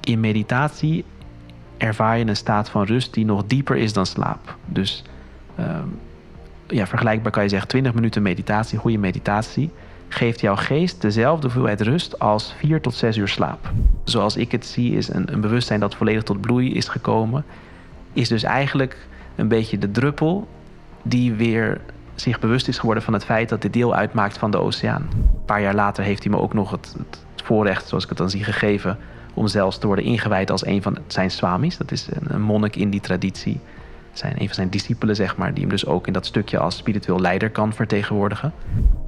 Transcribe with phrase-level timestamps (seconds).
[0.00, 1.04] in meditatie
[1.76, 4.56] ervaar je een staat van rust die nog dieper is dan slaap.
[4.66, 5.04] Dus
[5.56, 5.86] ehm,
[6.66, 9.70] ja, vergelijkbaar kan je zeggen 20 minuten meditatie, goede meditatie,
[10.08, 13.72] geeft jouw geest dezelfde hoeveelheid rust als 4 tot 6 uur slaap.
[14.04, 17.44] Zoals ik het zie, is een, een bewustzijn dat volledig tot bloei is gekomen,
[18.12, 18.96] is dus eigenlijk
[19.36, 20.48] een beetje de druppel
[21.02, 21.80] die weer
[22.14, 25.08] zich bewust is geworden van het feit dat dit deel uitmaakt van de oceaan.
[25.12, 28.18] Een paar jaar later heeft hij me ook nog het, het voorrecht, zoals ik het
[28.18, 28.98] dan zie, gegeven
[29.40, 31.76] om zelfs te worden ingewijd als een van zijn swamis.
[31.76, 33.60] Dat is een, monnik in die traditie.
[34.12, 36.76] Zijn een van zijn discipelen, zeg maar, die hem dus ook in dat stukje als
[36.76, 38.52] spiritueel leider kan vertegenwoordigen.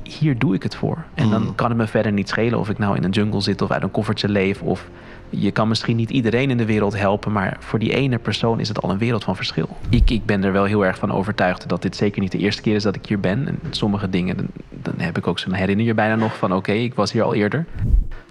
[0.02, 1.04] Hier doe ik het voor.
[1.14, 1.54] En dan Mm.
[1.54, 3.82] kan het me verder niet schelen of ik nou in een jungle zit of uit
[3.82, 4.62] een koffertje leef.
[4.62, 4.88] Of
[5.30, 8.68] je kan misschien niet iedereen in de wereld helpen, maar voor die ene persoon is
[8.68, 9.68] het al een wereld van verschil.
[9.88, 12.62] Ik, ik ben er wel heel erg van overtuigd dat dit zeker niet de eerste
[12.62, 13.48] keer is dat ik hier ben.
[13.48, 16.72] En sommige dingen, dan, dan heb ik ook zo'n herinner je bijna nog van oké,
[16.72, 17.64] ik was hier al eerder.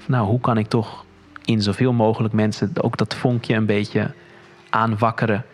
[0.06, 1.06] Nou, hoe kan ik toch
[1.46, 4.12] in zoveel mogelijk mensen ook dat vonkje een beetje
[4.70, 5.46] aanwakkeren.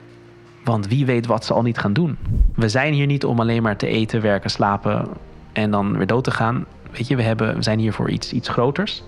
[0.64, 2.18] Want wie weet wat ze al niet gaan doen.
[2.56, 5.08] We zijn hier niet om alleen maar te eten, werken, slapen
[5.54, 6.66] en dan weer dood te gaan.
[6.92, 9.04] Weet je, we, hebben, we zijn hier voor iets, iets groters.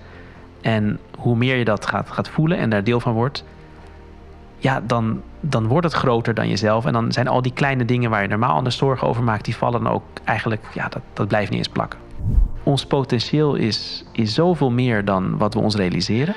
[0.60, 3.44] En hoe meer je dat gaat, gaat voelen en daar deel van wordt,
[4.58, 6.86] ja, dan, dan wordt het groter dan jezelf.
[6.86, 9.56] En dan zijn al die kleine dingen waar je normaal anders zorgen over maakt, die
[9.56, 11.98] vallen ook eigenlijk, ja, dat, dat blijft niet eens plakken.
[12.62, 16.34] Ons potentieel is, is zoveel meer dan wat we ons realiseren.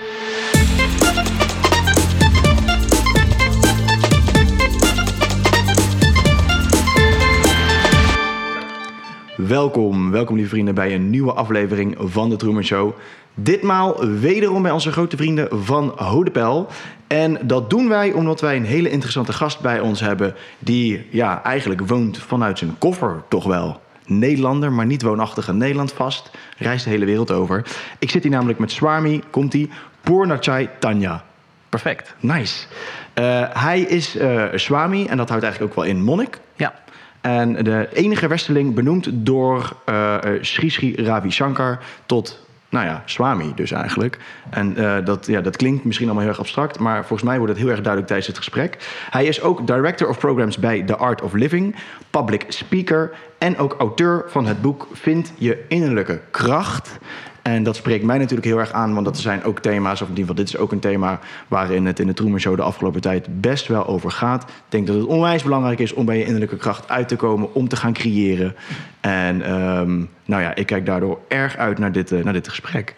[9.47, 12.93] Welkom, welkom lieve vrienden bij een nieuwe aflevering van de Truman Show.
[13.33, 16.67] Ditmaal wederom bij onze grote vrienden van Hodepel.
[17.07, 20.35] En dat doen wij omdat wij een hele interessante gast bij ons hebben...
[20.59, 23.82] die ja, eigenlijk woont vanuit zijn koffer toch wel.
[24.05, 26.31] Nederlander, maar niet woonachtig in Nederland vast.
[26.57, 27.65] Reist de hele wereld over.
[27.99, 29.69] Ik zit hier namelijk met Swami, komt-ie,
[30.01, 31.23] Purnachai Tanya.
[31.69, 32.15] Perfect.
[32.19, 32.65] Nice.
[33.13, 36.39] Eh, hij is eh, Swami en dat houdt eigenlijk ook wel in monnik.
[36.55, 36.73] Ja,
[37.21, 43.51] En de enige westerling benoemd door eh, Sri Sri Ravi Shankar tot, nou ja, Swami
[43.55, 44.19] dus eigenlijk.
[44.49, 47.61] En dat, ja, dat klinkt misschien allemaal heel erg abstract, maar volgens mij wordt het
[47.61, 48.77] heel erg duidelijk tijdens het gesprek.
[49.09, 51.75] Hij is ook Director of Programs bij The Art of Living,
[52.09, 53.11] public speaker
[53.43, 56.97] en ook auteur van het boek Vind je innerlijke kracht.
[57.41, 60.15] En dat spreekt mij natuurlijk heel erg aan, want dat zijn ook thema's, of in
[60.17, 63.01] ieder geval dit is ook een thema waarin het in de Truman Show de afgelopen
[63.01, 64.43] tijd best wel over gaat.
[64.43, 67.53] Ik denk dat het onwijs belangrijk is om bij je innerlijke kracht uit te komen,
[67.53, 68.55] om te gaan creëren.
[69.01, 72.95] En ehm, nou ja, ik kijk daardoor erg uit naar dit, eh, naar dit gesprek.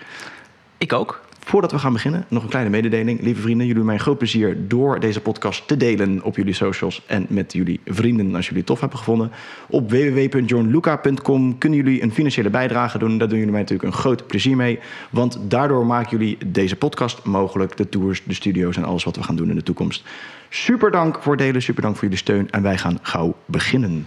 [0.77, 1.24] ik ook.
[1.45, 3.21] Voordat we gaan beginnen, nog een kleine mededeling.
[3.21, 6.53] Lieve vrienden, jullie doen mij een groot plezier door deze podcast te delen op jullie
[6.53, 9.31] socials en met jullie vrienden als jullie het tof hebben gevonden.
[9.69, 13.17] Op www.johnluca.com kunnen jullie een financiële bijdrage doen.
[13.17, 14.79] Daar doen jullie mij natuurlijk een groot plezier mee.
[15.09, 19.23] Want daardoor maken jullie deze podcast mogelijk, de tours, de studio's en alles wat we
[19.23, 20.03] gaan doen in de toekomst.
[20.49, 24.05] Super dank voor het delen, super dank voor jullie steun en wij gaan gauw beginnen.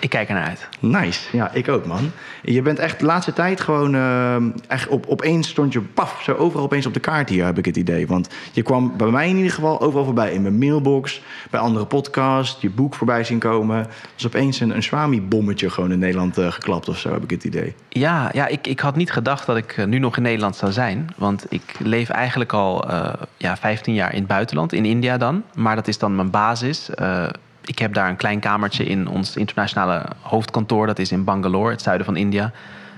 [0.00, 0.68] Ik kijk er naar uit.
[0.80, 2.10] Nice, ja, ik ook, man.
[2.42, 3.94] Je bent echt de laatste tijd gewoon...
[3.94, 4.36] eh,
[4.68, 7.64] echt op, opeens stond je, paf, zo overal opeens op de kaart hier, heb ik
[7.64, 8.06] het idee.
[8.06, 10.32] Want je kwam bij mij in ieder geval overal voorbij.
[10.32, 13.76] In mijn mailbox, bij andere podcasts, je boek voorbij zien komen.
[13.78, 17.30] Er is opeens een, een Swami-bommetje gewoon in Nederland eh, geklapt of zo, heb ik
[17.30, 17.74] het idee.
[17.88, 20.72] Ja, ja ik, ik had niet gedacht dat ik eh, nu nog in Nederland zou
[20.72, 21.08] zijn.
[21.16, 25.42] Want ik leef eigenlijk al eh, ja, 15 jaar in het buitenland, in India dan.
[25.54, 26.90] Maar dat is dan mijn basis.
[27.64, 30.86] Ik heb daar een klein kamertje in ons internationale hoofdkantoor.
[30.86, 32.52] Dat is in Bangalore, het zuiden van India.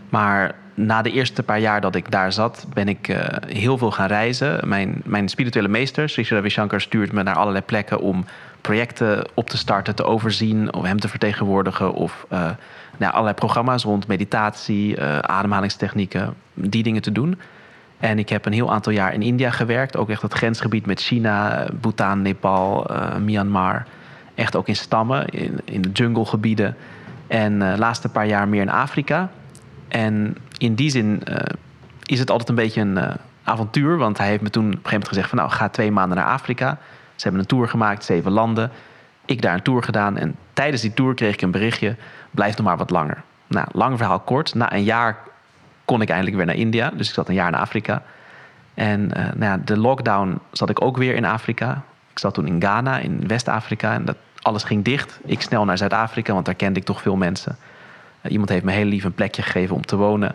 [0.08, 3.18] Maar na de eerste paar jaar dat ik daar zat, ben ik eh,
[3.56, 4.68] heel veel gaan reizen.
[4.68, 8.24] Mijn, mijn spirituele meester, Sri Sri Ravi Shankar, stuurt me naar allerlei plekken om
[8.60, 11.92] projecten op te starten, te overzien, of hem te vertegenwoordigen.
[11.92, 12.26] Of
[12.98, 17.38] nou, allerlei programma's rond meditatie, eh, ademhalingstechnieken, die dingen te doen.
[17.98, 19.96] En ik heb een heel aantal jaar in India gewerkt.
[19.96, 22.90] Ook echt het grensgebied met China, Bhutan, Nepal,
[23.24, 23.86] Myanmar.
[24.36, 26.76] Echt ook in stammen, in, in de junglegebieden.
[27.26, 29.30] En de laatste paar jaar meer in Afrika.
[29.88, 31.36] En in die zin eh,
[32.02, 33.96] is het altijd een beetje een eh, avontuur.
[33.96, 35.38] Want hij heeft me toen op een gegeven moment gezegd van...
[35.38, 36.78] nou, ga twee maanden naar Afrika.
[37.14, 38.70] Ze hebben een tour gemaakt, zeven landen.
[39.24, 40.16] Ik daar een tour gedaan.
[40.16, 41.96] En tijdens die tour kreeg ik een berichtje...
[42.30, 43.22] blijf nog maar wat langer.
[43.46, 44.54] Nou, lang verhaal kort.
[44.54, 45.18] Na een jaar
[45.84, 46.90] kon ik eindelijk weer naar India.
[46.90, 48.02] Dus ik zat een jaar in Afrika.
[48.74, 51.82] En eh, nou ja, de lockdown zat ik ook weer in Afrika.
[52.10, 53.92] Ik zat toen in Ghana, in West-Afrika.
[53.92, 54.16] En dat,
[54.46, 55.18] alles ging dicht.
[55.24, 57.56] Ik snel naar Zuid-Afrika, want daar kende ik toch veel mensen.
[58.20, 60.34] Eh, iemand heeft me heel lief een plekje gegeven om te wonen.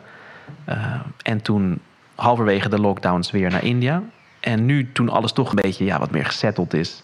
[0.65, 1.79] Eh, en toen
[2.15, 4.03] halverwege de lockdowns weer naar India.
[4.39, 7.03] En nu, toen alles toch een beetje ja, wat meer gesetteld is...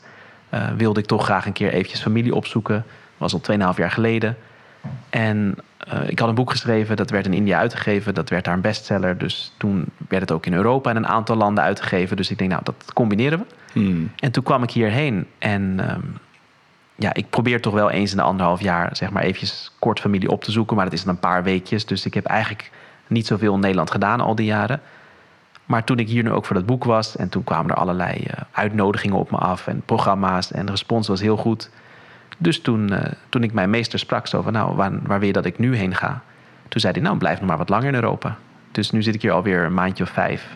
[0.50, 2.76] eh, wilde ik toch graag een keer eventjes familie opzoeken.
[3.18, 4.38] Dat was al 2,5 jaar geleden.
[5.10, 5.56] En
[6.08, 8.14] ik had een boek geschreven, dat werd in India uitgegeven.
[8.14, 9.18] Dat werd daar een bestseller.
[9.18, 12.18] Dus toen werd het ook in Europa en een aantal landen uitgegeven.
[12.18, 13.46] Dus ik denk, nou, dat combineren we.
[13.80, 14.12] Hmm.
[14.20, 15.28] En toen kwam ik hierheen.
[15.38, 16.02] En ehm,
[16.98, 18.96] ja, ik probeer toch wel eens in de anderhalf jaar...
[18.96, 20.76] zeg maar eventjes kort familie op te zoeken.
[20.76, 21.86] Maar dat is dan een paar weekjes.
[21.86, 22.72] Dus ik heb eigenlijk
[23.08, 24.82] niet zoveel in Nederland gedaan al die jaren.
[25.66, 27.16] Maar toen ik hier nu ook voor dat boek was...
[27.16, 29.68] en toen kwamen er allerlei eh, uitnodigingen op me af...
[29.68, 31.70] en programma's en de respons was heel goed...
[32.38, 35.46] Dus toen, eh, toen ik mijn meester sprak, zo nou, waar, waar wil je dat
[35.46, 36.22] ik nu heen ga?
[36.68, 38.38] Toen zei hij, nou, blijf nog maar wat langer in Europa.
[38.72, 40.56] Dus nu zit ik hier alweer een maandje of vijf.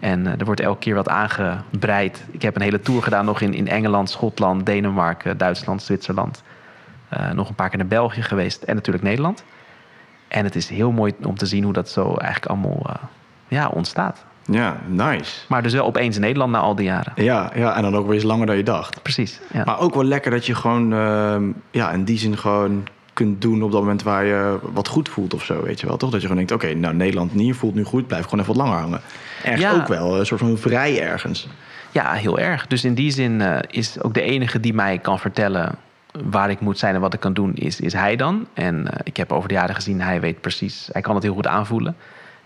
[0.00, 2.24] En eh, er wordt elke keer wat aangebreid.
[2.30, 6.42] Ik heb een hele tour gedaan nog in, in Engeland, Schotland, Denemarken, Duitsland, Zwitserland.
[7.08, 9.44] Eh, nog een paar keer naar België geweest en natuurlijk Nederland.
[10.28, 12.94] En het is heel mooi om te zien hoe dat zo eigenlijk allemaal eh,
[13.48, 14.24] ja, ontstaat.
[14.44, 15.40] Ja, nice.
[15.48, 17.12] Maar dus wel opeens in Nederland na al die jaren.
[17.14, 19.02] Ja, ja, en dan ook weer eens langer dan je dacht.
[19.02, 19.40] Precies.
[19.52, 19.64] Ja.
[19.64, 23.62] Maar ook wel lekker dat je gewoon ehm, ja, in die zin gewoon kunt doen
[23.62, 25.96] op dat moment waar je wat goed voelt of zo, weet je wel.
[25.96, 28.54] Toch dat je gewoon denkt, oké, nou Nederland niet voelt nu goed, blijf gewoon even
[28.54, 29.00] wat langer hangen.
[29.42, 29.72] Ergens Ja.
[29.72, 31.48] ook wel, een soort van vrij ergens.
[31.92, 32.66] Ja, heel erg.
[32.66, 35.74] Dus in die zin eh, is ook de enige die mij kan vertellen
[36.30, 38.46] waar ik moet zijn en wat ik kan doen, is, is hij dan.
[38.54, 41.34] En eh, ik heb over de jaren gezien, hij weet precies, hij kan het heel
[41.34, 41.96] goed aanvoelen.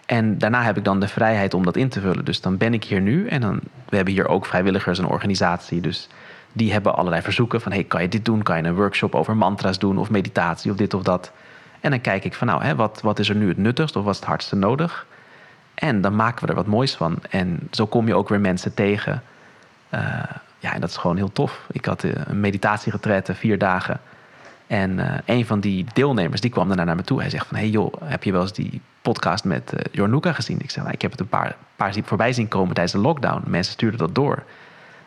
[0.06, 2.24] En daarna heb ik dan de vrijheid om dat in te vullen.
[2.24, 5.80] Dus dan ben ik hier nu en dan, we hebben hier ook vrijwilligers, een organisatie.
[5.80, 6.08] Dus
[6.52, 8.43] die hebben allerlei verzoeken van, hey, kan je dit doen?
[8.43, 11.32] Kan je een workshop over mantra's doen of meditatie of dit of dat?
[11.81, 14.04] En dan kijk ik van, nou, hè, wat, wat is er nu het nuttigst of
[14.04, 15.06] wat is het hardste nodig?
[15.75, 17.19] En dan maken we er wat moois van.
[17.31, 19.22] En zo kom je ook weer mensen tegen.
[19.88, 20.00] Eh,
[20.58, 21.66] ja, en dat is gewoon heel tof.
[21.70, 24.00] Ik had eh, een meditatieretraite, vier dagen.
[24.66, 27.20] En eh, een van die deelnemers, die kwam daarna naar me toe.
[27.20, 30.60] Hij zegt van, hey joh, heb je wel eens die podcast met eh Jornuka gezien?
[30.60, 33.43] Ik zeg, nou, ik heb het een paar, paar voorbij zien komen tijdens de lockdown.
[33.46, 34.43] Mensen stuurden dat door.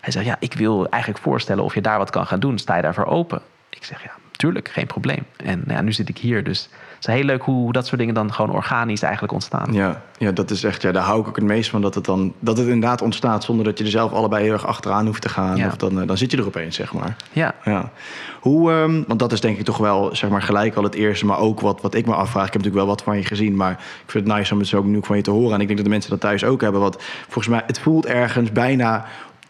[0.05, 2.57] Hij zegt, ja, ik wil eigenlijk voorstellen of je daar wat kan gaan doen.
[2.57, 3.41] Sta je daarvoor open?
[3.69, 5.25] Ik zeg, ja, tuurlijk, geen probleem.
[5.37, 8.13] En ja, nu zit ik hier, dus het is heel leuk hoe dat soort dingen
[8.13, 9.73] dan gewoon organisch eigenlijk ontstaan.
[9.73, 11.81] Ja, ja, dat is echt, ja, daar hou ik ook het meest van.
[11.81, 14.65] Dat het dan dat het inderdaad ontstaat zonder dat je er zelf allebei heel erg
[14.65, 15.57] achteraan hoeft te gaan.
[15.57, 15.67] Ja.
[15.67, 17.15] Of dan, eh, dan zit je er opeens, zeg maar.
[17.31, 17.91] Ja, Ja.
[18.39, 21.25] Hoe, ehm, want dat is denk ik toch wel zeg maar, gelijk al het eerste,
[21.25, 22.47] maar ook wat, wat ik me afvraag.
[22.47, 24.67] Ik heb natuurlijk wel wat van je gezien, maar ik vind het nice om het
[24.67, 25.53] zo ook nu van je te horen.
[25.53, 26.81] En ik denk dat de mensen dat thuis ook hebben.
[26.81, 29.05] Want volgens mij, het voelt ergens bijna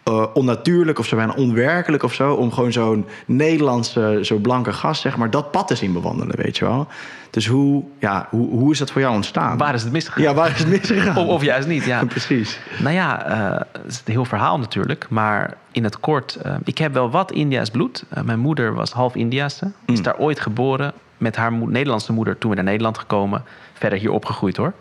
[0.06, 2.34] eh, onnatuurlijk of zo, bijna onwerkelijk of zo.
[2.34, 6.58] Om gewoon zo'n Nederlandse, zo blanke gast, zeg maar, dat pad te zien bewandelen, weet
[6.58, 6.88] je wel.
[7.30, 9.58] Dus hoe, ja, hoe, hoe is dat voor jou ontstaan?
[9.58, 10.24] waar is het misgegaan?
[10.24, 11.18] ja, waar is het misgegaan?
[11.26, 12.06] Of, of juist niet, ja.
[12.16, 12.60] Precies.
[12.80, 15.06] Nou ja, eh, het is een heel verhaal natuurlijk.
[15.10, 18.04] Maar in het kort, eh, ik heb wel wat India's bloed.
[18.24, 19.72] Mijn moeder was half Indiase.
[19.86, 23.44] Is daar ooit geboren met haar Nederlandse moeder toen we naar Nederland gekomen.
[23.74, 24.74] Verder hier opgegroeid hoor.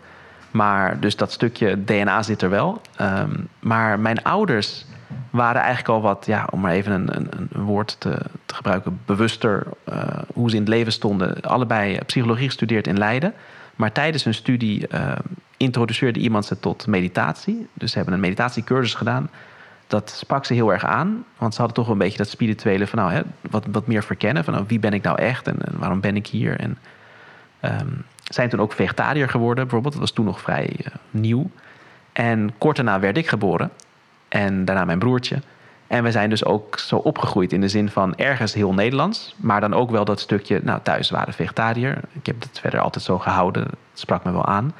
[0.51, 2.81] Maar dus dat stukje DNA zit er wel.
[2.95, 4.85] Ehm, maar mijn ouders
[5.29, 8.99] waren eigenlijk al wat, ja, om maar even een, een, een woord te, te gebruiken,
[9.05, 10.01] bewuster eh,
[10.33, 11.41] hoe ze in het leven stonden.
[11.41, 13.33] Allebei eh, psychologie gestudeerd in Leiden.
[13.75, 15.11] Maar tijdens hun studie eh,
[15.57, 17.67] introduceerde iemand ze tot meditatie.
[17.73, 19.29] Dus ze hebben een meditatiecursus gedaan.
[19.87, 21.25] Dat sprak ze heel erg aan.
[21.37, 24.43] Want ze hadden toch een beetje dat spirituele van nou, hè, wat, wat meer verkennen.
[24.43, 26.59] Van nou, wie ben ik nou echt en, waarom ben ik hier?
[26.59, 26.77] En
[27.59, 27.89] ehm,
[28.23, 29.93] zijn toen ook vegetariër geworden, bijvoorbeeld.
[29.93, 31.49] Dat was toen nog vrij nieuw.
[32.13, 33.71] En kort daarna werd ik geboren.
[34.35, 35.39] En daarna mijn broertje.
[35.87, 39.35] En we zijn dus ook zo opgegroeid in de zin van ergens heel Nederlands.
[39.37, 41.99] Maar dan ook wel dat stukje, nou thuis waren vegetariër.
[42.11, 43.63] Ik heb het verder altijd zo gehouden.
[43.63, 44.73] Dat sprak me wel aan.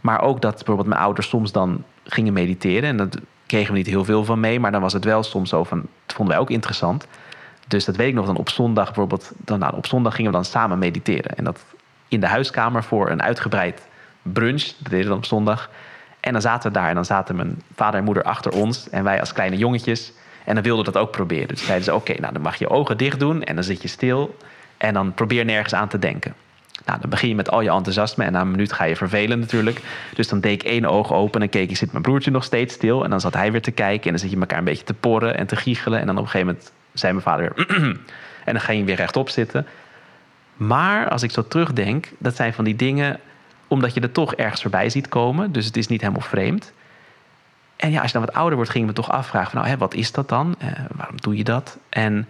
[0.00, 2.88] Maar ook dat bijvoorbeeld mijn ouders soms dan gingen mediteren.
[2.88, 4.60] En dat kregen we niet heel veel van mee.
[4.60, 7.06] Maar dan was het wel soms zo van, dat vonden wij ook interessant.
[7.68, 9.32] Dus dat weet ik nog dan op zondag bijvoorbeeld.
[9.36, 11.36] Dan, nou, op zondag gingen we dan samen mediteren.
[11.36, 11.64] En dat
[12.08, 13.88] in de huiskamer voor een uitgebreid
[14.22, 14.62] brunch.
[14.62, 15.70] Dat deden we dan op zondag.
[16.28, 18.90] En dan zaten we daar en dan zaten mijn vader en moeder achter ons.
[18.90, 20.12] En wij als kleine jongetjes.
[20.44, 21.48] En dan wilden we dat ook proberen.
[21.48, 23.42] Dus zeiden ze, oké, nou dan mag je ogen dicht doen.
[23.44, 24.36] En dan zit je stil.
[24.76, 26.34] En dan probeer nergens aan te denken.
[26.84, 28.24] Nou, dan begin je met al je enthousiasme.
[28.24, 29.80] En na een minuut ga je vervelen natuurlijk.
[30.14, 31.42] Dus dan deed ik één oog open.
[31.42, 33.04] En keek ik, zit mijn broertje nog steeds stil.
[33.04, 34.04] En dan zat hij weer te kijken.
[34.04, 36.00] En dan zit je elkaar een beetje te porren en te giechelen.
[36.00, 37.66] En dan op een gegeven moment zei mijn vader weer...
[38.44, 39.66] en dan ging je weer rechtop zitten.
[40.56, 43.20] Maar als ik zo terugdenk, dat zijn van die dingen
[43.68, 45.52] omdat je er toch ergens voorbij ziet komen.
[45.52, 46.72] Dus het is niet helemaal vreemd.
[47.76, 49.72] En ja, als je dan wat ouder wordt, ging je me toch afvragen: van, nou,
[49.72, 50.54] hè, wat is dat dan?
[50.58, 51.78] Eh, waarom doe je dat?
[51.88, 52.28] En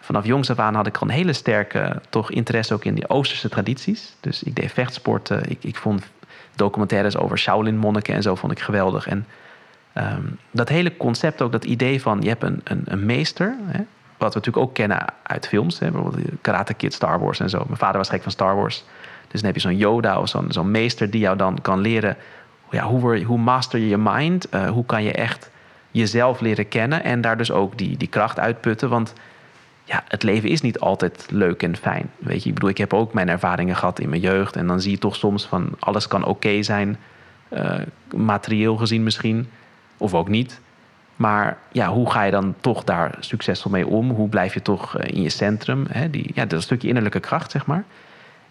[0.00, 3.08] vanaf jongs af aan had ik al een hele sterke toch interesse ook in die
[3.08, 4.16] Oosterse tradities.
[4.20, 5.50] Dus ik deed vechtsporten.
[5.50, 6.06] Ik, ik vond
[6.54, 9.06] documentaires over Shaolin-monniken en zo vond ik geweldig.
[9.06, 9.26] En
[9.92, 13.54] ehm, dat hele concept ook, dat idee van je hebt een, een, een meester.
[13.64, 13.82] Hè,
[14.16, 15.78] wat we natuurlijk ook kennen uit films.
[15.78, 17.62] Hè, bijvoorbeeld Karate Kid, Star Wars en zo.
[17.66, 18.84] Mijn vader was gek van Star Wars.
[19.28, 22.16] Dus dan heb je zo'n Yoda of zo'n zo'n meester die jou dan kan leren...
[22.70, 24.48] Ja, hoe, hoe master je je mind?
[24.48, 25.50] Eh, hoe kan je echt
[25.90, 27.04] jezelf leren kennen?
[27.04, 28.88] En daar dus ook die, die kracht uitputten.
[28.88, 29.12] Want
[29.84, 32.10] ja, het leven is niet altijd leuk en fijn.
[32.18, 34.56] Weet je, ik bedoel, ik heb ook mijn ervaringen gehad in mijn jeugd.
[34.56, 36.98] En dan zie je toch soms van alles kan oké zijn,
[37.52, 37.74] uh,
[38.16, 39.48] materieel gezien misschien,
[39.96, 40.60] of ook niet.
[41.16, 44.10] Maar ja, hoe ga je dan toch daar succesvol mee om?
[44.10, 45.86] Hoe blijf je toch eh, in je centrum?
[45.90, 46.10] Hè?
[46.10, 47.84] Die, ja, dat stukje innerlijke kracht, zeg maar.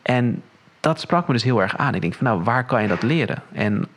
[0.02, 0.42] En
[0.80, 1.96] dat sprak me dus heel erg aan.
[1.96, 3.44] Ik denk van nou, waar kan je dat leren?
[3.52, 3.88] En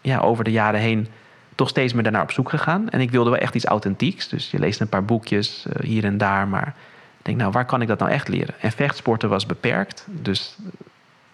[0.00, 1.08] ja, over de jaren heen
[1.54, 2.88] toch steeds meer daarnaar op zoek gegaan.
[2.88, 4.28] En ik wilde wel echt iets authentieks.
[4.28, 6.48] Dus je leest een paar boekjes uh, hier en daar.
[6.48, 6.74] Maar
[7.18, 8.54] ik denk, nou, waar kan ik dat nou echt leren?
[8.60, 10.06] En vechtsporten was beperkt.
[10.10, 10.56] Dus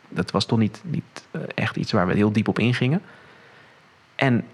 [0.09, 3.03] dat was toch niet, niet eh, echt iets waar we heel diep op ingingen.
[4.15, 4.45] En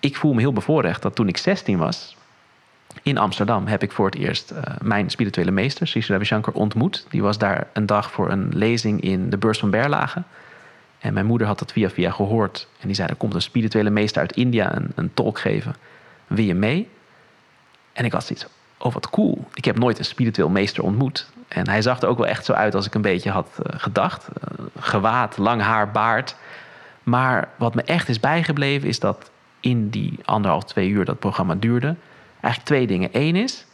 [0.00, 2.16] ik voel me heel bevoorrecht dat toen ik 16 was,
[3.02, 7.06] in Amsterdam heb ik voor het eerst uh, mijn spirituele meester, Sri Ravi Shankar, ontmoet.
[7.10, 10.22] Die was daar een dag voor een lezing in de beurs van Berlage.
[10.98, 12.68] En mijn moeder had dat via via gehoord.
[12.80, 15.74] En die zei, er komt een spirituele meester uit India een, een talk geven.
[16.26, 16.88] Wil je mee?
[17.92, 18.46] En ik had zoiets
[18.78, 19.44] oh wat cool.
[19.54, 21.30] Ik heb nooit een spiritueel meester ontmoet.
[21.48, 23.80] En hij zag er ook wel echt zo uit als ik een beetje had uh,
[23.80, 24.28] gedacht.
[24.28, 26.36] Uh, gewaad, lang haar, baard.
[27.02, 29.30] Maar wat me echt is bijgebleven is dat
[29.60, 31.96] in die anderhalf, twee uur dat programma duurde...
[32.42, 33.08] eigenlijk twee dingen.
[33.12, 33.66] Eén is,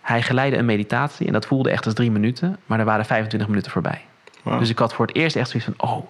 [0.00, 2.58] hij geleidde een meditatie en dat voelde echt als drie minuten.
[2.66, 4.00] Maar er waren 25 minuten voorbij.
[4.42, 4.58] Wow.
[4.58, 6.06] Dus ik had voor het eerst echt zoiets van, oh,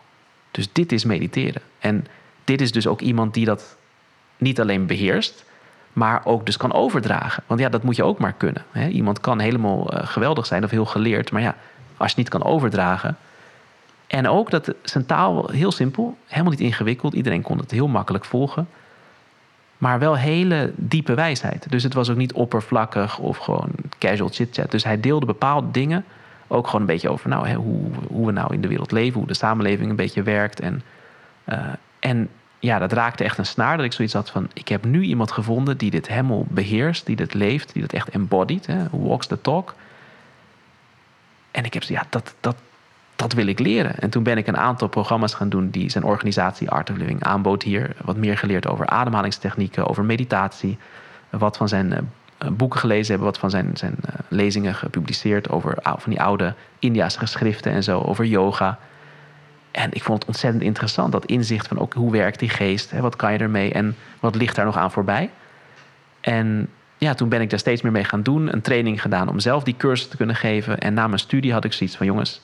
[0.51, 1.63] dus dit is mediteren.
[1.79, 2.07] En
[2.45, 3.77] dit is dus ook iemand die dat
[4.37, 5.45] niet alleen beheerst,
[5.93, 7.43] maar ook dus kan overdragen.
[7.47, 8.65] Want ja, dat moet je ook maar kunnen.
[8.71, 8.89] Hè?
[8.89, 11.57] Iemand kan helemaal uh, geweldig zijn of heel geleerd, maar ja,
[11.97, 13.17] als je niet kan overdragen.
[14.07, 17.15] En ook dat zijn taal heel simpel, helemaal niet ingewikkeld.
[17.15, 18.69] Iedereen kon het heel makkelijk volgen.
[19.83, 21.71] Maar wel hele diepe wijsheid.
[21.71, 24.71] Dus het was ook niet oppervlakkig of gewoon casual chit-chat.
[24.71, 26.05] Dus hij deelde bepaalde dingen
[26.49, 29.19] ook gewoon een beetje over nou, hè, hoe, hoe we nou in de wereld leven,
[29.19, 30.61] hoe de samenleving een beetje werkt.
[30.61, 30.83] En,
[31.49, 31.59] uh,
[31.99, 34.49] en ja, dat raakte echt een snaar dat ik zoiets had van...
[34.53, 38.09] ik heb nu iemand gevonden die dit helemaal beheerst, die dit leeft, die dat echt
[38.09, 39.75] embodied, hè, walks the talk.
[41.51, 42.57] En ik heb ja, dat, dat,
[43.23, 43.99] dat wil ik leren.
[43.99, 47.23] En toen ben ik een aantal programma's gaan doen die zijn organisatie Art of Living
[47.23, 47.97] aanbood hier.
[48.05, 50.79] Wat meer geleerd over ademhalingstechnieken, over meditatie.
[51.31, 55.79] Wat van zijn eh, boeken gelezen hebben, wat van zijn, zijn uh, lezingen gepubliceerd over
[55.83, 58.79] van die oude India's geschriften en zo, over yoga.
[59.71, 63.01] En ik vond het ontzettend interessant, dat inzicht van ook hoe werkt die geest, hè,
[63.01, 65.31] wat kan je ermee en wat ligt daar nog aan voorbij.
[66.21, 69.39] En ja, toen ben ik daar steeds meer mee gaan doen, een training gedaan om
[69.39, 70.79] zelf die cursus te kunnen geven.
[70.79, 72.41] En na mijn studie had ik zoiets van, jongens,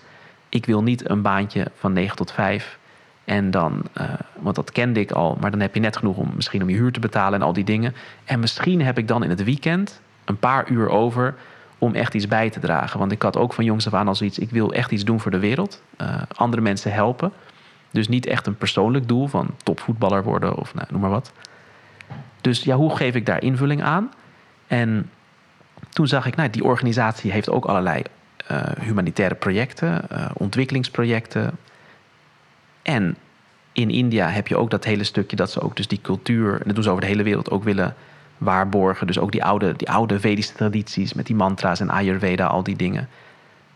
[0.48, 2.78] ik wil niet een baantje van 9 tot 5
[3.24, 4.04] en dan, uh,
[4.38, 6.76] want dat kende ik al, maar dan heb je net genoeg om misschien om je
[6.76, 7.94] huur te betalen en al die dingen.
[8.24, 11.34] En misschien heb ik dan in het weekend een paar uur over
[11.78, 12.98] om echt iets bij te dragen.
[12.98, 15.20] Want ik had ook van jongs af aan al zoiets, ik wil echt iets doen
[15.20, 15.82] voor de wereld.
[16.00, 17.32] Uh, andere mensen helpen.
[17.90, 21.32] Dus niet echt een persoonlijk doel van topvoetballer worden of nou, noem maar wat.
[22.40, 24.10] Dus ja, hoe geef ik daar invulling aan?
[24.66, 25.10] En
[25.88, 28.02] toen zag ik, nou, die organisatie heeft ook allerlei
[28.80, 31.58] humanitaire projecten, uh, ontwikkelingsprojecten.
[32.82, 33.16] En
[33.72, 36.62] in India heb je ook dat hele stukje dat ze ook dus die cultuur, en
[36.64, 37.94] dat doen ze over de hele wereld, ook willen
[38.38, 39.06] waarborgen.
[39.06, 42.76] Dus ook die oude, die oude Vedische tradities met die mantra's en Ayurveda, al die
[42.76, 43.08] dingen.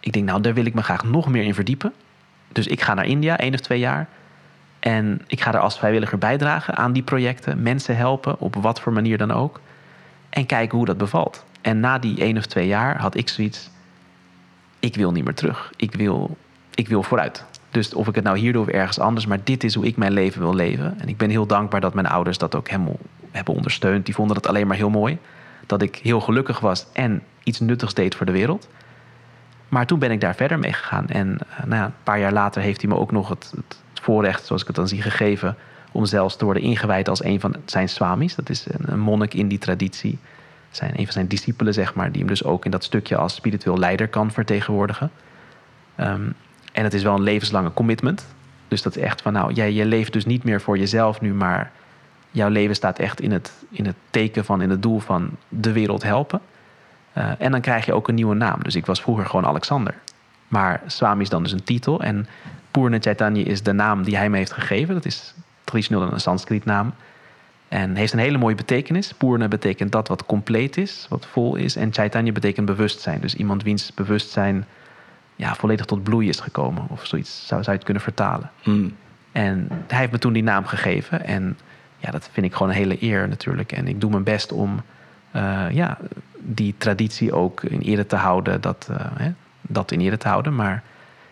[0.01, 1.93] Ik denk, nou, daar wil ik me graag nog meer in verdiepen.
[2.49, 4.09] Dus ik ga naar India, één of twee jaar.
[4.79, 7.63] En ik ga daar als vrijwilliger bijdragen aan die projecten.
[7.63, 9.61] Mensen helpen, op wat voor manier dan ook.
[10.31, 11.45] En kijken hoe dat bevalt.
[11.61, 13.71] En na die één of twee jaar had ik zoiets...
[14.83, 15.73] Ik wil niet meer terug.
[15.77, 16.37] Ik wil,
[16.75, 17.45] ik wil vooruit.
[17.71, 19.97] Dus of ik het nou hier doe of ergens anders, maar dit is hoe ik
[19.97, 21.01] mijn leven wil leven.
[21.01, 22.99] En ik ben heel dankbaar dat mijn ouders dat ook helemaal
[23.31, 24.05] hebben ondersteund.
[24.05, 25.19] Die vonden het alleen maar heel mooi.
[25.67, 28.69] Dat ik heel gelukkig was en iets nuttigs deed voor de wereld.
[29.69, 31.09] Maar toen ben ik daar verder mee gegaan.
[31.09, 33.81] En uh, nou ja, een paar jaar later heeft hij me ook nog het, het,
[33.95, 35.57] voorrecht, zoals ik het dan zie, gegeven.
[35.93, 38.35] om zelfs te worden ingewijd als een van zijn swamis.
[38.35, 40.19] Dat is een monnik in die traditie.
[40.73, 43.35] Zijn een van zijn discipelen, zeg maar, die hem dus ook in dat stukje als
[43.35, 45.11] spiritueel leider kan vertegenwoordigen.
[45.97, 46.35] Um,
[46.73, 48.27] en het is wel een levenslange commitment.
[48.69, 51.35] Dus dat is echt van, nou, jij je leeft dus niet meer voor jezelf nu,
[51.35, 51.71] maar
[52.31, 55.73] jouw leven staat echt in het, in het teken van, in het doel van de
[55.73, 56.41] wereld helpen.
[57.19, 58.63] Uh, en dan krijg je ook een nieuwe naam.
[58.63, 59.95] Dus ik was vroeger gewoon Alexander.
[60.49, 62.01] Maar Swami is dan dus een titel.
[62.03, 62.27] En
[62.71, 64.95] Purna Chaitanya is de naam die hij me heeft gegeven.
[64.95, 66.95] Dat is traditioneel een Sanskriet naam.
[67.73, 69.13] En heeft een hele mooie betekenis.
[69.13, 71.77] Purna betekent dat wat compleet is, wat vol is.
[71.77, 73.21] En Chaitanya betekent bewustzijn.
[73.21, 74.65] Dus iemand wiens bewustzijn
[75.37, 76.87] ja, volledig tot bloei is gekomen.
[76.89, 78.51] Of zoiets zou, zou je het kunnen vertalen.
[78.65, 78.97] Mm.
[79.33, 81.25] En hij heeft me toen die naam gegeven.
[81.25, 81.59] En
[81.99, 83.73] ja, dat vind ik gewoon een hele eer natuurlijk.
[83.73, 84.83] En ik doe mijn best om
[85.37, 85.99] uh, ja,
[86.39, 88.61] die traditie ook in ere te houden.
[88.61, 90.55] Dat, uh, hè, dat in ere te houden.
[90.55, 90.83] Maar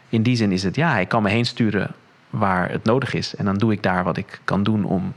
[0.08, 1.90] in die zin is het, ja, hij kan me heen sturen
[2.30, 3.36] waar het nodig is.
[3.36, 5.12] En dan doe ik daar wat ik kan doen om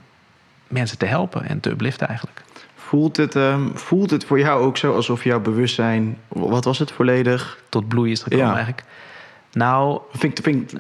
[0.74, 2.42] mensen te helpen en te upliften eigenlijk.
[2.76, 6.92] Voelt het, ehm, voelt het voor jou ook zo alsof jouw bewustzijn, wat was het
[6.92, 7.58] volledig?
[7.70, 8.52] Tot bloei is gekomen Ja.
[8.56, 8.84] eigenlijk.
[9.52, 10.80] Nou, Vind, ik- vind, ik-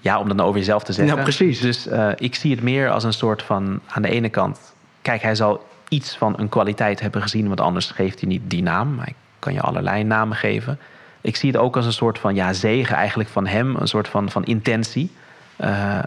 [0.00, 1.16] Ja, om dat nou over jezelf te zeggen.
[1.16, 1.60] Ja, precies.
[1.60, 3.80] Dus eh, ik zie het meer als een soort van...
[3.86, 4.58] aan de ene kant...
[5.02, 7.46] kijk, hij zal iets van een kwaliteit hebben gezien...
[7.46, 8.98] want anders geeft hij niet die naam.
[8.98, 10.78] Hij kan je allerlei namen geven.
[11.20, 13.76] Ik zie het ook als een soort van ja, zegen eigenlijk van hem.
[13.76, 15.10] Een soort van, van intentie.
[15.56, 15.98] Eh,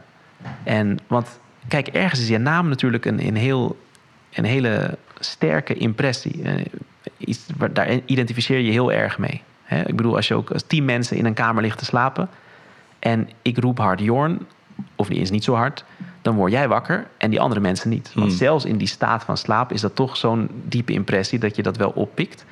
[0.64, 1.40] en, want
[1.72, 3.78] kijk, ergens is je naam natuurlijk een, een, heel,
[4.34, 6.44] een hele sterke impressie.
[6.44, 6.66] Eh,
[7.18, 9.42] iets, waar- daar identificeer je heel erg mee.
[9.64, 9.88] Hè?
[9.88, 12.30] Ik bedoel, als je ook als tien mensen in een kamer ligt te slapen...
[13.00, 14.40] en ik roep hard Jorn,
[14.96, 15.84] of die is niet zo hard...
[16.22, 18.12] dan word jij wakker en die andere mensen niet.
[18.14, 18.38] Want Hmm.
[18.38, 21.40] zelfs in die staat van slaap is dat toch zo'n diepe impressie...
[21.40, 22.46] dat je dat wel oppikt.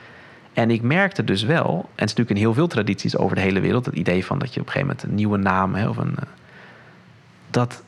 [0.53, 3.41] En ik merkte dus wel, en het is natuurlijk in heel veel tradities over de
[3.41, 3.85] hele wereld...
[3.85, 5.75] het idee van dat je op een gegeven moment een nieuwe naam...
[5.75, 6.25] Hè, of een, eh,
[7.49, 7.83] dat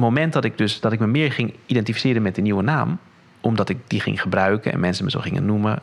[0.00, 2.98] moment dat ik dus dat ik me meer ging identificeren met de nieuwe naam,
[3.40, 5.82] omdat ik die ging gebruiken en mensen me zo gingen noemen,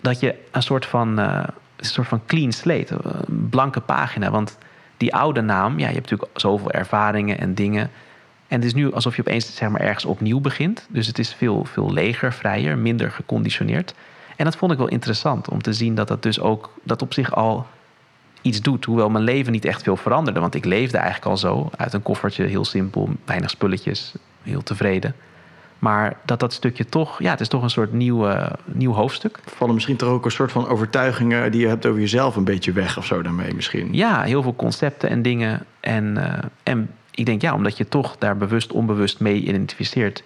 [0.00, 1.44] dat je een soort van, eh,
[1.76, 4.30] een soort van clean slate, een blanke pagina.
[4.30, 4.58] Want
[4.96, 7.90] die oude naam, ja, je hebt natuurlijk zoveel ervaringen en dingen.
[8.48, 10.86] En het is nu alsof je opeens zeg maar, ergens opnieuw begint.
[10.88, 13.94] Dus het is veel, veel leger, vrijer, minder geconditioneerd.
[14.36, 17.12] En dat vond ik wel interessant om te zien dat dat dus ook dat op
[17.12, 17.66] zich al
[18.42, 18.84] iets doet.
[18.84, 20.40] Hoewel mijn leven niet echt veel veranderde.
[20.40, 21.70] Want ik leefde eigenlijk al zo.
[21.76, 25.14] Uit een koffertje, heel simpel, weinig spulletjes, heel tevreden.
[25.78, 29.38] Maar dat dat stukje toch, ja, het is toch een soort nieuw, eh, nieuw hoofdstuk.
[29.44, 32.72] vallen misschien toch ook een soort van overtuigingen die je hebt over jezelf een beetje
[32.72, 33.88] weg of zo daarmee misschien.
[33.92, 35.66] Ja, heel veel concepten en dingen.
[35.80, 40.22] En, eh, en ik denk, ja, omdat je toch daar bewust, onbewust mee identificeert,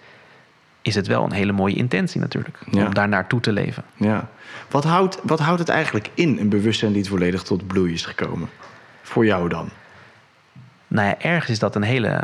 [0.87, 2.59] is het wel een hele mooie intentie natuurlijk.
[2.71, 2.85] Ja.
[2.85, 3.83] Om daar naartoe te leven.
[3.95, 4.29] Ja.
[4.69, 8.05] Wat, houdt, wat houdt het eigenlijk in, een bewustzijn die het volledig tot bloei is
[8.05, 8.49] gekomen?
[9.01, 9.69] Voor jou dan?
[10.87, 12.23] Nou ja, ergens is dat een hele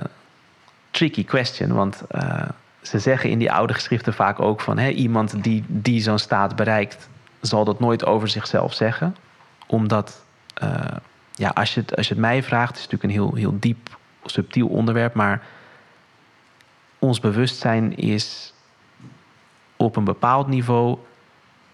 [0.91, 1.74] tricky question.
[1.74, 2.50] Want eh,
[2.82, 4.77] ze zeggen in die oude geschriften vaak ook van...
[4.77, 7.10] Hè, iemand die, die zo'n staat bereikt,
[7.41, 9.15] zal dat nooit over zichzelf zeggen.
[9.67, 10.86] Omdat, eh,
[11.36, 12.67] ja, als je, het, als je het mij vraagt...
[12.67, 15.13] het is natuurlijk een heel, heel diep, subtiel onderwerp...
[15.13, 15.41] maar
[17.00, 18.53] ons bewustzijn is
[19.84, 20.98] op een bepaald niveau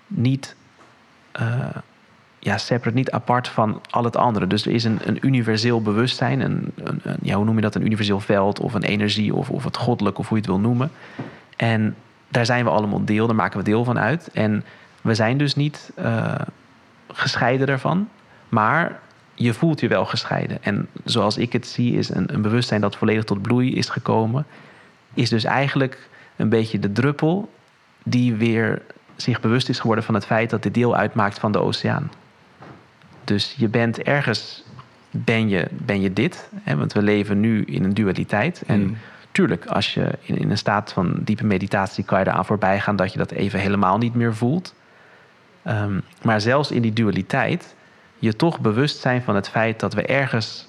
[0.08, 0.56] niet...
[1.32, 1.66] eh,
[2.42, 4.48] ja, separate, niet apart van al het andere.
[4.48, 7.76] Dus er is een, een universeel bewustzijn, een, een, een- ja, hoe noem je dat,
[7.76, 10.62] een universeel veld of een energie of, of het goddelijk of hoe je het wil
[10.62, 10.92] noemen.
[11.56, 11.96] En
[12.28, 14.30] daar zijn we allemaal deel, daar maken we deel van uit.
[14.34, 14.64] En
[15.02, 16.36] we zijn dus niet eh,
[17.12, 18.10] gescheiden daarvan,
[18.50, 19.00] maar
[19.34, 20.64] je voelt je wel gescheiden.
[20.64, 24.46] En zoals ik het zie, is een, een bewustzijn dat volledig tot bloei is gekomen,
[25.14, 27.50] is dus eigenlijk een beetje de druppel
[28.10, 28.82] die weer
[29.16, 32.12] zich bewust is geworden van het feit dat dit deel uitmaakt van de oceaan.
[33.24, 34.64] Dus je bent ergens,
[35.12, 36.50] ben je, ben je dit.
[36.64, 38.64] Hè, want we leven nu in een dualiteit.
[38.68, 38.98] En Mm.
[39.32, 42.04] tuurlijk, als je in, in een staat van diepe meditatie...
[42.04, 44.76] kan je eraan voorbij gaan dat je dat even helemaal niet meer voelt.
[45.64, 47.76] Ehm, maar zelfs in die dualiteit...
[48.20, 50.68] je toch bewust zijn van het feit dat we ergens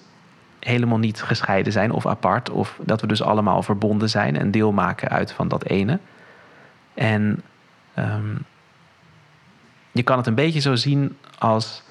[0.59, 2.51] helemaal niet gescheiden zijn of apart.
[2.51, 5.99] Of dat we dus allemaal verbonden zijn en deel maken uit van dat ene.
[6.95, 7.43] En
[7.95, 8.37] ehm,
[9.93, 11.83] je kan het een beetje zo zien als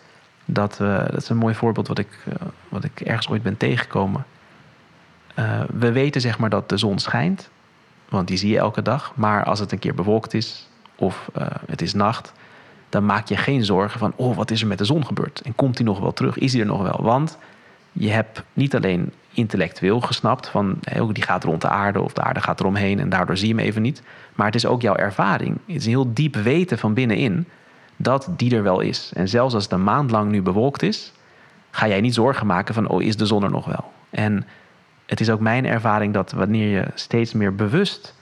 [0.46, 3.58] dat we, dat is een mooi voorbeeld wat ik, eh, wat ik ergens ooit ben
[3.58, 4.26] tegengekomen.
[5.36, 7.50] Eh, we weten zeg maar dat de zon schijnt,
[8.10, 9.12] want die zie je elke dag.
[9.16, 12.34] Maar als het een keer bewolkt is of eh, het is nacht,
[12.90, 15.42] dan maak je geen zorgen van, oh, wat is er met de zon gebeurd?
[15.42, 16.38] En komt die nog wel terug?
[16.38, 17.00] Is die er nog wel?
[17.02, 17.38] Want
[18.00, 20.80] je hebt niet alleen intellectueel gesnapt van,
[21.12, 23.64] die gaat rond de aarde of de aarde gaat eromheen en daardoor zie je hem
[23.64, 24.02] even niet.
[24.36, 25.58] Maar het is ook jouw ervaring.
[25.66, 27.48] Het is een heel diep weten van binnenin
[27.96, 29.12] dat die er wel is.
[29.16, 31.14] En zelfs als het een maand lang nu bewolkt is,
[31.72, 33.92] ga jij niet zorgen maken van, oh, is de zon er nog wel?
[34.10, 34.46] En
[35.06, 38.16] het is ook mijn ervaring dat wanneer je steeds meer bewust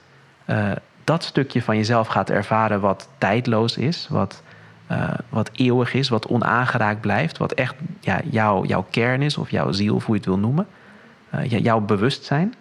[0.44, 0.70] eh,
[1.04, 4.42] dat stukje van jezelf gaat ervaren wat tijdloos is, wat,
[4.88, 9.50] eh, wat eeuwig is, wat onaangeraakt blijft, wat echt ja, jouw, jouw kern is of
[9.50, 10.66] jouw ziel, of hoe je het wil noemen,
[11.30, 12.54] eh, jouw bewustzijn.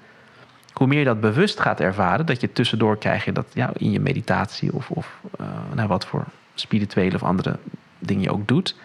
[0.74, 3.92] Hoe meer je dat bewust gaat ervaren, dat je tussendoor krijg je dat ja, in
[3.92, 7.58] je meditatie of, of eh, nou, wat voor spirituele of andere
[8.00, 8.76] dingen je ook doet,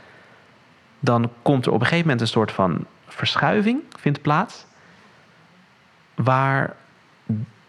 [1.01, 4.67] dan komt er op een gegeven moment een soort van verschuiving vindt plaats.
[6.15, 6.77] Waar,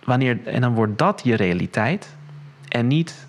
[0.04, 2.16] wanneer, en dan wordt dat je realiteit
[2.68, 3.26] en niet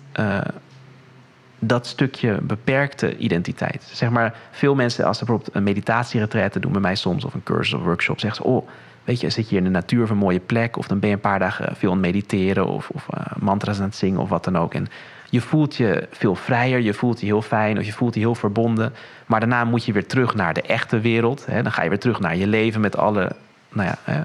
[1.67, 3.89] dat stukje beperkte identiteit.
[3.93, 7.43] Zeg maar, veel mensen, als ze bijvoorbeeld een meditatieretraite doen bij mij soms, of een
[7.43, 8.67] cursus of workshop, zeggen ze: Oh,
[9.03, 11.15] weet je, zit je in de natuur of een mooie plek, of dan ben je
[11.15, 14.29] een paar dagen veel aan het mediteren, of, of eh, mantra's aan het zingen, of
[14.29, 14.73] wat dan ook.
[14.73, 14.87] En
[15.29, 18.35] je voelt je veel vrijer, je voelt je heel fijn, of je voelt je heel
[18.35, 18.93] verbonden.
[19.25, 21.45] Maar daarna moet je weer terug naar de echte wereld.
[21.45, 21.63] Hè?
[21.63, 23.31] Dan ga je weer terug naar je leven met alle,
[23.69, 24.19] nou ja, eh,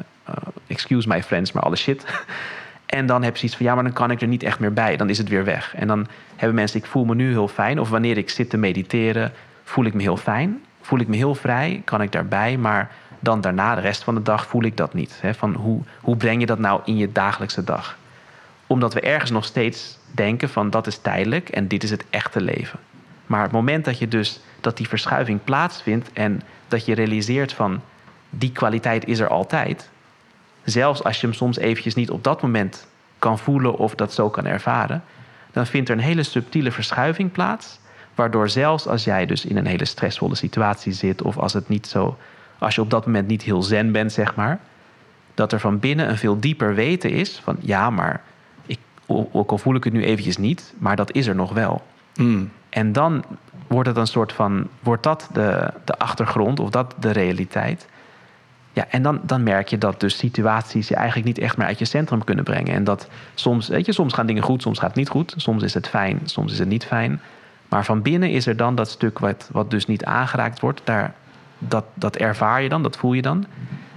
[0.67, 2.05] excuse my friends, maar alle shit.
[2.91, 4.73] En dan heb je zoiets van, ja, maar dan kan ik er niet echt meer
[4.73, 4.97] bij.
[4.97, 5.75] Dan is het weer weg.
[5.75, 7.81] En dan hebben mensen, ik voel me nu heel fijn.
[7.81, 9.33] Of wanneer ik zit te mediteren,
[9.65, 10.63] voel ik me heel fijn.
[10.81, 12.57] Voel ik me heel vrij, kan ik daarbij.
[12.57, 15.19] Maar dan daarna, de rest van de dag, voel ik dat niet.
[15.21, 15.35] Hè?
[15.35, 17.97] Van hoe, hoe breng je dat nou in je dagelijkse dag?
[18.67, 22.41] Omdat we ergens nog steeds denken van dat is tijdelijk en dit is het echte
[22.41, 22.79] leven.
[23.27, 27.81] Maar het moment dat je dus dat die verschuiving plaatsvindt en dat je realiseert van
[28.31, 29.91] die kwaliteit is er altijd,
[30.65, 32.87] zelfs als je hem soms eventjes niet op dat moment
[33.19, 35.03] kan voelen of dat zo kan ervaren,
[35.53, 37.79] dan vindt er een hele subtiele verschuiving plaats,
[38.15, 41.87] waardoor zelfs als jij dus in een hele stressvolle situatie zit of als het niet
[41.87, 42.19] zo,
[42.59, 44.61] als je op dat moment niet heel zen bent, zeg maar,
[45.35, 48.23] dat er van binnen een veel dieper weten is van ja, maar
[48.67, 51.83] ik, ook al voel ik het nu eventjes niet, maar dat is er nog wel.
[52.15, 52.51] Mm.
[52.69, 53.25] En dan
[53.67, 57.89] wordt het een soort van, wordt dat de, de achtergrond of dat de realiteit.
[58.73, 61.79] Ja, en dan, dan merk je dat dus situaties je eigenlijk niet echt meer uit
[61.79, 62.75] je centrum kunnen brengen.
[62.75, 65.35] En dat soms, weet je, soms gaan dingen goed, soms gaat het niet goed.
[65.37, 67.21] Soms is het fijn, soms is het niet fijn.
[67.69, 70.81] Maar van binnen is er dan dat stuk wat, wat dus niet aangeraakt wordt.
[70.85, 71.15] Daar,
[71.59, 73.47] dat, dat ervaar je dan, dat voel je dan.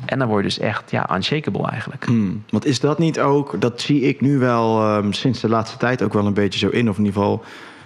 [0.06, 2.06] En dan word je dus echt ja, unshakable eigenlijk.
[2.06, 2.44] Hmm.
[2.50, 6.04] Want is dat niet ook, dat zie ik nu wel ehm, sinds de laatste tijd
[6.04, 6.90] ook wel een beetje zo in.
[6.90, 7.44] Of in ieder geval,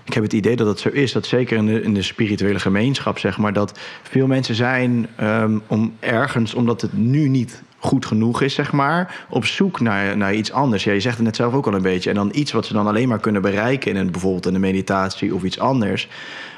[0.07, 1.11] ik heb het idee dat het zo is.
[1.11, 3.53] Dat zeker in de, in de spirituele gemeenschap, zeg maar.
[3.53, 8.71] Dat veel mensen zijn ehm, om ergens, omdat het nu niet goed genoeg is, zeg
[8.71, 10.83] maar, op zoek naar, naar iets anders.
[10.83, 12.09] Ja, je zegt het net zelf ook al een beetje.
[12.09, 14.61] En dan iets wat ze dan alleen maar kunnen bereiken in een, bijvoorbeeld in een
[14.61, 16.07] meditatie of iets anders.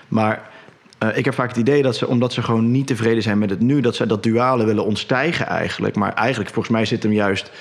[0.08, 0.50] Maar
[0.98, 3.50] eh, ik heb vaak het idee dat ze, omdat ze gewoon niet tevreden zijn met
[3.50, 5.96] het nu, dat ze dat duale willen ontstijgen eigenlijk.
[5.96, 7.52] Maar eigenlijk, volgens mij zit hem juist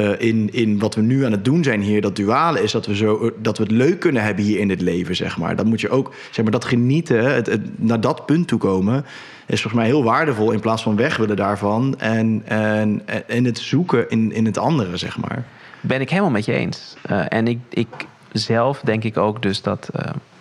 [0.00, 2.00] eh, in, in wat we nu aan het doen zijn hier.
[2.00, 4.80] Dat duale is dat we, zo, dat we het leuk kunnen hebben hier in dit
[4.80, 5.56] leven, zeg maar.
[5.56, 9.04] Dat moet je ook, zeg maar, dat genieten, het, het, naar dat punt toe komen,
[9.46, 11.94] is volgens mij heel waardevol in plaats van weg willen daarvan.
[11.98, 15.44] En, en, en het zoeken in, in het andere, zeg maar.
[15.80, 16.96] Ben ik helemaal met je eens.
[17.28, 17.88] En ik, ik
[18.32, 19.90] zelf denk ik ook dus dat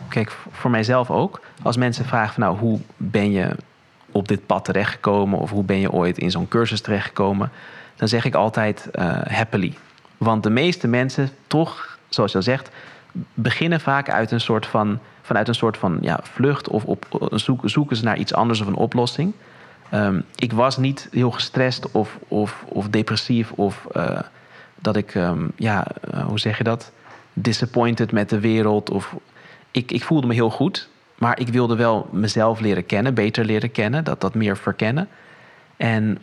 [0.10, 1.41] kijk, voor mijzelf ook.
[1.62, 3.56] Als mensen vragen van nou, hoe ben je
[4.12, 5.39] op dit pad terechtgekomen?
[5.39, 7.52] Of hoe ben je ooit in zo'n cursus terechtgekomen?
[7.99, 9.73] Dan zeg ik altijd uh, happily.
[10.17, 12.69] Want de meeste mensen toch, zoals je al zegt,
[13.33, 17.69] beginnen vaak uit een soort van, vanuit een soort van ja, vlucht of op, zoeken,
[17.69, 19.33] zoeken ze naar iets anders of een oplossing.
[19.93, 24.19] Um, ik was niet heel gestrest of, of, of depressief of uh,
[24.75, 25.88] dat ik, um, ja,
[26.25, 26.91] hoe zeg je dat?
[27.33, 29.15] Disappointed met de wereld of
[29.71, 30.89] ik, ik voelde me heel goed.
[31.17, 35.07] Maar ik wilde wel mezelf leren kennen, beter leren kennen, dat, dat meer verkennen.
[35.77, 36.17] En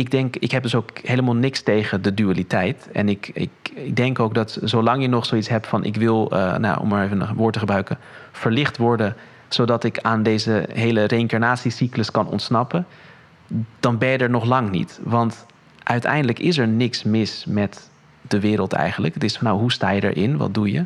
[0.00, 2.88] ik denk, ik heb dus ook helemaal niks tegen de dualiteit.
[2.92, 6.30] En ik, ik, ik denk ook dat zolang je nog zoiets hebt van ik wil,
[6.32, 7.98] uh, nou, om maar even een woord te gebruiken,
[8.32, 9.16] verlicht worden,
[9.48, 12.86] zodat ik aan deze hele reïncarnatiecyclus kan ontsnappen,
[13.80, 15.00] dan ben je er nog lang niet.
[15.02, 15.46] Want
[15.82, 19.14] uiteindelijk is er niks mis met de wereld eigenlijk.
[19.14, 20.36] Het is van nou, hoe sta je erin?
[20.36, 20.84] Wat doe je?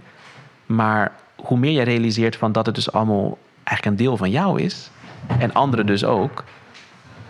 [0.66, 4.60] Maar hoe meer je realiseert van dat het dus allemaal eigenlijk een deel van jou
[4.60, 4.90] is,
[5.38, 6.44] en anderen dus ook,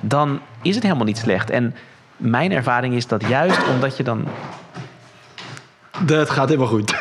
[0.08, 1.50] dan is het helemaal niet slecht.
[1.50, 1.74] En
[2.16, 4.28] mijn ervaring is dat juist omdat je dan.
[6.04, 6.94] Dat gaat helemaal goed.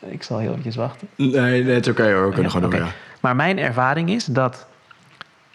[0.00, 1.08] Ik zal heel eventjes wachten.
[1.14, 1.30] Nee,
[1.62, 2.26] nee het is oké okay, hoor.
[2.26, 2.78] We kunnen ja, gewoon okay.
[2.78, 2.94] doen, ja.
[3.20, 4.66] Maar mijn ervaring is dat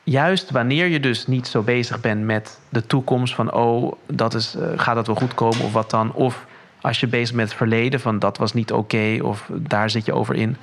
[0.04, 4.56] juist wanneer je dus niet zo bezig bent met de toekomst van oh, dat is,
[4.56, 6.46] uh, gaat dat wel goed komen of wat dan, of
[6.82, 10.14] als je bezig met het verleden, van dat was niet oké of daar zit je
[10.14, 10.58] over in,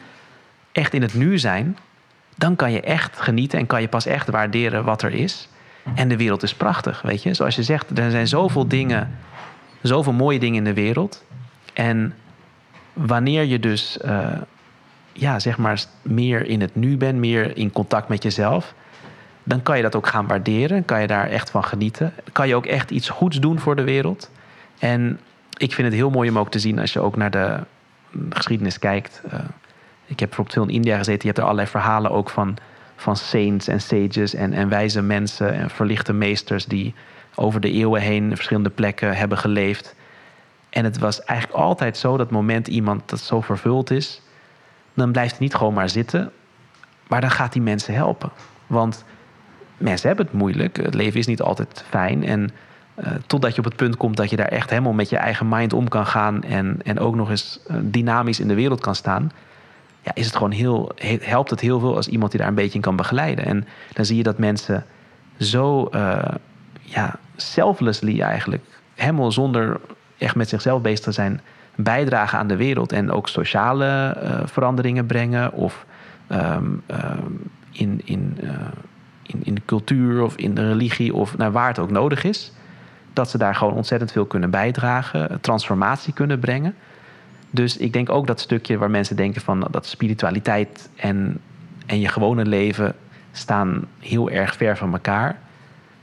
[0.72, 1.78] echt in het nu zijn,
[2.36, 5.48] dan kan je echt genieten en kan je pas echt waarderen wat er is.
[5.94, 7.34] En de wereld is prachtig, weet je.
[7.34, 9.18] Zoals je zegt, er zijn zoveel dingen,
[9.80, 11.24] zoveel mooie dingen in de wereld.
[11.72, 12.14] En
[12.92, 14.26] wanneer je dus, uh,
[15.12, 18.74] ja, zeg maar, meer in het nu bent, meer in contact met jezelf,
[19.44, 20.84] dan kan je dat ook gaan waarderen.
[20.84, 22.12] Kan je daar echt van genieten.
[22.32, 24.30] Kan je ook echt iets goeds doen voor de wereld.
[24.78, 25.20] En
[25.56, 27.58] ik vind het heel mooi om ook te zien als je ook naar de
[28.30, 29.22] geschiedenis kijkt.
[29.26, 29.40] Uh,
[30.12, 31.20] ik heb bijvoorbeeld veel in India gezeten.
[31.20, 32.56] Je hebt er allerlei verhalen ook van,
[32.96, 36.94] van saints en sages en, en wijze mensen en verlichte meesters die
[37.34, 39.94] over de eeuwen heen verschillende plekken hebben geleefd.
[40.70, 44.22] En het was eigenlijk altijd zo dat moment iemand dat zo vervuld is,
[44.94, 46.32] dan blijft hij niet gewoon maar zitten,
[47.08, 48.30] maar dan gaat die mensen helpen.
[48.66, 49.04] Want
[49.76, 52.50] mensen hebben het moeilijk, het leven is niet altijd fijn en
[52.96, 55.48] uh, totdat je op het punt komt dat je daar echt helemaal met je eigen
[55.48, 58.94] mind om kan gaan en, en ook nog eens uh, dynamisch in de wereld kan
[58.94, 59.32] staan.
[60.02, 62.74] Ja, is het gewoon heel, helpt het heel veel als iemand die daar een beetje
[62.74, 63.44] in kan begeleiden.
[63.44, 64.86] En dan zie je dat mensen
[65.38, 66.22] zo uh,
[66.80, 69.80] ja, selflessly eigenlijk, helemaal zonder
[70.18, 71.40] echt met zichzelf bezig te zijn,
[71.74, 75.86] bijdragen aan de wereld en ook sociale veranderingen brengen of
[76.32, 78.38] um, um, in, in,
[79.22, 82.52] in, in de cultuur of in de religie of naar waar het ook nodig is
[83.12, 86.74] dat ze daar gewoon ontzettend veel kunnen bijdragen, transformatie kunnen brengen.
[87.54, 91.40] Dus ik denk ook dat stukje waar mensen denken van dat spiritualiteit en,
[91.86, 92.94] en je gewone leven
[93.32, 95.38] staan heel erg ver van elkaar.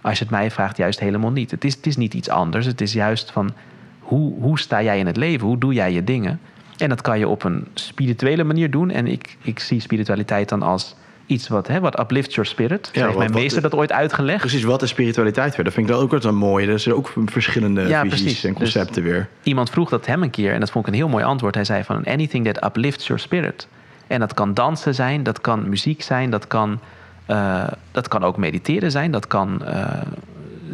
[0.01, 1.51] Als je het mij vraagt, juist helemaal niet.
[1.51, 2.65] Het is, het is niet iets anders.
[2.65, 3.51] Het is juist van
[3.99, 5.47] hoe, hoe sta jij in het leven?
[5.47, 6.39] Hoe doe jij je dingen?
[6.77, 8.89] En dat kan je op een spirituele manier doen.
[8.89, 10.95] En ik, ik zie spiritualiteit dan als
[11.29, 12.89] iets wat, hè, wat uplifts your spirit.
[12.93, 14.39] Ja, heeft mijn meester dat ooit uitgelegd.
[14.39, 15.65] Precies, wat is spiritualiteit weer?
[15.65, 16.67] Dat vind ik dan ook wat een mooie.
[16.67, 18.43] Er zijn ook verschillende ja, visies precies.
[18.43, 19.27] en concepten dus weer.
[19.43, 21.55] Iemand vroeg dat hem een keer en dat vond ik een heel mooi antwoord.
[21.55, 23.67] Hij zei van anything that uplifts your spirit.
[24.07, 26.79] En dat kan dansen zijn, dat kan muziek zijn, dat kan,
[27.27, 29.87] uh, dat kan ook mediteren zijn, dat kan uh,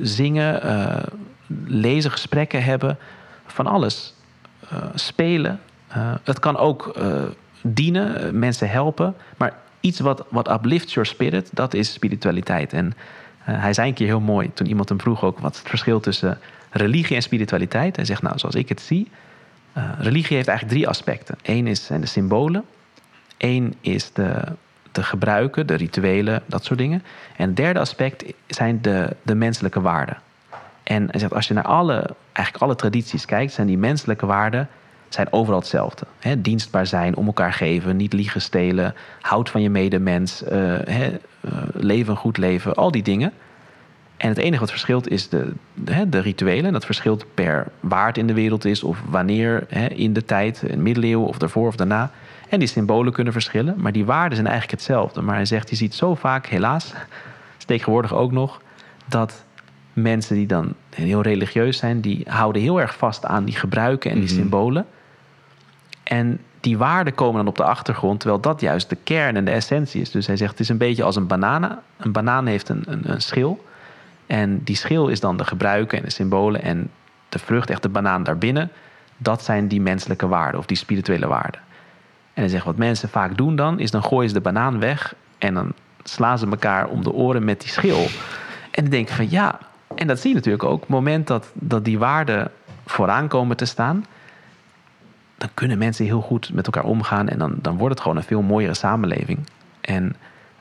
[0.01, 1.03] zingen, uh,
[1.65, 2.97] lezen, gesprekken hebben,
[3.47, 4.13] van alles.
[4.95, 5.59] spelen.
[6.23, 6.95] het kan ook
[7.61, 9.15] dienen, mensen helpen.
[9.37, 9.53] Maar
[9.85, 12.73] iets wat, wat uplifts your spirit, dat is spiritualiteit.
[12.73, 15.39] En uh, hij zei een keer heel mooi, toen iemand hem vroeg ook...
[15.39, 17.95] wat het verschil tussen religie en spiritualiteit?
[17.95, 19.11] Hij zegt, nou, zoals ik het zie...
[19.77, 21.37] Uh, religie heeft eigenlijk drie aspecten.
[21.43, 22.63] Eén is, zijn de symbolen.
[23.37, 24.41] Eén is de,
[24.91, 27.03] de gebruiken, de rituelen, dat soort dingen.
[27.37, 30.17] En het derde aspect zijn de, de menselijke waarden.
[30.83, 33.53] En hij zegt, als je naar alle, eigenlijk alle tradities kijkt...
[33.53, 34.69] zijn die menselijke waarden
[35.15, 36.06] zijn overal hetzelfde.
[36.19, 40.80] He, dienstbaar zijn, om elkaar geven, niet liegen, stelen, houd van je medemens, uh,
[41.73, 43.34] leven een goed leven, al die dingen.
[44.17, 46.73] En het enige wat verschilt is de, de, de rituelen.
[46.73, 50.75] Dat verschilt per waar het in de wereld is of wanneer in de tijd, in
[50.75, 52.12] de middeleeuwen of daarvoor of daarna.
[52.49, 55.21] En die symbolen kunnen verschillen, maar die waarden zijn eigenlijk hetzelfde.
[55.21, 56.93] Maar hij zegt, je ziet zo vaak, helaas,
[57.65, 58.62] tegenwoordig ook nog,
[59.06, 59.45] dat
[59.93, 64.19] mensen die dan heel religieus zijn, die houden heel erg vast aan die gebruiken en
[64.19, 64.36] die mhm.
[64.36, 64.86] symbolen.
[66.05, 69.51] En die waarden komen dan op de achtergrond, terwijl dat juist de kern en de
[69.51, 70.11] essentie is.
[70.11, 71.79] Dus hij zegt, het is een beetje als een banaan.
[71.97, 73.65] Een banaan heeft een, een, een schil.
[74.25, 76.61] En die schil is dan de gebruiken en de symbolen.
[76.61, 76.89] En
[77.29, 78.71] de vrucht, echt de banaan daarbinnen,
[79.17, 81.61] dat zijn die menselijke waarden of die spirituele waarden.
[82.33, 85.15] En hij zegt, wat mensen vaak doen dan, is dan gooien ze de banaan weg
[85.37, 88.05] en dan slaan ze elkaar om de oren met die schil.
[88.71, 89.59] En dan denk je van ja,
[89.95, 90.79] en dat zie je natuurlijk ook.
[90.79, 92.51] Het moment dat, dat die waarden
[92.85, 94.05] vooraan komen te staan,
[95.45, 98.23] dan kunnen mensen heel goed met elkaar omgaan en dan, dan wordt het gewoon een
[98.23, 99.39] veel mooiere samenleving.
[99.81, 100.15] En,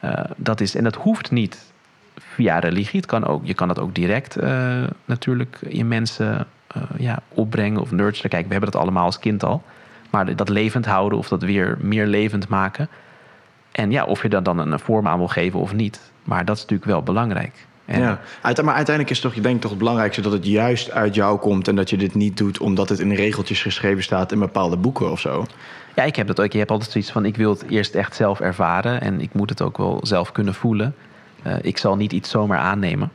[0.05, 1.73] uh, dat, is, en dat hoeft niet
[2.19, 3.01] via religie.
[3.01, 7.81] Het kan ook, je kan dat ook direct uh, natuurlijk in mensen uh, ja, opbrengen
[7.81, 8.31] of nurturen.
[8.31, 9.63] Kijk, we hebben dat allemaal als kind al.
[10.11, 12.89] Maar dat levend houden of dat weer meer levend maken.
[13.73, 16.13] En ja, of je daar dan een vorm aan wil geven of niet.
[16.23, 17.67] Maar dat is natuurlijk wel belangrijk.
[17.87, 21.39] Ja, maar uiteindelijk is toch, je denkt toch het belangrijkste dat het juist uit jou
[21.39, 24.77] komt en dat je dit niet doet omdat het in regeltjes geschreven staat in bepaalde
[24.77, 25.47] boeken of zo.
[25.95, 26.53] Ja, ik heb dat ook.
[26.53, 29.51] Je hebt altijd zoiets van: ik wil het eerst echt zelf ervaren en ik moet
[29.51, 30.95] het ook wel zelf kunnen voelen.
[31.47, 33.11] Uh, ik zal niet iets zomaar aannemen.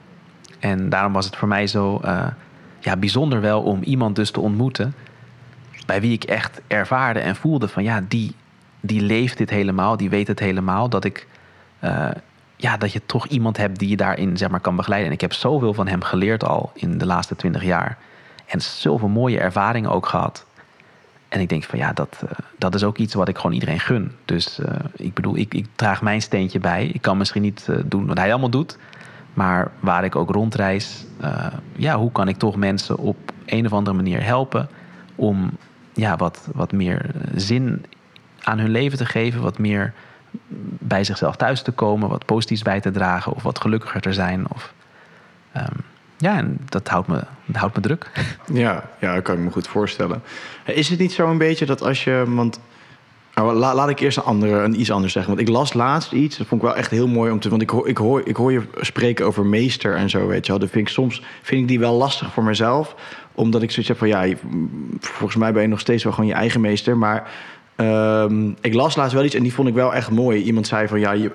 [0.59, 2.27] En daarom was het voor mij zo uh,
[2.79, 4.93] ja, bijzonder wel om iemand dus te ontmoeten
[5.85, 8.35] bij wie ik echt ervaarde en voelde van ja, die,
[8.79, 10.89] die leeft dit helemaal, die weet het helemaal.
[10.89, 11.27] Dat ik
[11.83, 12.09] uh,
[12.61, 15.09] ja, dat je toch iemand hebt die je daarin zeg maar, kan begeleiden.
[15.09, 17.97] En ik heb zoveel van hem geleerd al in de laatste twintig jaar.
[18.45, 20.45] En zoveel mooie ervaringen ook gehad.
[21.29, 23.79] En ik denk van ja, dat, uh, dat is ook iets wat ik gewoon iedereen
[23.79, 24.11] gun.
[24.25, 26.85] Dus uh, ik bedoel, ik, ik, draag mijn steentje bij.
[26.85, 28.77] Ik kan misschien niet uh, doen wat hij allemaal doet.
[29.33, 31.05] Maar waar ik ook rondreis,
[31.75, 34.69] ja, hoe kan ik toch mensen op een of andere manier helpen
[35.15, 35.51] om
[35.93, 37.85] ja, wat, wat meer zin
[38.39, 39.93] aan hun leven te geven, wat meer
[40.79, 44.51] bij zichzelf thuis te komen, wat positiefs bij te dragen of wat gelukkiger te zijn.
[44.53, 44.73] Of,
[45.57, 45.83] um,
[46.17, 48.11] ja, en dat houdt me, dat houdt me druk.
[48.53, 50.21] Ja, ja, dat kan ik me goed voorstellen.
[50.65, 52.23] Is het niet zo een beetje dat als je.
[52.27, 52.59] Want
[53.39, 55.35] nou, la, laat ik eerst een, andere, een iets anders zeggen.
[55.35, 57.49] Want ik las laatst iets, dat vond ik wel echt heel mooi om te.
[57.49, 60.51] Want ik hoor, ik hoor, ik hoor je spreken over meester en zo, weet je
[60.51, 60.61] wel.
[60.61, 62.95] Dat vind ik soms vind ik die wel lastig voor mezelf.
[63.33, 64.35] Omdat ik zoiets heb van ja,
[64.99, 66.97] volgens mij ben je nog steeds wel gewoon je eigen meester.
[66.97, 67.31] Maar
[67.81, 70.41] Um, ik las laatst wel iets en die vond ik wel echt mooi.
[70.41, 71.31] Iemand zei van ja, je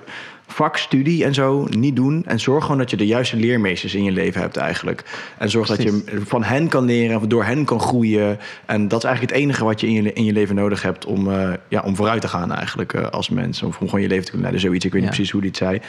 [0.47, 2.23] vakstudie en zo niet doen.
[2.25, 5.03] En zorg gewoon dat je de juiste leermeesters in je leven hebt eigenlijk.
[5.37, 8.39] En zorg dat je van hen kan leren, of door hen kan groeien.
[8.65, 11.05] En dat is eigenlijk het enige wat je in je, in je leven nodig hebt
[11.05, 13.63] om, uh, ja, om vooruit te gaan eigenlijk uh, als mens.
[13.63, 14.69] Of om gewoon je leven te kunnen leiden.
[14.69, 15.79] Zoiets, ik weet niet precies hoe die het zei.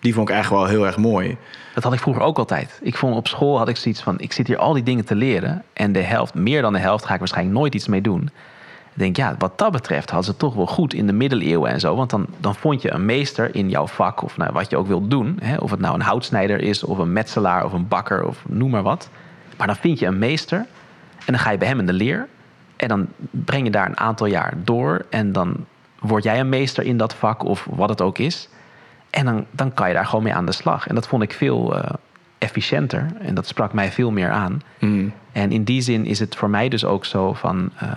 [0.00, 1.36] Die vond ik echt wel heel erg mooi.
[1.74, 2.80] Dat had ik vroeger ook altijd.
[2.82, 5.14] Ik vond op school had ik zoiets van: ik zit hier al die dingen te
[5.14, 5.62] leren.
[5.72, 8.30] En de helft, meer dan de helft, ga ik waarschijnlijk nooit iets mee doen.
[8.94, 11.80] Ik denk, ja, wat dat betreft hadden ze toch wel goed in de middeleeuwen en
[11.80, 11.96] zo.
[11.96, 14.86] Want dan, dan vond je een meester in jouw vak, of nou, wat je ook
[14.86, 15.38] wilt doen.
[15.42, 18.70] Hè, of het nou een houtsnijder is, of een metselaar, of een bakker, of noem
[18.70, 19.08] maar wat.
[19.56, 20.58] Maar dan vind je een meester
[21.18, 22.28] en dan ga je bij hem in de leer.
[22.76, 25.04] En dan breng je daar een aantal jaar door.
[25.10, 25.56] En dan
[26.00, 28.48] word jij een meester in dat vak, of wat het ook is.
[29.10, 30.86] En dan, dan kan je daar gewoon mee aan de slag.
[30.86, 31.84] En dat vond ik veel uh,
[32.38, 33.06] efficiënter.
[33.18, 34.62] En dat sprak mij veel meer aan.
[34.78, 35.12] Mm.
[35.32, 37.70] En in die zin is het voor mij dus ook zo van.
[37.78, 37.88] eh,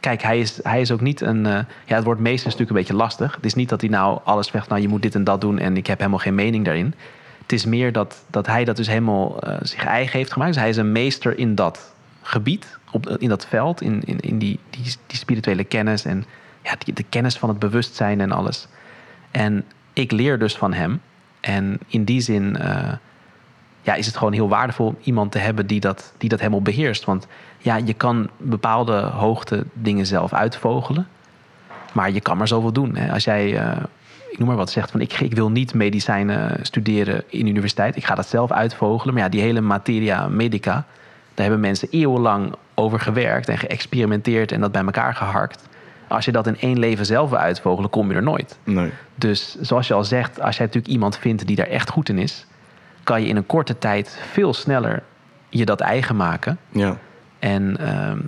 [0.00, 1.46] kijk, hij is, hij is ook niet een.
[1.46, 3.34] eh, ja, het wordt meestal natuurlijk een beetje lastig.
[3.34, 5.58] Het is niet dat hij nou alles zegt, nou je moet dit en dat doen
[5.58, 6.94] en ik heb helemaal geen mening daarin.
[7.42, 10.52] Het is meer dat, dat hij dat dus helemaal eh, zich eigen heeft gemaakt.
[10.52, 14.38] Dus hij is een meester in dat gebied, op, in dat veld, in, in, in
[14.38, 16.24] die, die, die spirituele kennis en
[16.62, 18.68] ja, de kennis van het bewustzijn en alles.
[19.30, 21.00] En ik leer dus van hem.
[21.40, 22.92] En in die zin eh,
[23.90, 26.62] ja, is het gewoon heel waardevol om iemand te hebben die dat, die dat helemaal
[26.62, 27.04] beheerst.
[27.04, 27.26] Want
[27.58, 31.08] ja, je kan bepaalde hoogte dingen zelf uitvogelen.
[31.92, 32.96] Maar je kan maar zoveel doen.
[32.96, 33.12] Hè.
[33.12, 33.76] Als jij, eh,
[34.30, 37.96] ik noem maar wat, zegt van ik, ik wil niet medicijnen studeren in de universiteit.
[37.96, 39.14] Ik ga dat zelf uitvogelen.
[39.14, 40.72] Maar ja, die hele materia medica,
[41.34, 45.68] daar hebben mensen eeuwenlang over gewerkt en geëxperimenteerd en dat bij elkaar geharkt.
[46.08, 48.58] Als je dat in één leven zelf wil uitvogelen, kom je er nooit.
[48.64, 48.90] Nee.
[49.14, 52.18] Dus zoals je al zegt, als jij natuurlijk iemand vindt die daar echt goed in
[52.18, 52.46] is,
[53.02, 55.02] kan je in een korte tijd veel sneller
[55.48, 56.58] je dat eigen maken.
[56.68, 56.96] Ja.
[57.38, 58.18] En ehm,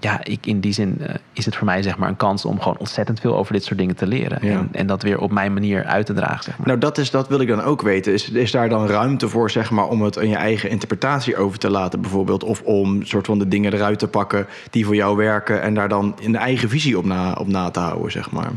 [0.00, 2.60] ja, ik, in die zin eh, is het voor mij zeg maar een kans om
[2.60, 4.38] gewoon ontzettend veel over dit soort dingen te leren.
[4.42, 4.52] Ja.
[4.52, 6.44] En, en dat weer op mijn manier uit te dragen.
[6.44, 6.66] Zeg maar.
[6.66, 8.12] Nou, dat, is, dat wil ik dan ook weten.
[8.12, 11.58] Is, is daar dan ruimte voor, zeg maar, om het aan je eigen interpretatie over
[11.58, 12.44] te laten, bijvoorbeeld?
[12.44, 15.88] Of om soort van de dingen eruit te pakken die voor jou werken en daar
[15.88, 18.50] dan een eigen visie op na, op na te houden, zeg maar?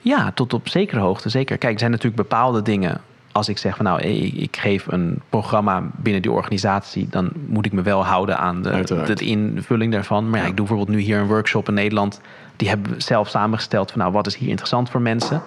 [0.00, 1.58] Ja, tot op zekere hoogte, zeker.
[1.58, 3.00] Kijk, er zijn natuurlijk bepaalde dingen.
[3.34, 7.66] Als ik zeg van nou, ik, ik geef een programma binnen die organisatie, dan moet
[7.66, 10.30] ik me wel houden aan de, de invulling daarvan.
[10.30, 10.50] Maar ja, Ja.
[10.50, 12.20] ik doe bijvoorbeeld nu hier een workshop in Nederland.
[12.56, 15.42] Die hebben we zelf samengesteld van nou, wat is hier interessant voor mensen?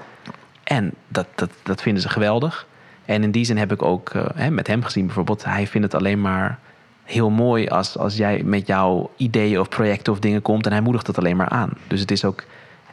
[0.64, 2.68] En dat, dat, dat vinden ze geweldig.
[3.06, 5.44] En in die zin heb ik ook eh, hè, met hem gezien bijvoorbeeld.
[5.46, 6.60] Hij vindt het alleen maar
[7.04, 10.66] heel mooi als, als jij met jouw ideeën of projecten of dingen komt.
[10.66, 11.70] En hij moedigt het alleen maar aan.
[11.88, 12.44] Dus het is ook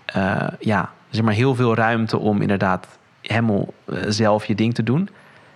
[0.05, 2.87] eh, ja, zeg maar heel veel ruimte om inderdaad
[3.27, 5.09] helemaal eh, zelf je ding te doen.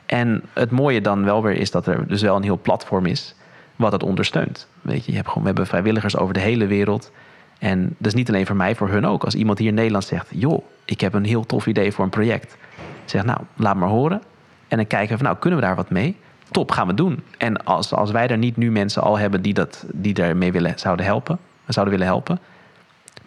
[0.07, 3.35] En het mooie dan wel weer is dat er dus wel een heel platform is
[3.77, 4.69] wat het ondersteunt.
[4.83, 7.11] Weet je, je hebt gewoon, we hebben vrijwilligers over de hele wereld.
[7.59, 9.25] En dat is niet alleen voor mij, voor hun ook.
[9.25, 12.11] Als iemand hier in Nederland zegt: joh, ik heb een heel tof idee voor een
[12.11, 12.57] project.
[13.05, 14.23] Zeg nou, laat maar horen.
[14.69, 16.17] En dan kijken we van, nou, kunnen we daar wat mee?
[16.51, 17.23] Top, gaan we doen.
[17.39, 20.79] En als, als wij er niet nu mensen al hebben die, dat, die daarmee willen,
[20.79, 22.39] zouden helpen, zouden willen helpen,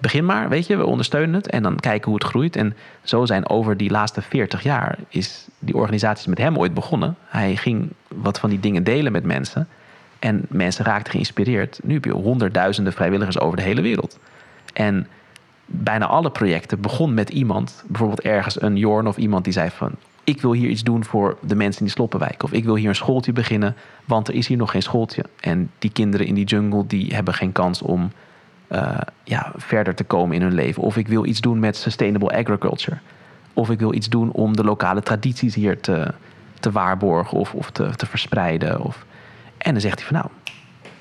[0.02, 2.56] begin maar, weet je, we ondersteunen het en dan kijken hoe het groeit.
[2.56, 7.16] En zo zijn over die laatste 40 jaar is die organisatie met hem ooit begonnen.
[7.26, 9.68] Hij ging wat van die dingen delen met mensen
[10.20, 11.80] en mensen raakten geïnspireerd.
[11.84, 14.20] Nu heb je honderdduizenden vrijwilligers over de hele wereld.
[14.74, 15.08] En
[15.66, 19.92] bijna alle projecten begon met iemand, bijvoorbeeld ergens een Jorn of iemand die zei van
[20.24, 22.44] ik wil hier iets doen voor de mensen in die sloppenwijk.
[22.44, 25.24] Of ik wil hier een schooltje beginnen, want er is hier nog geen schooltje.
[25.40, 28.12] En die kinderen in die jungle die hebben geen kans om
[28.72, 30.84] eh, ja, verder te komen in hun leven.
[30.84, 32.98] Of ik wil iets doen met sustainable agriculture.
[33.54, 36.14] Of ik wil iets doen om de lokale tradities hier te,
[36.60, 38.82] te waarborgen of, of te, te verspreiden.
[38.82, 39.06] Of...
[39.58, 40.28] En dan zegt hij van nou,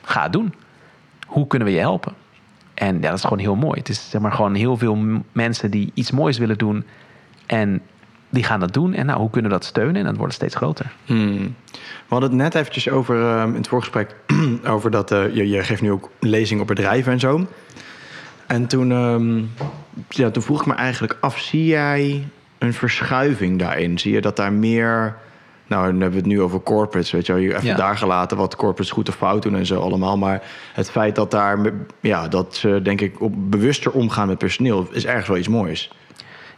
[0.02, 0.54] ga het doen.
[1.26, 2.12] Hoe kunnen we je helpen?
[2.74, 3.78] En ja, dat is gewoon heel mooi.
[3.78, 6.84] Het is zeg maar gewoon heel veel mensen die iets moois willen doen.
[7.46, 7.82] En
[8.28, 8.94] die gaan dat doen.
[8.94, 9.96] En nou, hoe kunnen we dat steunen?
[9.96, 10.92] En dat wordt steeds groter.
[11.04, 11.54] Hmm.
[12.10, 14.16] We hadden het net eventjes over, ehm, in het voorgesprek,
[14.74, 17.46] over dat eh, je, je geeft nu ook lezingen op bedrijven en zo.
[18.46, 19.42] En toen, ehm,
[20.08, 23.98] ja, toen vroeg ik me eigenlijk af, zie jij een verschuiving daarin?
[23.98, 25.16] Zie je dat daar meer,
[25.66, 27.76] nou dan hebben we het nu over corporates, weet je wel, je even Ja.
[27.76, 30.18] daar gelaten wat corporates goed of fout doen en zo allemaal.
[30.18, 30.42] Maar
[30.72, 31.58] het feit dat daar,
[32.00, 35.90] ja, dat ze denk ik op bewuster omgaan met personeel, is ergens wel iets moois.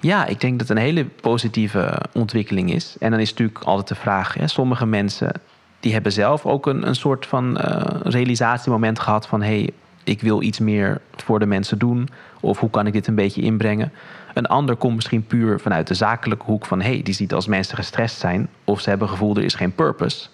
[0.03, 2.97] Ja, ik denk dat het een hele positieve ontwikkeling is.
[2.99, 5.33] En dan is natuurlijk altijd de vraag: hè, sommige mensen
[5.81, 9.71] die hebben zelf ook een, een soort van eh, realisatiemoment gehad van hé, hey,
[10.05, 12.09] ik wil iets meer voor de mensen doen.
[12.41, 13.93] Of hoe kan ik dit een beetje inbrengen?
[14.35, 17.47] Een ander komt misschien puur vanuit de zakelijke hoek van hé, hey, die ziet als
[17.47, 18.49] mensen gestrest zijn.
[18.65, 20.29] Of ze hebben gevoel er is geen purpose.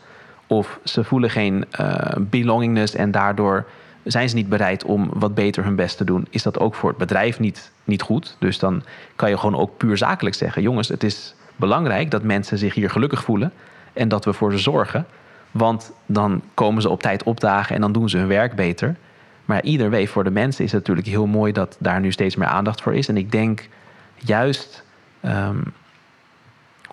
[0.47, 3.67] Of ze voelen geen eh, belongingness en daardoor
[4.13, 6.27] zijn ze niet bereid om wat beter hun best te doen.
[6.31, 8.37] Is dat ook voor het bedrijf niet, niet goed?
[8.39, 8.83] Dus dan
[9.17, 12.91] kan je gewoon ook puur zakelijk zeggen: jongens, het is belangrijk dat mensen zich hier
[12.91, 13.53] gelukkig voelen
[13.93, 15.07] en dat we voor ze zorgen.
[15.51, 18.97] Want dan komen ze op tijd opdagen en dan doen ze hun werk beter.
[19.45, 22.37] Maar ieder way voor de mensen is het natuurlijk heel mooi dat daar nu steeds
[22.37, 23.09] meer aandacht voor is.
[23.09, 23.69] En ik denk
[24.15, 24.85] juist
[25.21, 25.61] ehm,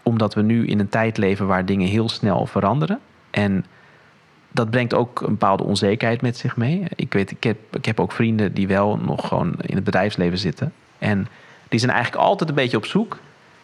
[0.04, 3.00] omdat we nu in een tijd leven waar dingen heel snel veranderen.
[3.32, 3.66] En
[4.56, 6.84] dat brengt ook een bepaalde onzekerheid met zich mee.
[6.96, 10.38] Ik weet, ik heb, ik heb ook vrienden die wel nog gewoon in het bedrijfsleven
[10.38, 10.74] zitten.
[10.98, 11.28] En
[11.70, 13.18] die zijn eigenlijk altijd een beetje op zoek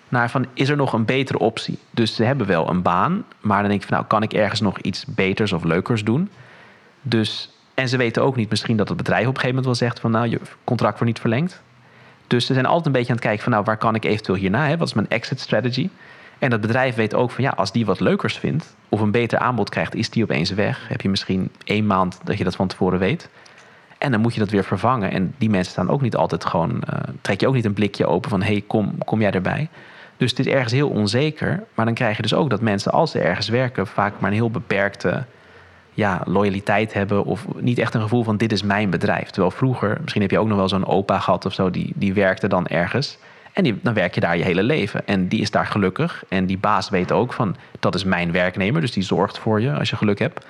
[0.09, 1.77] naar van, is er nog een betere optie?
[1.91, 4.61] Dus ze hebben wel een baan, maar dan denk ik van, nou, kan ik ergens
[4.61, 6.29] nog iets beters of leukers doen?
[7.01, 9.87] Dus, en ze weten ook niet misschien dat het bedrijf op een gegeven moment wel
[9.87, 11.61] zegt van, nou, je contract wordt niet verlengd.
[12.27, 14.37] Dus ze zijn altijd een beetje aan het kijken van, nou, waar kan ik eventueel
[14.37, 14.77] hierna?
[14.77, 15.89] Wat is mijn exit strategy?
[16.41, 19.39] En dat bedrijf weet ook van ja, als die wat leukers vindt of een beter
[19.39, 20.87] aanbod krijgt, is die opeens weg.
[20.87, 23.29] Heb je misschien één maand dat je dat van tevoren weet.
[23.97, 25.11] En dan moet je dat weer vervangen.
[25.11, 26.71] En die mensen staan ook niet altijd gewoon.
[26.71, 29.69] Uh, trek je ook niet een blikje open van hey, kom, kom jij erbij.
[30.17, 31.63] Dus het is ergens heel onzeker.
[31.73, 34.35] Maar dan krijg je dus ook dat mensen, als ze ergens werken, vaak maar een
[34.35, 35.23] heel beperkte
[35.93, 37.25] ja, loyaliteit hebben.
[37.25, 39.29] Of niet echt een gevoel van dit is mijn bedrijf.
[39.29, 42.13] Terwijl vroeger, misschien heb je ook nog wel zo'n opa gehad of zo, die, die
[42.13, 43.17] werkte dan ergens.
[43.53, 45.07] En dan werk je daar je hele leven.
[45.07, 46.23] En die is daar gelukkig.
[46.29, 48.81] En die baas weet ook van dat is mijn werknemer.
[48.81, 50.45] Dus die zorgt voor je als je geluk hebt.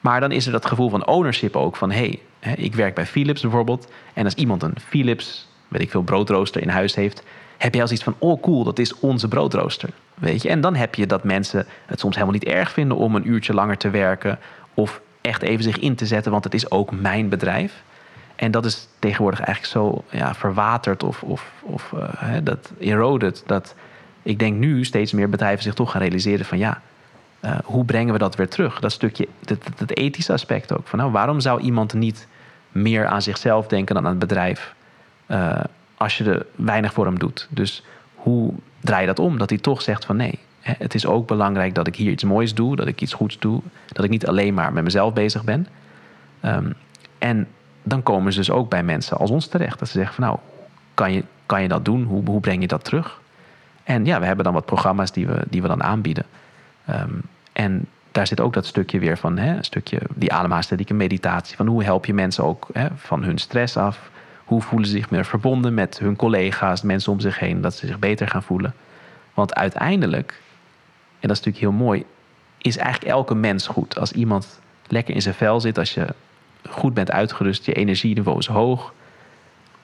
[0.00, 1.76] Maar dan is er dat gevoel van ownership ook.
[1.76, 3.92] Van hé, hey, ik werk bij Philips bijvoorbeeld.
[4.14, 7.22] En als iemand een Philips, weet ik veel, broodrooster in huis heeft.
[7.56, 9.90] Heb je als iets van, oh cool, dat is onze broodrooster.
[10.14, 10.48] Weet je?
[10.48, 13.54] En dan heb je dat mensen het soms helemaal niet erg vinden om een uurtje
[13.54, 14.38] langer te werken.
[14.74, 17.82] Of echt even zich in te zetten, want het is ook mijn bedrijf.
[18.36, 23.42] En dat is tegenwoordig eigenlijk zo ja, verwaterd of, of, of uh, dat eroded.
[23.46, 23.74] Dat
[24.22, 26.80] ik denk nu steeds meer bedrijven zich toch gaan realiseren van ja,
[27.44, 28.80] uh, hoe brengen we dat weer terug?
[28.80, 30.86] Dat stukje, het, ethische aspect ook.
[30.86, 32.26] Van nou, waarom zou iemand niet
[32.72, 34.74] meer aan zichzelf denken dan aan het bedrijf
[35.28, 35.60] uh,
[35.96, 37.48] als je er weinig voor hem doet?
[37.50, 39.38] Dus hoe draai je dat om?
[39.38, 42.54] Dat hij toch zegt van nee, het is ook belangrijk dat ik hier iets moois
[42.54, 43.60] doe, dat ik iets goeds doe,
[43.92, 45.66] dat ik niet alleen maar met mezelf bezig ben.
[46.44, 46.74] Um,
[47.18, 47.48] en
[47.84, 49.78] dan komen ze dus ook bij mensen als ons terecht.
[49.78, 50.38] Dat ze zeggen van nou,
[50.94, 52.04] kan je, kan je dat doen?
[52.04, 53.20] Hoe, hoe breng je dat terug?
[53.84, 56.24] En ja, we hebben dan wat programma's die we, die we dan aanbieden.
[56.90, 57.22] Um,
[57.52, 61.56] en daar zit ook dat stukje weer van, hè, een stukje die ademhalingsdieke meditatie.
[61.56, 64.10] Van hoe help je mensen ook hè, van hun stress af?
[64.44, 67.86] Hoe voelen ze zich meer verbonden met hun collega's, mensen om zich heen, dat ze
[67.86, 68.74] zich beter gaan voelen?
[69.34, 70.40] Want uiteindelijk,
[71.20, 72.04] en dat is natuurlijk heel mooi,
[72.58, 73.98] is eigenlijk elke mens goed.
[73.98, 76.06] Als iemand lekker in zijn vel zit, als je
[76.70, 78.92] goed bent uitgerust, je energieniveau is hoog,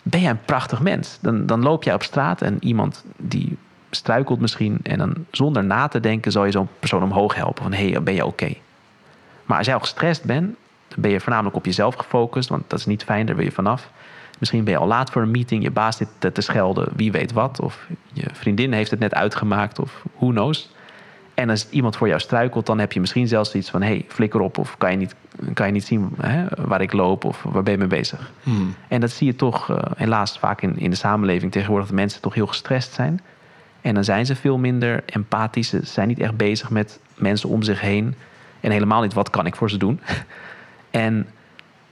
[0.03, 1.18] ben jij een prachtig mens.
[1.20, 3.57] Dan, dan loop jij op straat en iemand die
[3.91, 7.72] struikelt misschien en dan zonder na te denken zal je zo'n persoon omhoog helpen van
[7.72, 8.53] hé, hey, ben je oké?
[9.45, 10.57] Maar als jij al gestrest bent,
[10.89, 13.53] dan ben je voornamelijk op jezelf gefocust, want dat is niet fijn, daar wil je
[13.53, 13.91] vanaf.
[14.39, 17.33] Misschien ben je al laat voor een meeting, je baas zit te schelden, wie weet
[17.33, 17.61] wat.
[17.61, 20.70] Of je vriendin heeft het net uitgemaakt, of who knows.
[21.41, 24.41] En als iemand voor jou struikelt, dan heb je misschien zelfs iets van: hey, flikker
[24.41, 25.14] op, of kan je niet,
[25.55, 28.32] kan je niet zien hè, waar ik loop, of waar ben je mee bezig?
[28.43, 28.74] Hmm.
[28.88, 32.20] En dat zie je toch uh, helaas vaak in, in de samenleving tegenwoordig, dat mensen
[32.20, 33.20] toch heel gestrest zijn.
[33.80, 35.68] En dan zijn ze veel minder empathisch.
[35.68, 38.14] Ze zijn niet echt bezig met mensen om zich heen.
[38.61, 40.01] En helemaal niet wat kan ik voor ze doen.
[40.91, 41.26] en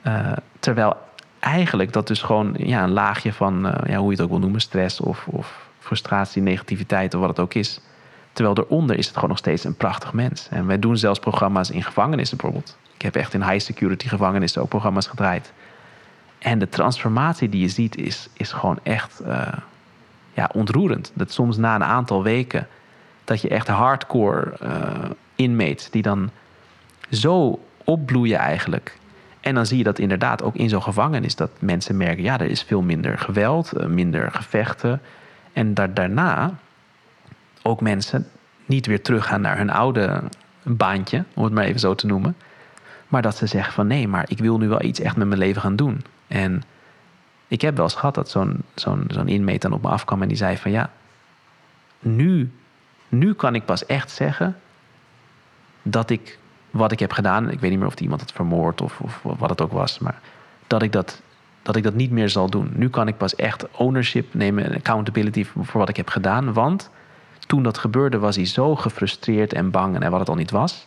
[0.06, 0.96] uh, terwijl
[1.38, 4.38] eigenlijk dat dus gewoon ja, een laagje van, uh, ja, hoe je het ook wil
[4.38, 7.80] noemen, stress of, of frustratie, negativiteit of wat het ook is
[8.38, 10.48] Terwijl eronder is het gewoon nog steeds een prachtig mens.
[10.50, 12.76] En wij doen zelfs programma's in gevangenissen bijvoorbeeld.
[12.94, 15.52] Ik heb echt in high security gevangenissen ook programma's gedraaid.
[16.38, 19.52] En de transformatie die je ziet is, is gewoon echt uh,
[20.32, 21.12] ja, ontroerend.
[21.14, 22.66] Dat soms na een aantal weken
[23.24, 24.52] dat je echt hardcore
[25.36, 26.30] uh, die dan
[27.10, 28.98] zo opbloeien eigenlijk.
[29.40, 32.50] En dan zie je dat inderdaad ook in zo'n gevangenis dat mensen merken, ja, er
[32.50, 35.00] is veel minder geweld, eh, minder gevechten.
[35.52, 36.58] En daar, daarna
[37.62, 38.28] ook mensen
[38.66, 40.22] niet weer teruggaan naar hun oude
[40.62, 42.36] baantje, om het maar even zo te noemen.
[43.08, 45.40] Maar dat ze zeggen van nee, maar ik wil nu wel iets echt met mijn
[45.40, 46.04] leven gaan doen.
[46.26, 46.62] En
[47.48, 50.28] ik heb wel eens gehad dat zo'n zo'n zo'n inmate dan op me afkwam en
[50.28, 50.90] die zei van ja,
[51.98, 52.50] nu,
[53.08, 54.56] nu kan ik pas echt zeggen
[55.82, 56.38] dat ik
[56.70, 59.50] wat ik heb gedaan, ik weet niet meer of iemand het vermoord of, of wat
[59.50, 60.20] het ook was, maar
[60.66, 61.22] dat ik dat,
[61.62, 62.70] dat ik dat niet meer zal doen.
[62.74, 66.90] Nu kan ik pas echt ownership nemen en accountability voor wat ik heb gedaan, want
[67.48, 70.86] toen dat gebeurde was hij zo gefrustreerd en bang en wat het al niet was.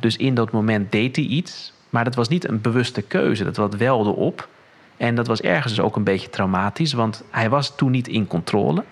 [0.00, 3.44] Dus in dat moment deed hij iets, maar dat was niet een bewuste keuze.
[3.44, 4.48] Dat wat welde op.
[4.96, 8.26] En dat was ergens dus ook een beetje traumatisch, want hij was toen niet in
[8.26, 8.84] controle.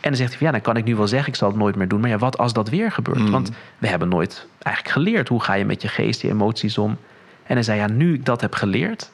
[0.00, 1.58] En dan zegt hij van ja, dan kan ik nu wel zeggen, ik zal het
[1.58, 2.00] nooit meer doen.
[2.00, 3.18] Maar ja, wat als dat weer gebeurt?
[3.18, 3.30] Mm.
[3.30, 6.90] Want we hebben nooit eigenlijk geleerd hoe ga je met je geest, je emoties om.
[7.42, 9.10] En hij zei ja, nu ik dat heb geleerd,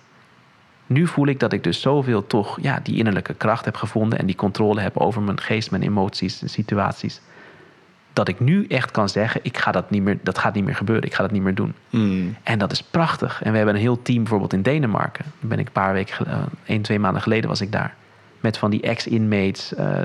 [0.86, 4.26] nu voel ik dat ik dus zoveel toch ja, die innerlijke kracht heb gevonden en
[4.26, 7.20] die controle heb over mijn geest, mijn emoties en situaties.
[8.12, 10.74] Dat ik nu echt kan zeggen, ik ga dat, niet meer, dat gaat niet meer
[10.74, 11.74] gebeuren, ik ga dat niet meer doen.
[11.90, 12.36] Hmm.
[12.42, 13.42] En dat is prachtig.
[13.42, 15.24] En we hebben een heel team bijvoorbeeld in Denemarken.
[15.24, 17.94] Daar ben ik een paar weken, uh, één, twee maanden geleden was ik daar.
[18.40, 20.00] Met van die ex-inmates, uh,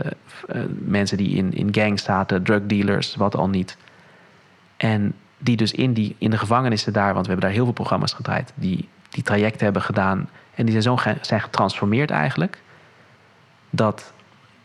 [0.79, 3.77] mensen die in, in gangs zaten, drugdealers, wat al niet.
[4.77, 7.73] En die dus in, die, in de gevangenissen daar, want we hebben daar heel veel
[7.73, 12.61] programma's gedraaid, die die trajecten hebben gedaan en die zijn zo zijn getransformeerd eigenlijk.
[13.69, 14.13] Dat,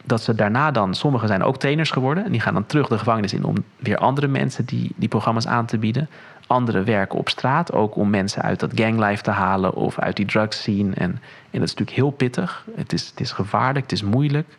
[0.04, 2.24] dat ze daarna dan, sommigen zijn ook trainers geworden.
[2.24, 5.46] En die gaan dan terug de gevangenis in om weer andere mensen die, die programma's
[5.46, 6.08] aan te bieden.
[6.46, 10.26] Anderen werken op straat, ook om mensen uit dat ganglife te halen of uit die
[10.26, 10.94] drugs scene.
[10.94, 11.10] En,
[11.50, 12.66] en dat is natuurlijk heel pittig.
[12.76, 14.56] Het is, het is gevaarlijk, het is moeilijk.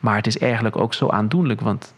[0.00, 1.94] Maar het is eigenlijk ook zo aandoenlijk, want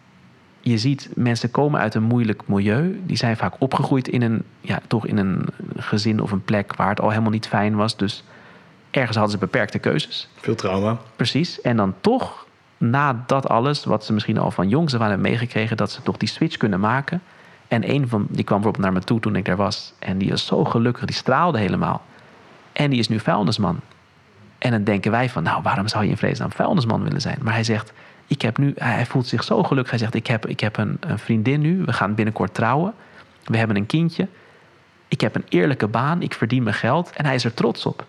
[0.61, 3.01] je ziet, mensen komen uit een moeilijk milieu.
[3.07, 5.47] Die zijn vaak opgegroeid in een, ja, toch in een
[5.77, 7.97] gezin of een plek waar het al helemaal niet fijn was.
[7.97, 8.25] Dus
[8.91, 10.29] ergens hadden ze beperkte keuzes.
[10.37, 10.99] Veel trauma.
[11.17, 11.61] Precies.
[11.61, 12.47] En dan toch,
[12.77, 16.03] na dat alles, wat ze misschien al van jongs af aan hebben meegekregen, dat ze
[16.03, 17.23] toch die switch kunnen maken.
[17.69, 19.93] En een van, die kwam bijvoorbeeld naar me toe toen ik daar was.
[19.99, 22.03] En die was zo gelukkig, die straalde helemaal.
[22.73, 23.81] En die is nu vuilnisman.
[24.59, 27.39] En dan denken wij van, nou, waarom zou je in vredesnaam vuilnisman willen zijn?
[27.43, 27.93] Maar hij zegt,
[28.31, 29.91] ik heb nu, hij voelt zich zo gelukkig.
[29.91, 32.95] Hij zegt, ik heb, ik heb een, een vriendin nu, we gaan binnenkort trouwen.
[33.45, 34.29] We hebben een kindje.
[35.09, 37.11] Ik heb een eerlijke baan, ik verdien mijn geld.
[37.11, 38.07] En hij is er trots op.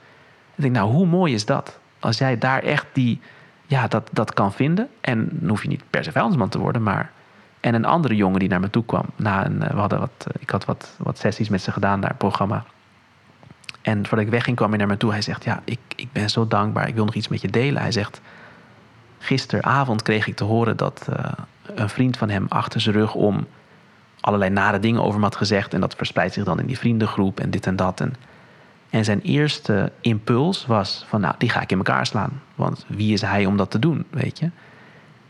[0.55, 1.79] Ik denk, nou, hoe mooi is dat?
[1.99, 3.21] Als jij daar echt die,
[3.65, 4.89] ja, dat, dat kan vinden.
[5.01, 7.11] En dan hoef je niet per se vuilnisman te worden, maar...
[7.59, 9.05] En een andere jongen die naar me toe kwam.
[9.15, 12.17] Na een, we hadden wat, ik had wat, wat sessies met ze gedaan naar het
[12.17, 12.65] programma.
[13.81, 15.11] En voordat ik wegging kwam hij naar me toe.
[15.11, 16.87] Hij zegt, ja, ik, ik ben zo dankbaar.
[16.87, 17.81] Ik wil nog iets met je delen.
[17.81, 18.21] Hij zegt,
[19.21, 21.15] gisteravond kreeg ik te horen dat uh,
[21.63, 23.47] een vriend van hem achter zijn rug om
[24.19, 25.73] allerlei nare dingen over me had gezegd.
[25.73, 27.99] En dat verspreidt zich dan in die vriendengroep en dit en dat.
[27.99, 28.13] En,
[28.89, 32.41] en zijn eerste impuls was van, nou, die ga ik in elkaar slaan.
[32.55, 34.49] Want wie is hij om dat te doen, weet je?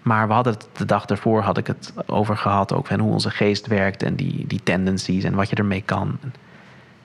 [0.02, 3.12] Maar we hadden het de dag daarvoor had ik het over gehad, ook van hoe
[3.12, 6.18] onze geest werkt en die, die tendencies en wat je ermee kan.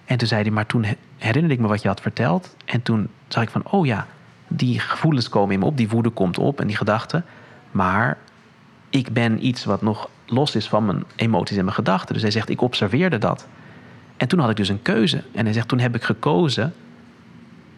[0.04, 2.56] En toen zei hij, maar toen herinnerde ik me wat je had verteld.
[2.64, 4.06] En toen zag ik van, oh ja,
[4.48, 7.24] die gevoelens komen in me op, die woede komt op en die gedachten.
[7.70, 8.18] Maar
[8.90, 12.12] ik ben iets wat nog los is van mijn emoties en mijn gedachten.
[12.12, 13.48] Dus hij zegt, ik observeerde dat.
[14.16, 15.22] En toen had ik dus een keuze.
[15.32, 16.74] En hij zegt, toen heb ik gekozen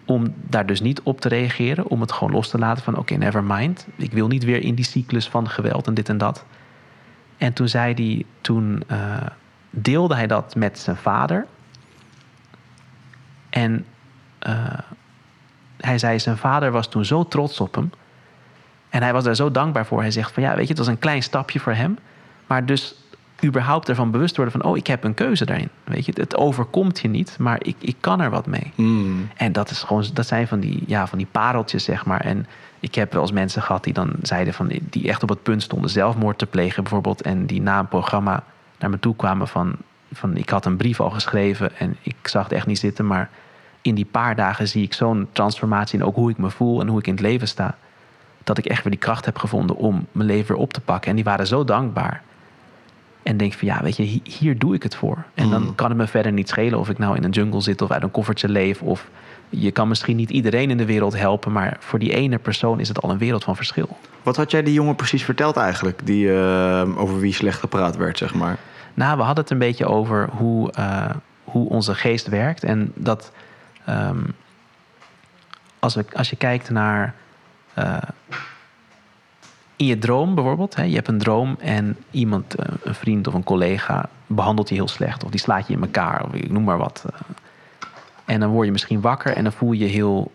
[0.05, 1.87] om daar dus niet op te reageren.
[1.87, 3.87] Om het gewoon los te laten van, oké, never mind.
[3.97, 6.45] Ik wil niet weer in die cyclus van geweld en dit en dat.
[7.39, 9.17] En toen zei hij, toen uh,
[9.71, 11.47] deelde hij dat met zijn vader.
[13.51, 13.85] En
[14.47, 14.79] uh,
[15.81, 17.91] hij zei, zijn vader was toen zo trots op hem.
[18.89, 20.01] En hij was daar zo dankbaar voor.
[20.01, 21.99] Hij zegt van ja, weet je, het was een klein stapje voor hem.
[22.47, 22.95] Maar dus
[23.45, 25.69] überhaupt ervan bewust worden van, oh, ik heb een keuze daarin.
[25.85, 28.73] Weet je, het overkomt je niet, maar ik, ik kan er wat mee.
[28.75, 29.29] Mm.
[29.37, 32.21] En dat, is gewoon, dat zijn van die, ja, van die pareltjes, zeg maar.
[32.21, 32.47] En
[32.81, 35.63] ik heb wel eens mensen gehad die dan zeiden van, die echt op het punt
[35.63, 37.23] stonden zelfmoord te plegen, bijvoorbeeld.
[37.23, 38.45] En die na een programma
[38.79, 39.77] naar me toe kwamen van,
[40.13, 43.31] van ik had een brief al geschreven en ik zag het echt niet zitten, maar
[43.83, 46.89] in die paar dagen zie ik zo'n transformatie in ook hoe ik me voel en
[46.89, 47.77] hoe ik in het leven sta.
[48.45, 51.11] Dat ik echt weer die kracht heb gevonden om mijn leven weer op te pakken.
[51.11, 52.23] En die waren zo dankbaar.
[53.23, 55.25] En denk van ja, weet je, hier doe ik het voor.
[55.35, 55.75] En dan mm.
[55.75, 58.03] kan het me verder niet schelen of ik nou in een jungle zit of uit
[58.03, 58.83] een koffertje leef.
[58.83, 59.09] Of
[59.49, 62.89] je kan misschien niet iedereen in de wereld helpen, maar voor die ene persoon is
[62.89, 63.97] het al een wereld van verschil.
[64.23, 68.19] Wat had jij die jongen precies verteld eigenlijk, die, uh, over wie slecht gepraat werd,
[68.19, 68.59] zeg maar?
[68.95, 71.11] Nou, we hadden het een beetje over hoe, uh,
[71.45, 72.65] hoe onze geest werkt.
[72.65, 73.33] En dat
[73.89, 74.35] Um,
[75.79, 77.15] als, als je kijkt naar
[77.79, 77.97] uh,
[79.77, 83.35] in je droom bijvoorbeeld, hè, je hebt een droom en iemand, uh, een vriend of
[83.35, 86.65] een collega, behandelt je heel slecht of die slaat je in elkaar of ik noem
[86.65, 87.05] maar wat.
[87.07, 87.21] Uh,
[88.25, 90.33] en dan word je misschien wakker en dan voel je je heel,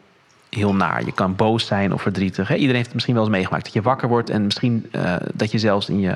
[0.50, 1.06] heel naar.
[1.06, 2.48] Je kan boos zijn of verdrietig.
[2.48, 2.54] Hè.
[2.54, 4.92] Iedereen heeft het misschien wel eens meegemaakt dat je wakker wordt en misschien
[5.34, 6.16] dat je zelfs in je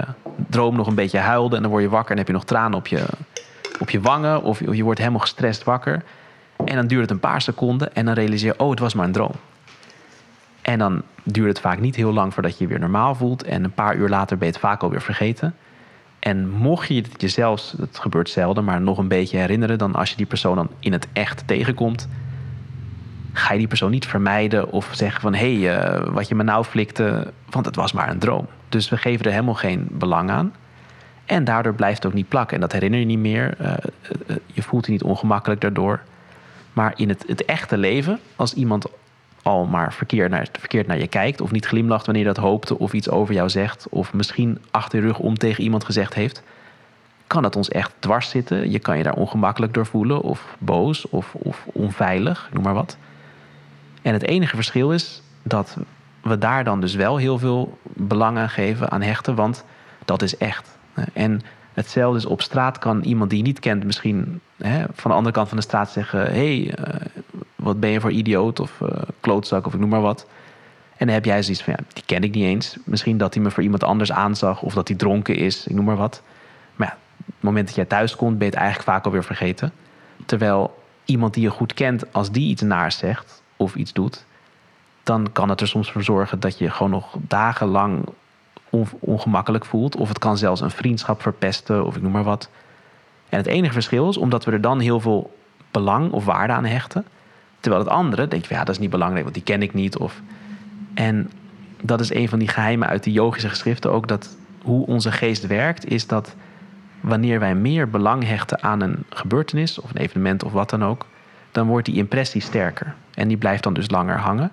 [0.50, 2.78] droom nog een beetje huilde en dan word je wakker en heb je nog tranen
[2.78, 3.06] op je,
[3.80, 6.04] op je wangen of je wordt helemaal gestrest wakker.
[6.68, 9.06] En dan duurt het een paar seconden en dan realiseer je, oh, het was maar
[9.06, 9.36] een droom.
[10.62, 13.44] En dan duurt het vaak niet heel lang voordat je je weer normaal voelt.
[13.44, 15.56] En een paar uur later ben je het vaak alweer vergeten.
[16.20, 20.10] En mocht je het jezelf, het gebeurt zelden, maar nog een beetje herinneren, dan als
[20.10, 22.08] je die persoon dan in het echt tegenkomt,
[23.34, 26.44] ga je die persoon niet vermijden of zeggen van hé, hey, uh, wat je me
[26.44, 28.48] nou flikte, want het was maar een droom.
[28.70, 30.54] Dus we geven er helemaal geen belang aan.
[31.26, 32.56] En daardoor blijft het ook niet plakken.
[32.56, 33.58] En dat herinner je niet meer.
[33.62, 33.68] Uh,
[34.28, 36.02] uh, je voelt je niet ongemakkelijk daardoor.
[36.78, 38.86] Maar in het, het echte leven, als iemand
[39.42, 42.94] al maar verkeerd naar, verkeerd naar je kijkt, of niet glimlacht wanneer dat hoopte, of
[42.94, 46.44] iets over jou zegt, of misschien achter je rug om tegen iemand gezegd heeft,
[47.28, 48.72] kan het ons echt dwars zitten.
[48.72, 52.98] Je kan je daar ongemakkelijk door voelen, of boos, of, of onveilig, noem maar wat.
[54.02, 55.78] En het enige verschil is dat
[56.22, 59.64] we daar dan dus wel heel veel belang aan geven, aan hechten, want
[60.06, 60.78] dat is echt.
[61.14, 61.42] En
[61.78, 65.36] Hetzelfde is op straat kan iemand die je niet kent misschien hè, van de andere
[65.36, 66.96] kant van de straat zeggen: hey, uh,
[67.56, 70.28] wat ben je voor idioot of uh, klootzak of ik noem maar wat.
[70.98, 72.78] En dan heb jij zoiets van: ja, die ken ik niet eens.
[72.84, 75.86] Misschien dat hij me voor iemand anders aanzag of dat hij dronken is, ik noem
[75.86, 76.22] maar wat.
[76.76, 79.24] Maar ja, op het moment dat jij thuis komt, ben je het eigenlijk vaak alweer
[79.24, 79.72] vergeten.
[80.26, 84.26] Terwijl iemand die je goed kent, als die iets naars zegt of iets doet,
[85.04, 88.06] dan kan het er soms voor zorgen dat je gewoon nog dagenlang
[89.00, 89.96] ongemakkelijk voelt.
[89.96, 92.50] Of het kan zelfs een vriendschap verpesten of ik noem maar wat.
[93.30, 95.36] En het enige verschil is, omdat we er dan heel veel
[95.72, 97.06] belang of waarde aan hechten.
[97.60, 99.98] Terwijl het andere, denk je, ja, dat is niet belangrijk, want die ken ik niet.
[99.98, 100.22] Of...
[100.94, 101.32] En
[101.82, 104.08] dat is een van die geheimen uit de yogische geschriften ook.
[104.08, 106.36] Dat hoe onze geest werkt, is dat
[107.02, 111.06] wanneer wij meer belang hechten aan een gebeurtenis of een evenement of wat dan ook,
[111.52, 112.96] dan wordt die impressie sterker.
[113.14, 114.52] En die blijft dan dus langer hangen.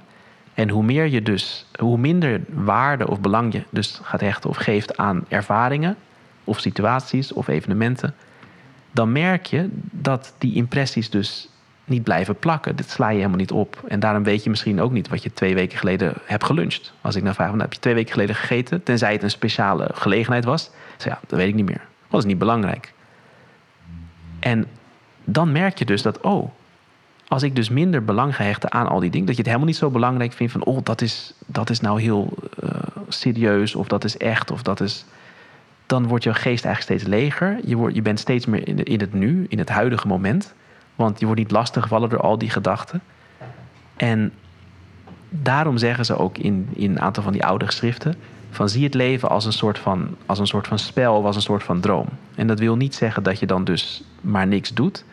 [0.55, 4.57] En hoe meer je dus, hoe minder waarde of belang je dus gaat hechten of
[4.57, 5.97] geeft aan ervaringen
[6.45, 8.15] of situaties of evenementen,
[8.91, 11.49] dan merk je dat die impressies dus
[11.85, 12.77] niet blijven plakken.
[12.77, 13.85] Dit sla je helemaal niet op.
[13.89, 16.93] En daarom weet je misschien ook niet wat je twee weken geleden hebt geluncht.
[17.01, 18.83] Als ik naar vraag, heb je twee weken geleden gegeten?
[18.83, 20.71] Tenzij het een speciale gelegenheid was.
[20.97, 21.87] Zeg ja, dat weet ik niet meer.
[22.09, 22.93] Dat is niet belangrijk.
[24.41, 24.67] En
[25.25, 26.51] dan merk je dus dat, oh,
[27.29, 29.71] als ik dus minder belang ga hechten aan al die dingen, dat je het helemaal
[29.71, 32.33] niet zo belangrijk vindt van, oh, dat is, dat is nou heel
[32.65, 32.71] uh,
[33.09, 35.05] serieus, of dat is echt, of dat is.
[35.87, 37.59] Dan wordt je geest eigenlijk steeds leger.
[37.65, 40.55] Je, wordt, je bent steeds meer in, in het nu, in het huidige moment.
[40.95, 43.03] Want je wordt niet lastiggevallen door al die gedachten.
[43.97, 44.33] En
[45.29, 48.15] daarom zeggen ze ook in, in een aantal van die oude geschriften:
[48.51, 51.37] van zie het leven als een, soort van, als een soort van spel of als
[51.37, 52.07] een soort van droom.
[52.35, 55.05] En dat wil niet zeggen dat je dan dus maar niks doet.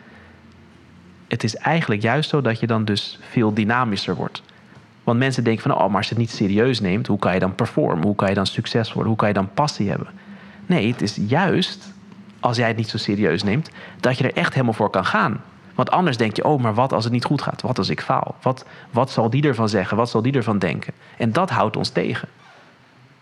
[1.32, 4.42] Het is eigenlijk juist zo dat je dan dus veel dynamischer wordt.
[5.04, 7.40] Want mensen denken van, oh, maar als je het niet serieus neemt, hoe kan je
[7.40, 8.04] dan performen?
[8.04, 9.08] Hoe kan je dan succes worden?
[9.08, 10.06] Hoe kan je dan passie hebben?
[10.66, 11.92] Nee, het is juist,
[12.40, 13.70] als jij het niet zo serieus neemt,
[14.00, 15.40] dat je er echt helemaal voor kan gaan.
[15.74, 17.62] Want anders denk je, oh, maar wat als het niet goed gaat?
[17.62, 18.34] Wat als ik faal?
[18.42, 19.96] Wat, wat zal die ervan zeggen?
[19.96, 20.92] Wat zal die ervan denken?
[21.18, 22.28] En dat houdt ons tegen.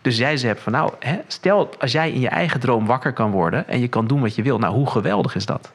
[0.02, 3.30] Dus jij zegt van nou, hè, stel als jij in je eigen droom wakker kan
[3.30, 5.72] worden en je kan doen wat je wil, nou hoe geweldig is dat?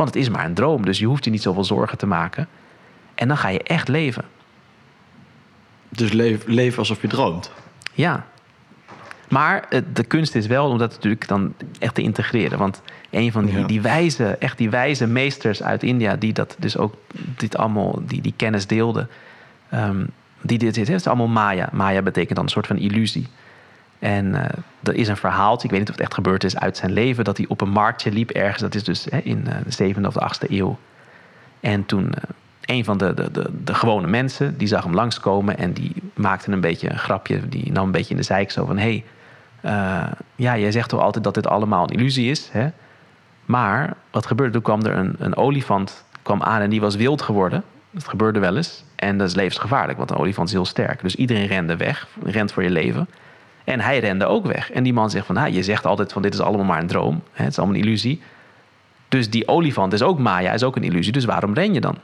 [0.00, 2.48] Want het is maar een droom, dus je hoeft je niet zoveel zorgen te maken.
[3.14, 4.24] En dan ga je echt leven.
[5.88, 7.52] Dus leven leef alsof je droomt.
[7.92, 8.26] Ja.
[9.28, 12.58] Maar de kunst is wel om dat natuurlijk dan echt te integreren.
[12.58, 16.76] Want een van die, die wijze, echt die wijze meesters uit India, die dat dus
[16.76, 16.94] ook
[17.36, 19.08] dit allemaal, die, die kennis deelden.
[19.74, 21.68] Um, die dit heeft, is allemaal Maya.
[21.72, 23.26] Maya betekent dan een soort van illusie.
[24.00, 24.44] En uh,
[24.82, 27.24] er is een verhaal, ik weet niet of het echt gebeurd is uit zijn leven,
[27.24, 28.60] dat hij op een marktje liep ergens.
[28.60, 30.78] Dat is dus hè, in uh, de zevende of de achtste eeuw.
[31.60, 32.12] En toen uh,
[32.60, 36.52] een van de, de, de, de, gewone mensen, die zag hem langskomen en die maakte
[36.52, 37.48] een beetje een grapje.
[37.48, 39.04] Die nam een beetje in de zijk zo van, hé,
[39.60, 42.68] hey, ja, jij zegt toch altijd dat dit allemaal een illusie is, hè?
[43.44, 44.52] Maar wat gebeurde?
[44.52, 47.62] Toen kwam er een, een olifant kwam aan en die was wild geworden.
[47.90, 48.84] Dat gebeurde wel eens.
[48.96, 51.02] En dat is levensgevaarlijk, want een olifant is heel sterk.
[51.02, 53.08] Dus iedereen rende weg, rent voor je leven.
[53.64, 54.70] En hij rende ook weg.
[54.70, 56.86] En die man zegt van, ah, je zegt altijd van dit is allemaal maar een
[56.86, 57.22] droom.
[57.32, 58.22] Het is allemaal een illusie.
[59.08, 61.12] Dus die olifant is ook Maya, is ook een illusie.
[61.12, 61.98] Dus waarom ren je dan?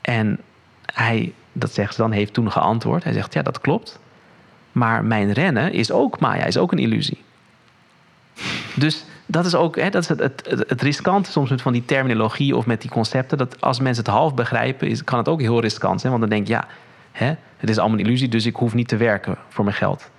[0.00, 0.40] En
[0.92, 3.04] hij, dat zegt ze dan, heeft toen geantwoord.
[3.04, 3.98] Hij zegt, ja, dat klopt.
[4.72, 7.22] Maar mijn rennen is ook Maya, is ook een illusie.
[8.74, 11.84] Dus dat is ook hè, dat is het, het, het, riskante soms met van die
[11.84, 13.38] terminologie of met die concepten.
[13.38, 16.12] Dat als mensen het half begrijpen, kan het ook heel riskant zijn.
[16.12, 16.66] Want dan denk je, ja,
[17.12, 20.10] hè, het is allemaal een illusie, dus ik hoef niet te werken voor mijn geld.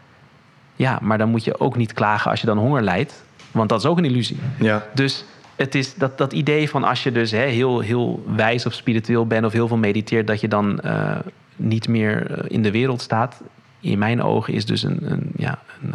[0.75, 3.23] Ja, maar dan moet je ook niet klagen als je dan honger lijdt.
[3.51, 4.39] Want dat is ook een illusie.
[4.59, 4.85] Ja.
[4.93, 5.25] Dus
[5.55, 9.27] het is dat, dat idee van als je dus hè, heel, heel wijs of spiritueel
[9.27, 11.17] bent of heel veel mediteert, dat je dan uh,
[11.55, 13.41] niet meer eh, in de wereld staat.
[13.79, 15.93] In mijn ogen is dus een, een ja, een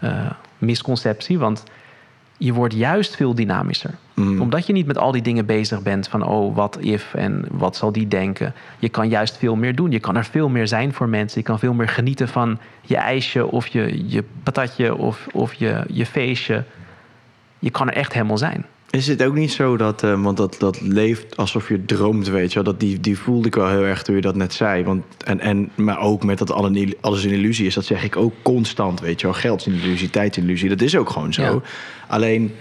[0.00, 1.38] uh, misconceptie.
[1.38, 1.62] Want
[2.36, 3.94] je wordt juist veel dynamischer.
[4.14, 4.40] Mm.
[4.40, 7.76] Omdat je niet met al die dingen bezig bent van oh, wat if en wat
[7.76, 8.54] zal die denken.
[8.78, 9.90] Je kan juist veel meer doen.
[9.90, 11.40] Je kan er veel meer zijn voor mensen.
[11.40, 15.84] Je kan veel meer genieten van je ijsje of je, je patatje of, of je,
[15.88, 16.64] je feestje.
[17.58, 18.64] Je kan er echt helemaal zijn.
[18.90, 22.48] Is het ook niet zo dat, uh, want dat, dat leeft alsof je droomt, weet
[22.48, 22.72] je wel?
[22.72, 24.84] Dat die, die voelde ik wel heel erg toen je dat net zei.
[24.84, 26.52] Want, en, en, maar ook met dat
[27.00, 29.36] alles een illusie is, dat zeg ik ook constant, weet je wel?
[29.36, 31.62] Geld is een illusie, tijd is een illusie, dat is ook gewoon zo.
[32.08, 32.52] Alleen,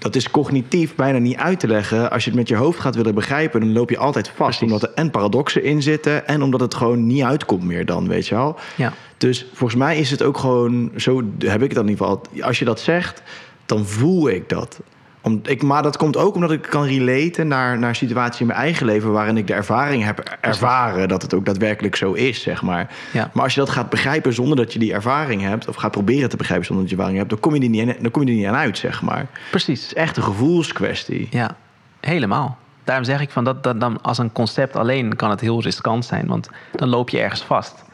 [0.00, 2.10] dat is cognitief bijna niet uit te leggen.
[2.10, 4.58] Als je het met je hoofd gaat willen begrijpen, dan loop je altijd vast.
[4.58, 4.62] Precies.
[4.62, 8.26] Omdat er en paradoxen in zitten en omdat het gewoon niet uitkomt meer dan, weet
[8.26, 8.58] je wel?
[8.76, 8.92] Ja.
[9.16, 12.22] Dus volgens mij is het ook gewoon, zo heb ik het dan in ieder geval.
[12.40, 13.22] Als je dat zegt,
[13.66, 14.80] dan voel ik dat.
[15.22, 18.58] Om, ik, maar dat komt ook omdat ik kan relaten naar, naar situaties in mijn
[18.58, 22.62] eigen leven waarin ik de ervaring heb ervaren dat het ook daadwerkelijk zo is, zeg
[22.62, 22.90] maar.
[23.12, 23.30] Ja.
[23.32, 26.28] Maar als je dat gaat begrijpen zonder dat je die ervaring hebt, of gaat proberen
[26.28, 28.28] te begrijpen zonder dat je ervaring hebt, dan kom je er niet, dan kom je
[28.28, 29.26] er niet aan uit, zeg maar.
[29.50, 29.82] Precies.
[29.82, 31.28] Het is echt een gevoelskwestie.
[31.30, 31.56] Ja,
[32.00, 32.58] helemaal.
[32.84, 36.04] Daarom zeg ik van dat, dat dan als een concept alleen kan het heel riskant
[36.04, 37.84] zijn, want dan loop je ergens vast.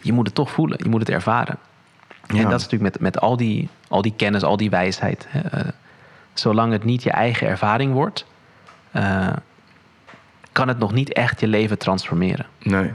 [0.00, 1.58] Je moet het toch voelen, je moet het ervaren.
[2.26, 2.42] Ja.
[2.42, 5.26] En dat is natuurlijk met, met al, die, al die kennis, al die wijsheid.
[5.28, 5.70] Hè, uh,
[6.40, 8.26] zolang het niet je eigen ervaring wordt,
[8.96, 9.28] uh,
[10.52, 12.46] kan het nog niet echt je leven transformeren.
[12.62, 12.90] Nee.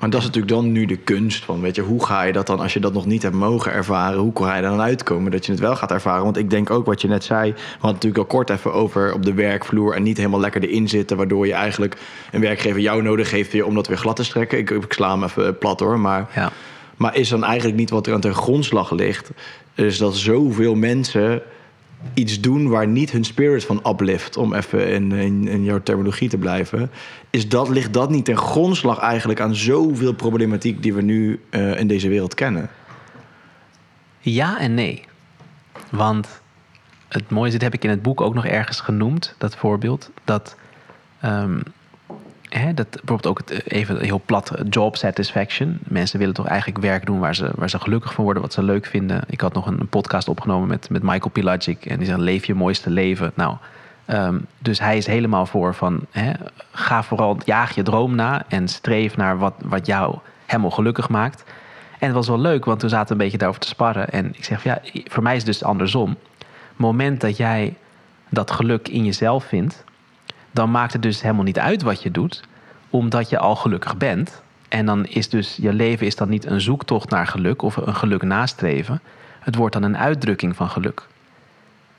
[0.00, 2.46] Maar dat is natuurlijk dan nu de kunst van, weet je, hoe ga je dat
[2.46, 5.46] dan, als je dat nog niet hebt mogen ervaren, hoe ga je dan uitkomen dat
[5.46, 6.24] je het wel gaat ervaren?
[6.24, 9.12] Want ik denk ook wat je net zei, we hadden natuurlijk al kort even over
[9.14, 11.96] op de werkvloer en niet helemaal lekker erin zitten, waardoor je eigenlijk
[12.32, 14.58] een werkgever jou nodig heeft weer om dat weer glad te strekken.
[14.58, 16.50] Ik, ik sla hem even plat hoor, maar, ja.
[16.96, 19.30] Maar is dan eigenlijk niet wat er aan ten grondslag ligt?
[19.74, 21.42] Is dat zoveel mensen
[22.14, 26.28] iets doen waar niet hun spirit van uplift, om even in, in, in jouw terminologie
[26.28, 26.90] te blijven,
[27.30, 31.78] is dat, ligt dat niet ten grondslag eigenlijk aan zoveel problematiek die we nu uh,
[31.78, 32.70] in deze wereld kennen?
[34.18, 35.04] Ja en nee.
[35.90, 36.40] Want
[37.08, 40.56] het mooie, dit heb ik in het boek ook nog ergens genoemd, dat voorbeeld, dat,
[41.24, 41.62] um,
[42.50, 45.78] hè, dat bijvoorbeeld ook het, even heel plat job satisfaction.
[45.82, 48.62] Mensen willen toch eigenlijk werk doen waar ze, waar ze gelukkig van worden, wat ze
[48.62, 49.22] leuk vinden.
[49.26, 52.54] Ik had nog een, podcast opgenomen met, met Michael Pilagic en die zegt leef je
[52.54, 53.32] mooiste leven.
[53.34, 53.56] Nou,
[54.06, 56.32] um, dus hij is helemaal voor van hè,
[56.72, 61.44] ga vooral, jaag je droom na en streef naar wat, wat jou helemaal gelukkig maakt.
[61.98, 64.10] En het was wel leuk, want toen zaten we een beetje daarover te sparren.
[64.10, 66.16] En ik zeg, ja, voor mij is het dus andersom
[66.76, 67.74] moment dat jij
[68.28, 69.84] dat geluk in jezelf vindt,
[70.50, 72.42] dan maakt het dus helemaal niet uit wat je doet,
[72.90, 74.42] omdat je al gelukkig bent.
[74.68, 77.94] En dan is dus je leven is dan niet een zoektocht naar geluk of een
[77.94, 79.00] geluk nastreven.
[79.40, 81.06] Het wordt dan een uitdrukking van geluk.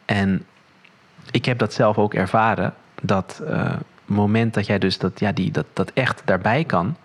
[0.06, 0.46] En
[1.32, 3.74] ik heb dat zelf ook ervaren, dat uh,
[4.06, 6.96] moment dat jij dus dat, ja, die, dat, dat echt daarbij kan,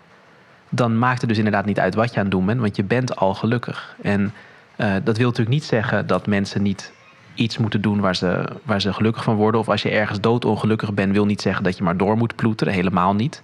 [0.69, 2.83] dan maakt het dus inderdaad niet uit wat je aan het doen bent, want je
[2.83, 3.95] bent al gelukkig.
[4.01, 4.33] En
[4.77, 6.91] uh, dat wil natuurlijk niet zeggen dat mensen niet
[7.37, 9.59] iets moeten doen waar ze, waar ze gelukkig van worden.
[9.59, 12.73] Of als je ergens doodongelukkig bent, wil niet zeggen dat je maar door moet ploeteren.
[12.73, 13.41] Helemaal niet.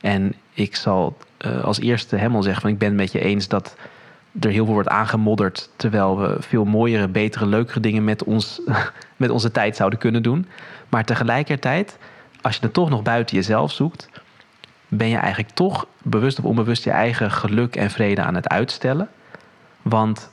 [0.00, 1.16] En ik zal
[1.46, 3.76] uh, als eerste helemaal zeggen van ik ben het met je eens dat
[4.40, 5.70] er heel veel wordt aangemodderd.
[5.76, 8.60] Terwijl we veel mooiere, betere, leukere dingen met, ons,
[9.16, 10.46] met onze tijd zouden kunnen doen.
[10.88, 11.98] Maar tegelijkertijd,
[12.42, 14.08] als je het toch nog buiten jezelf zoekt,
[14.88, 19.08] ben je eigenlijk toch bewust of onbewust je eigen geluk en vrede aan het uitstellen.
[19.82, 20.30] Want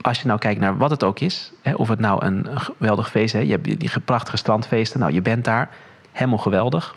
[0.00, 3.10] als je nou kijkt naar wat het ook is, hè, of het nou een, geweldig
[3.10, 5.70] feest is, je hebt die prachtige strandfeesten, nou je bent daar,
[6.12, 6.96] helemaal geweldig.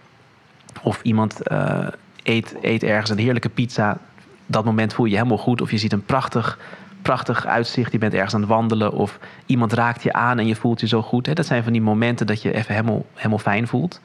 [0.81, 1.87] Of iemand uh,
[2.23, 3.97] eet, eet ergens een heerlijke pizza,
[4.45, 5.61] dat moment voel je je helemaal goed.
[5.61, 6.59] Of je ziet een prachtig,
[7.01, 10.55] prachtig uitzicht, je bent ergens aan het wandelen, of iemand raakt je aan en je
[10.55, 11.25] voelt je zo goed.
[11.25, 11.33] Hè.
[11.33, 14.01] Dat zijn van die momenten dat je even helemaal, helemaal fijn voelt.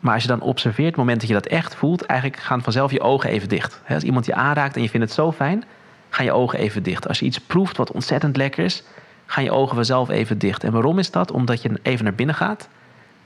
[0.00, 2.90] Maar als je dan observeert, het moment dat je dat echt voelt, eigenlijk gaan vanzelf
[2.90, 3.82] je ogen even dicht.
[3.88, 5.64] Als iemand je aanraakt en je vindt het zo fijn,
[6.10, 7.08] gaan je ogen even dicht.
[7.08, 8.82] Als je iets proeft wat ontzettend lekker is,
[9.26, 10.64] gaan je ogen vanzelf even dicht.
[10.64, 11.30] En waarom is dat?
[11.30, 12.68] Omdat je even naar binnen gaat,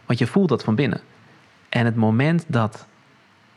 [0.06, 1.00] want je voelt dat van binnen.
[1.68, 2.86] En het moment dat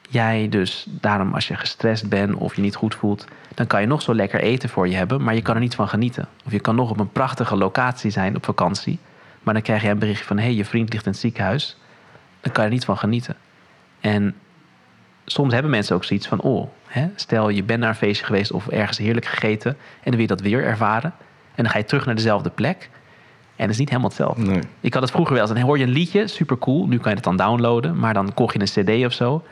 [0.09, 3.87] jij dus, daarom als je gestrest bent of je niet goed voelt, dan kan je
[3.87, 6.27] nog zo lekker eten voor je hebben, maar je kan er niet van genieten.
[6.45, 8.99] Of je kan nog op een prachtige locatie zijn op vakantie,
[9.43, 11.77] maar dan krijg je een berichtje van hé, hey, je vriend ligt in het ziekenhuis.
[12.41, 13.35] Dan kan je er niet van genieten.
[13.99, 14.35] En
[15.25, 18.51] soms hebben mensen ook zoiets van: oh, hè, stel je bent naar een feestje geweest
[18.51, 21.13] of ergens heerlijk gegeten en dan wil je dat weer ervaren.
[21.55, 22.89] En dan ga je terug naar dezelfde plek.
[23.55, 24.41] En het is niet helemaal hetzelfde.
[24.41, 24.61] Nee.
[24.79, 25.53] Ik had het vroeger wel eens.
[25.53, 26.87] Dan hoor je een liedje, super cool.
[26.87, 27.99] Nu kan je het dan downloaden.
[27.99, 29.43] Maar dan kocht je een CD of zo.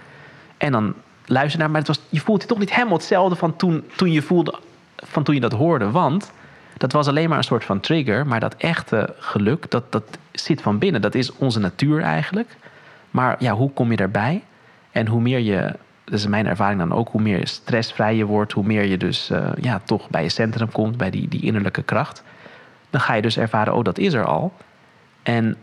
[0.58, 0.94] En dan
[1.26, 1.70] luister naar.
[1.70, 4.60] Maar het was, je voelt je toch niet helemaal hetzelfde van toen, toen, je voelde,
[4.96, 5.92] van toen je dat hoorde.
[5.92, 6.32] Want
[6.78, 8.28] dat was alleen maar een soort van trigger.
[8.28, 11.02] Maar dat echte geluk, dat, dat zit van binnen.
[11.02, 12.56] Dat is onze natuur eigenlijk.
[13.12, 14.44] Maar ja, hoe kom je daarbij?
[14.92, 18.52] En hoe meer je, dat is mijn ervaring dan ook, hoe meer stressvrij je wordt,
[18.52, 21.84] hoe meer je dus uh, ja, toch bij je centrum komt, bij die, die innerlijke
[21.84, 22.24] kracht.
[22.90, 24.54] Dan ga je dus ervaren, oh, dat is er al.
[25.24, 25.58] En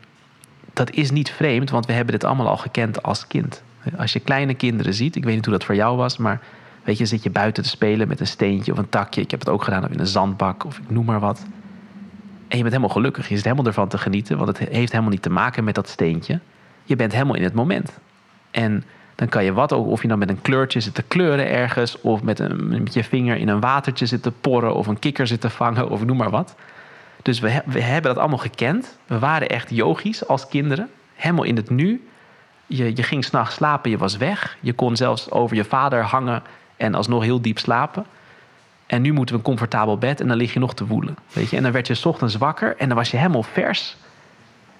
[0.72, 3.62] dat is niet vreemd, want we hebben dit allemaal al gekend als kind.
[3.96, 6.40] Als je kleine kinderen ziet, ik weet niet hoe dat voor jou was, maar
[6.84, 9.20] weet je, zit je buiten te spelen met een steentje of een takje.
[9.20, 11.46] Ik heb het ook gedaan of in een zandbak of ik noem maar wat.
[12.48, 15.12] En je bent helemaal gelukkig, je zit helemaal ervan te genieten, want het heeft helemaal
[15.12, 16.40] niet te maken met dat steentje.
[16.84, 17.98] Je bent helemaal in het moment.
[18.50, 18.84] En
[19.20, 22.00] dan kan je wat ook, of je dan met een kleurtje zit te kleuren ergens,
[22.00, 25.26] of met, een, met je vinger in een watertje zit te porren, of een kikker
[25.26, 26.54] zit te vangen, of noem maar wat.
[27.22, 28.98] Dus we, we hebben dat allemaal gekend.
[29.06, 32.08] We waren echt yogis als kinderen, helemaal in het nu.
[32.66, 34.56] Je, je ging s'nachts slapen, je was weg.
[34.60, 36.42] Je kon zelfs over je vader hangen
[36.76, 38.06] en alsnog heel diep slapen.
[38.86, 41.16] En nu moeten we een comfortabel bed en dan lig je nog te woelen.
[41.32, 41.56] Weet je?
[41.56, 43.96] En dan werd je s ochtends wakker en dan was je helemaal vers.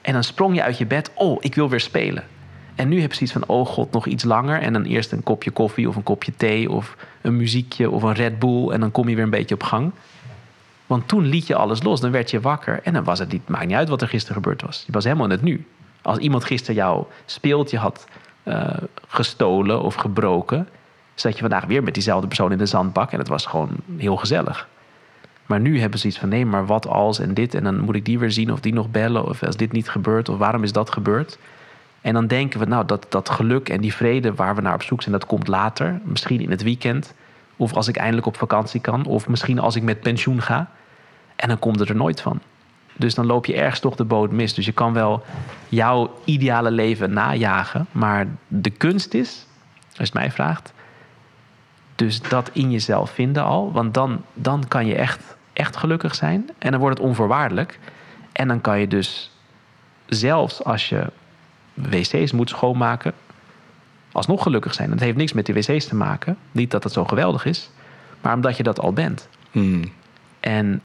[0.01, 1.11] En dan sprong je uit je bed.
[1.15, 2.25] Oh, ik wil weer spelen.
[2.81, 4.61] En nu heb je zoiets van, oh god, nog iets langer.
[4.61, 8.13] En dan eerst een kopje koffie of een kopje thee of een muziekje of een
[8.13, 8.69] Red Bull.
[8.71, 9.93] En dan kom je weer een beetje op gang.
[10.87, 12.01] Want toen liet je alles los.
[12.01, 12.81] Dan werd je wakker.
[12.83, 14.83] En dan was het niet, maakt niet uit wat er gisteren gebeurd was.
[14.87, 15.67] Je was helemaal in het nu.
[16.03, 18.07] Als iemand gisteren jouw speeltje had
[18.45, 18.77] uh,
[19.09, 20.69] gestolen of gebroken.
[21.15, 23.13] zat je vandaag weer met diezelfde persoon in de zandbak.
[23.13, 24.69] En het was gewoon heel gezellig.
[25.47, 27.55] Maar nu hebben ze iets van nee, maar wat als en dit.
[27.55, 29.25] En dan moet ik die weer zien of die nog bellen.
[29.25, 30.29] Of als dit niet gebeurt.
[30.29, 31.39] Of waarom is dat gebeurd?
[32.01, 34.83] En dan denken we, nou, dat, dat geluk en die vrede waar we naar op
[34.83, 36.01] zoek zijn, dat komt later.
[36.05, 37.15] Misschien in het weekend.
[37.57, 39.05] Of als ik eindelijk op vakantie kan.
[39.05, 40.71] Of misschien als ik met pensioen ga.
[41.37, 42.41] En dan komt het er nooit van.
[42.97, 44.55] Dus dan loop je ergens toch de boot mis.
[44.55, 45.23] Dus je kan wel
[45.69, 47.87] jouw ideale leven najagen.
[47.93, 49.47] Maar de kunst is,
[49.87, 50.73] als je het mij vraagt,
[51.95, 53.73] Dus dat in jezelf vinden al.
[53.73, 56.51] Want dan, dan kan je echt, echt gelukkig zijn.
[56.59, 57.79] En dan wordt het onvoorwaardelijk.
[58.33, 59.31] En dan kan je dus
[60.07, 61.07] zelfs als je
[61.89, 63.13] wc's moet schoonmaken,
[64.13, 64.91] alsnog gelukkig zijn.
[64.91, 66.37] Dat heeft niks met die wc's te maken.
[66.53, 67.71] Niet dat het zo geweldig is,
[68.21, 69.29] maar omdat je dat al bent.
[69.51, 69.93] Hmm.
[70.41, 70.83] En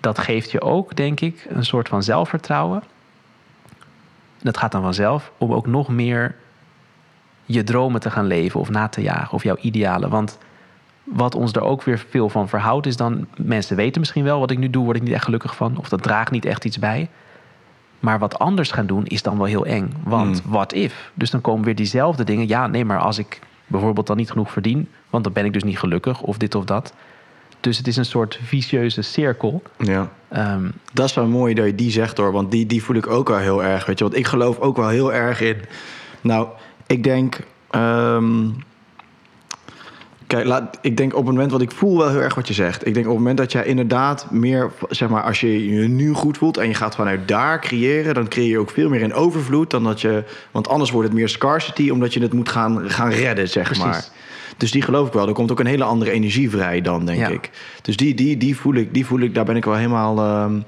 [0.00, 2.82] dat geeft je ook, denk ik, een soort van zelfvertrouwen.
[4.42, 6.34] Dat gaat dan vanzelf om ook nog meer
[7.44, 10.10] je dromen te gaan leven of na te jagen of jouw idealen.
[10.10, 10.38] Want
[11.04, 14.50] wat ons er ook weer veel van verhoudt, is dan mensen weten misschien wel wat
[14.50, 16.78] ik nu doe, word ik niet echt gelukkig van, of dat draagt niet echt iets
[16.78, 17.10] bij.
[18.02, 19.92] Maar wat anders gaan doen is dan wel heel eng.
[20.04, 21.10] Want wat if?
[21.14, 22.48] Dus dan komen weer diezelfde dingen.
[22.48, 25.62] Ja, nee, maar als ik bijvoorbeeld dan niet genoeg verdien, want dan ben ik dus
[25.62, 26.92] niet gelukkig of dit of dat.
[27.60, 29.62] Dus het is een soort vicieuze cirkel.
[29.78, 30.08] Ja.
[30.28, 33.06] Ehm, Dat is wel mooi dat je die zegt hoor, want die, die voel ik
[33.06, 33.86] ook wel heel erg.
[33.86, 35.56] Weet je, want ik geloof ook wel heel erg in.
[36.20, 36.48] Nou,
[36.86, 37.40] ik denk.
[37.70, 38.48] ehm,
[40.34, 42.54] kijk, laat, ik denk op het moment, want ik voel wel heel erg wat je
[42.54, 42.86] zegt.
[42.86, 46.12] Ik denk op het moment dat jij inderdaad meer, zeg maar, als je je nu
[46.12, 49.14] goed voelt en je gaat vanuit daar creëren, dan creëer je ook veel meer in
[49.14, 50.24] overvloed dan dat je.
[50.50, 53.84] Want anders wordt het meer scarcity, omdat je het moet gaan, gaan redden, zeg Precies.
[53.84, 54.04] maar.
[54.56, 55.28] Dus die geloof ik wel.
[55.28, 57.28] Er komt ook een hele andere energie vrij dan, denk Ja.
[57.28, 57.50] ik.
[57.82, 60.60] Dus die, die, die, voel ik, die voel ik, daar ben ik wel helemaal ehm,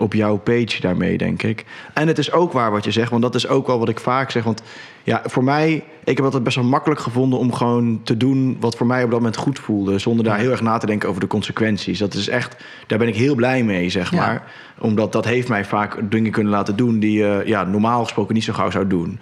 [0.00, 1.64] op jouw page daarmee, denk ik.
[1.94, 4.00] En het is ook waar wat je zegt, want dat is ook wel wat ik
[4.00, 4.44] vaak zeg.
[4.44, 4.62] Want
[5.02, 8.76] ja, voor mij, ik heb altijd best wel makkelijk gevonden om gewoon te doen wat
[8.76, 9.98] voor mij op dat moment goed voelde.
[9.98, 11.98] Zonder daar heel erg na te denken over de consequenties.
[11.98, 14.16] Dat is echt, daar ben ik heel blij mee, zeg Ja.
[14.16, 14.52] maar.
[14.78, 18.44] Omdat dat heeft mij vaak dingen kunnen laten doen die je ja, normaal gesproken niet
[18.44, 19.20] zo gauw zou doen.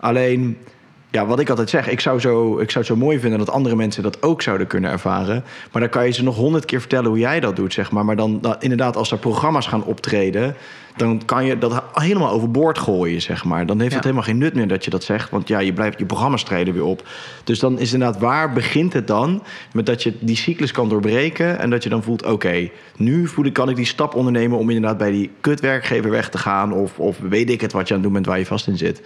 [0.00, 0.56] Alleen,
[1.16, 3.50] ja, wat ik altijd zeg, ik zou, zo, ik zou het zo mooi vinden dat
[3.50, 5.44] andere mensen dat ook zouden kunnen ervaren.
[5.72, 8.04] Maar dan kan je ze nog honderd keer vertellen hoe jij dat doet, zeg maar.
[8.04, 10.56] Maar dan, dan inderdaad, als er programma's gaan optreden,
[10.96, 13.66] dan kan je dat helemaal overboord gooien, zeg maar.
[13.66, 13.96] Dan heeft Ja.
[13.96, 16.42] het helemaal geen nut meer dat je dat zegt, want ja, je blijft je programma's
[16.42, 17.08] treden weer op.
[17.44, 19.42] Dus dan is inderdaad, waar begint het dan?
[19.72, 23.44] Met dat je die cyclus kan doorbreken en dat je dan voelt, oké, nu voel
[23.44, 26.72] ik, kan ik die stap ondernemen om inderdaad bij die kutwerkgever weg te gaan.
[26.72, 28.76] Of, of weet ik het wat je aan het doen bent waar je vast in
[28.76, 29.02] zit.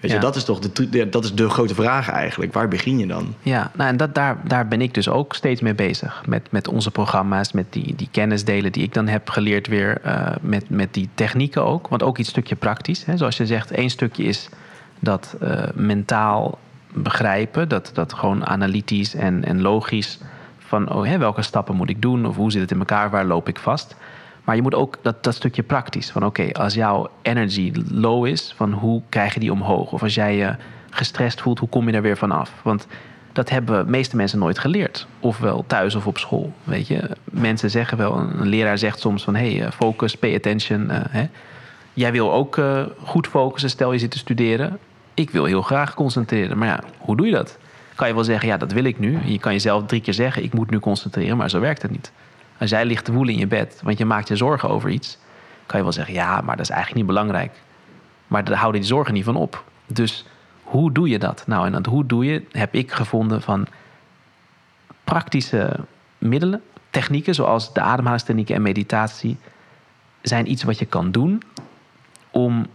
[0.00, 2.52] Weet je, dat is toch de, dat is de grote vraag eigenlijk.
[2.52, 3.34] Waar begin je dan?
[3.42, 6.22] Ja, nou, en dat, daar, daar ben ik dus ook steeds mee bezig.
[6.26, 10.00] Met, met onze programma's, met die, die kennisdelen die ik dan heb geleerd weer.
[10.02, 11.88] eh, met, met die technieken ook.
[11.88, 13.04] Want ook iets stukje praktisch.
[13.04, 13.16] Hè.
[13.16, 14.48] Zoals je zegt, één stukje is
[14.98, 16.58] dat eh, mentaal
[16.92, 17.68] begrijpen.
[17.68, 20.18] Dat, dat gewoon analytisch en, en logisch.
[20.58, 22.26] Van oh, hè, welke stappen moet ik doen?
[22.26, 23.10] Of hoe zit het in elkaar?
[23.10, 23.96] Waar loop ik vast?
[24.50, 26.10] Maar je moet ook dat, dat stukje praktisch.
[26.10, 29.92] Van oké, als jouw energy low is, van hoe krijg je die omhoog?
[29.92, 30.54] Of als jij je
[30.90, 32.52] gestrest voelt, hoe kom je er weer vanaf?
[32.62, 32.86] Want
[33.32, 35.06] dat hebben de meeste mensen nooit geleerd.
[35.20, 36.52] Ofwel thuis of op school.
[36.64, 40.90] Weet je, mensen zeggen wel, een leraar zegt soms van hey, eh, focus, pay attention.
[40.90, 41.26] eh, hè.
[41.92, 44.78] Jij wil ook eh, goed focussen, stel je zit te studeren.
[45.14, 47.58] Ik wil heel graag concentreren, maar ja, hoe doe je dat?
[47.94, 49.18] Kan je wel zeggen, ja, dat wil ik nu.
[49.24, 52.12] Je kan jezelf drie keer zeggen, ik moet nu concentreren, maar zo werkt het niet.
[52.60, 55.18] Als jij ligt te woelen in je bed, want je maakt je zorgen over iets,
[55.66, 57.52] kan je wel zeggen, ja, maar dat is eigenlijk niet belangrijk.
[58.26, 59.64] Maar daar houden die zorgen niet van op.
[59.86, 60.24] Dus
[60.62, 61.44] hoe doe je dat?
[61.46, 63.66] Nou, en dat hoe doe je, heb ik gevonden van
[65.04, 65.76] praktische
[66.18, 69.36] middelen, technieken zoals de ademhalingstechnieken en meditatie,
[70.22, 71.42] zijn iets wat je kan doen
[72.30, 72.66] om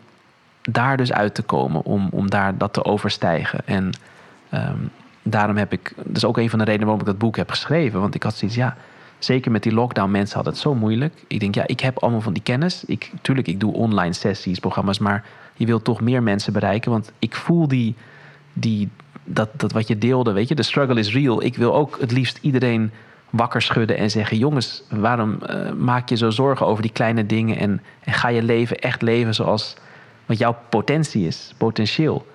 [0.62, 3.60] daar dus uit te komen, om, om daar dat te overstijgen.
[3.66, 3.90] En
[4.50, 4.80] ehm,
[5.24, 7.50] daarom heb ik, dat is ook een van de redenen waarom ik dat boek heb
[7.50, 8.00] geschreven.
[8.00, 8.78] Want ik had zoiets, ja,
[9.26, 11.14] zeker met die lockdown, mensen hadden het zo moeilijk.
[11.28, 12.84] Ik denk, ja, ik heb allemaal van die kennis.
[12.86, 15.24] Ik, tuurlijk, ik doe online sessies, programma's, maar
[15.54, 16.92] je wilt toch meer mensen bereiken.
[16.92, 17.96] Want ik voel die,
[18.54, 18.90] die,
[19.24, 21.44] dat, dat wat je deelde, weet je, de struggle is real.
[21.44, 22.92] Ik wil ook het liefst iedereen
[23.30, 27.58] wakker schudden en zeggen: jongens, waarom eh, maak je zo zorgen over die kleine dingen
[27.58, 29.76] en, en ga je leven echt leven zoals
[30.26, 32.26] wat jouw potentie is, potentieel.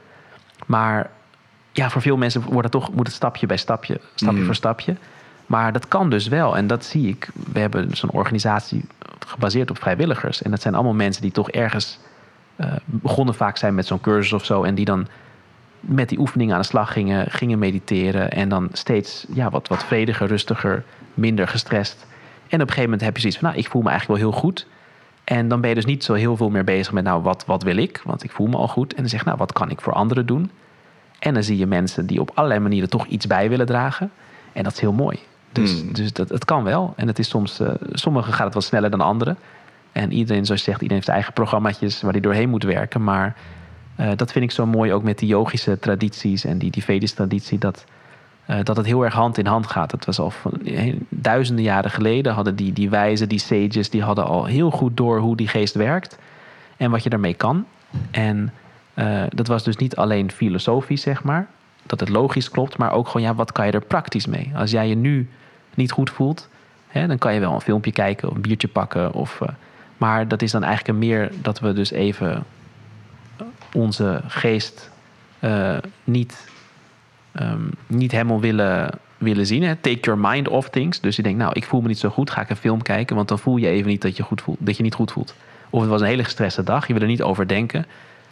[0.67, 1.11] Maar
[1.73, 4.45] ja, voor veel mensen wordt het toch, moet het stapje bij stapje, stapje Mm.
[4.45, 4.97] voor stapje.
[5.51, 6.57] Maar dat kan dus wel.
[6.57, 7.31] En dat zie ik.
[7.53, 8.85] We hebben zo'n organisatie
[9.27, 10.43] gebaseerd op vrijwilligers.
[10.43, 11.99] En dat zijn allemaal mensen die toch ergens
[12.57, 14.63] eh, begonnen vaak zijn met zo'n cursus of zo.
[14.63, 15.07] En die dan
[15.81, 18.31] met die oefeningen aan de slag gingen, gingen mediteren.
[18.31, 20.85] En dan steeds ja, wat, wat vrediger, rustiger,
[21.15, 22.07] minder gestrest.
[22.49, 24.31] En op een gegeven moment heb je zoiets van, nou, ik voel me eigenlijk wel
[24.31, 24.67] heel goed.
[25.25, 27.63] En dan ben je dus niet zo heel veel meer bezig met, nou, wat, wat
[27.63, 28.01] wil ik?
[28.05, 28.95] Want ik voel me al goed.
[28.95, 30.51] En dan zeg je, nou, wat kan ik voor anderen doen?
[31.19, 34.11] En dan zie je mensen die op allerlei manieren toch iets bij willen dragen.
[34.53, 35.19] En dat is heel mooi.
[35.53, 35.93] Dus, Hmm.
[35.93, 36.93] dus dat, het kan wel.
[36.97, 39.37] En het is soms, eh sommigen gaat het wat sneller dan anderen.
[39.93, 43.05] En iedereen, zoals je zegt, iedereen heeft zijn eigen programma's waar hij doorheen moet werken.
[43.05, 43.37] Maar
[43.97, 47.17] eh, dat vind ik zo mooi ook met die yogische tradities en die, die Vedische
[47.17, 47.59] traditie.
[47.59, 47.85] Dat,
[48.47, 49.93] eh, dat het heel erg hand in hand gaat.
[49.93, 50.53] Het was al van,
[51.09, 55.19] duizenden jaren geleden hadden die, die wijzen, die sages, die hadden al heel goed door
[55.19, 56.19] hoe die geest werkt.
[56.77, 57.67] En wat je daarmee kan.
[58.11, 58.53] En
[59.29, 61.49] dat was dus niet alleen filosofisch, zeg maar.
[61.91, 64.53] Dat het logisch klopt, maar ook gewoon, ja, wat kan je er praktisch mee?
[64.55, 65.29] Als jij je nu
[65.75, 66.49] niet goed voelt,
[66.89, 69.13] hè, dan kan je wel een filmpje kijken of een biertje pakken.
[69.13, 69.49] Of, uh,
[69.97, 72.45] maar dat is dan eigenlijk meer dat we dus even
[73.73, 74.91] onze geest
[75.41, 76.49] uh, niet,
[77.33, 79.63] um, niet helemaal willen, willen zien.
[79.63, 79.77] Hè.
[79.77, 81.01] Take your mind off things.
[81.01, 83.17] Dus je denkt, nou, ik voel me niet zo goed, ga ik een film kijken,
[83.17, 85.35] want dan voel je even niet dat je, goed voelt, dat je niet goed voelt.
[85.71, 87.87] Of het was een hele gestreste dag, je wil er niet over denken.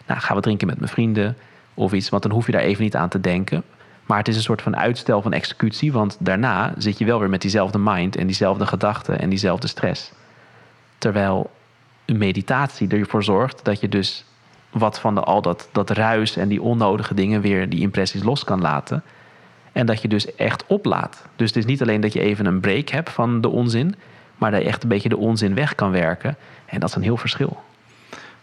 [0.06, 1.36] Nou, gaan we drinken met mijn vrienden
[1.78, 3.62] of iets, want dan hoef je daar even niet aan te denken.
[4.06, 7.28] Maar het is een soort van uitstel van executie, want daarna zit je wel weer
[7.28, 10.12] met diezelfde mind en diezelfde gedachten en diezelfde stress.
[10.98, 11.50] Terwijl
[12.04, 14.24] een meditatie ervoor zorgt dat je dus
[14.70, 18.44] wat van de, al dat, dat ruis en die onnodige dingen weer, die impressies los
[18.44, 19.02] kan laten.
[19.72, 21.26] En dat je dus echt oplaat.
[21.36, 23.94] Dus het is niet alleen dat je even een break hebt van de onzin,
[24.36, 26.36] maar dat je echt een beetje de onzin weg kan werken.
[26.66, 27.62] En dat is een heel verschil.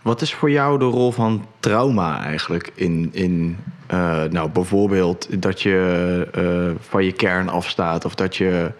[0.05, 3.57] Wat is voor jou de rol van trauma eigenlijk in, in
[3.91, 8.71] uh, nou, bijvoorbeeld dat je uh, van je kern afstaat of dat je,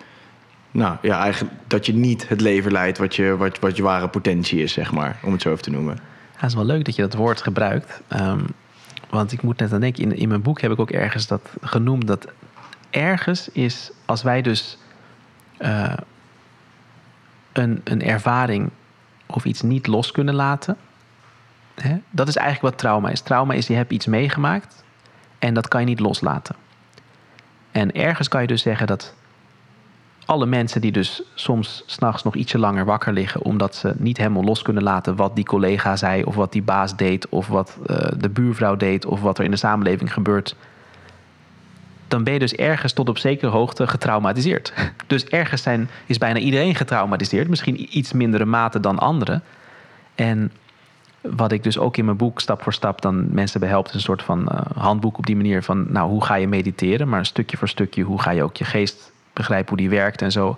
[0.72, 4.08] nou ja, eigenlijk dat je niet het leven leidt wat je, wat, wat je ware
[4.08, 6.00] potentie is, zeg maar, om het zo even te noemen?
[6.36, 8.02] Het is wel leuk dat je dat woord gebruikt.
[8.14, 8.46] Um,
[9.10, 11.50] want ik moet net aan denken, in, in mijn boek heb ik ook ergens dat
[11.62, 12.28] genoemd dat
[12.90, 14.78] ergens is als wij dus
[15.60, 15.94] uh,
[17.54, 18.70] een, een ervaring
[19.26, 20.78] of iets niet los kunnen laten.
[21.76, 21.98] Hè?
[22.10, 23.22] Dat is eigenlijk wat trauma is.
[23.22, 24.84] Trauma is je hebt iets meegemaakt
[25.40, 26.56] en dat kan je niet loslaten.
[27.72, 29.14] En ergens kan je dus zeggen dat
[30.26, 34.44] alle mensen die dus soms s'nachts nog ietsje langer wakker liggen, omdat ze niet helemaal
[34.44, 37.98] los kunnen laten wat die collega zei, of wat die baas deed, of wat uh,
[38.18, 40.56] de buurvrouw deed, of wat er in de samenleving gebeurt,
[42.08, 44.74] dan ben je dus ergens tot op zekere hoogte getraumatiseerd.
[45.08, 49.44] Dus ergens zijn, is bijna iedereen getraumatiseerd, misschien iets mindere mate dan anderen.
[50.16, 50.52] En
[51.36, 54.24] wat ik dus ook in mijn boek stap voor stap dan mensen behelpt, een soort
[54.24, 57.70] van uh, handboek op die manier van, nou, hoe ga je mediteren, maar stukje voor
[57.70, 60.58] stukje, hoe ga je ook je geest begrijpen hoe die werkt en zo.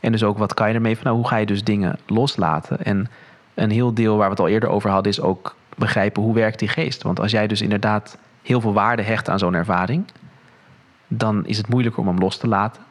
[0.00, 2.84] En dus ook wat kan je ermee van, nou, hoe ga je dus dingen loslaten?
[2.84, 3.10] En
[3.54, 6.58] een heel deel waar we het al eerder over hadden, is ook begrijpen hoe werkt
[6.58, 7.02] die geest.
[7.02, 10.04] Want als jij dus inderdaad heel veel waarde hecht aan zo'n ervaring,
[11.08, 12.82] dan is het moeilijker om hem los te laten.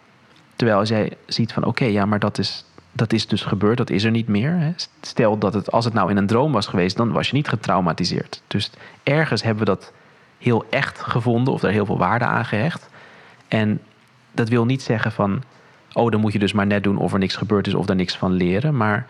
[0.55, 2.65] Terwijl als jij ziet van oké, ja, maar dat is,
[2.95, 4.51] dat is dus gebeurd, dat is er niet meer.
[4.51, 4.73] Hè.
[5.01, 7.47] Stel dat het, als het nou in een droom was geweest, dan was je niet
[7.47, 8.41] getraumatiseerd.
[8.47, 8.71] Dus
[9.03, 9.93] ergens hebben we dat
[10.37, 12.89] heel echt gevonden of daar heel veel waarde aan gehecht.
[13.47, 13.81] En
[14.31, 15.43] dat wil niet zeggen van,
[15.93, 17.95] oh, dan moet je dus maar net doen of er niks gebeurd is of er
[17.95, 18.77] niks van leren.
[18.77, 19.07] Maar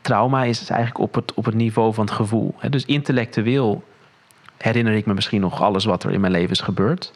[0.00, 2.54] trauma is eigenlijk op het, op het niveau van het gevoel.
[2.70, 3.84] Dus intellectueel
[4.56, 7.12] herinner ik me misschien nog alles wat er in mijn leven is gebeurd.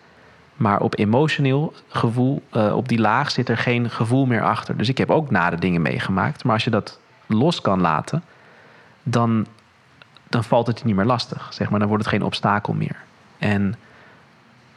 [0.57, 4.76] Maar op emotioneel gevoel, uh, op die laag zit er geen gevoel meer achter.
[4.76, 6.44] Dus ik heb ook nare dingen meegemaakt.
[6.44, 8.22] Maar als je dat los kan laten,
[9.02, 9.46] dan,
[10.28, 11.48] dan valt het je niet meer lastig.
[11.52, 12.96] Zeg maar, dan wordt het geen obstakel meer.
[13.38, 13.74] En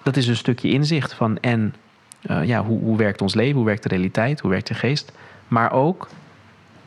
[0.03, 1.75] dat is een stukje inzicht van en
[2.21, 5.11] uh, ja, hoe, hoe werkt ons leven, hoe werkt de realiteit, hoe werkt de geest.
[5.47, 6.07] Maar ook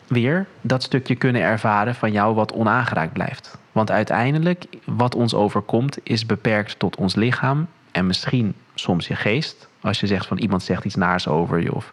[0.07, 3.59] weer dat stukje kunnen ervaren van jou wat onaangeraakt blijft.
[3.73, 9.69] Want uiteindelijk, wat ons overkomt, is beperkt tot ons lichaam en misschien soms je geest.
[9.81, 11.75] Als je zegt van iemand zegt iets naars over je.
[11.75, 11.93] Of...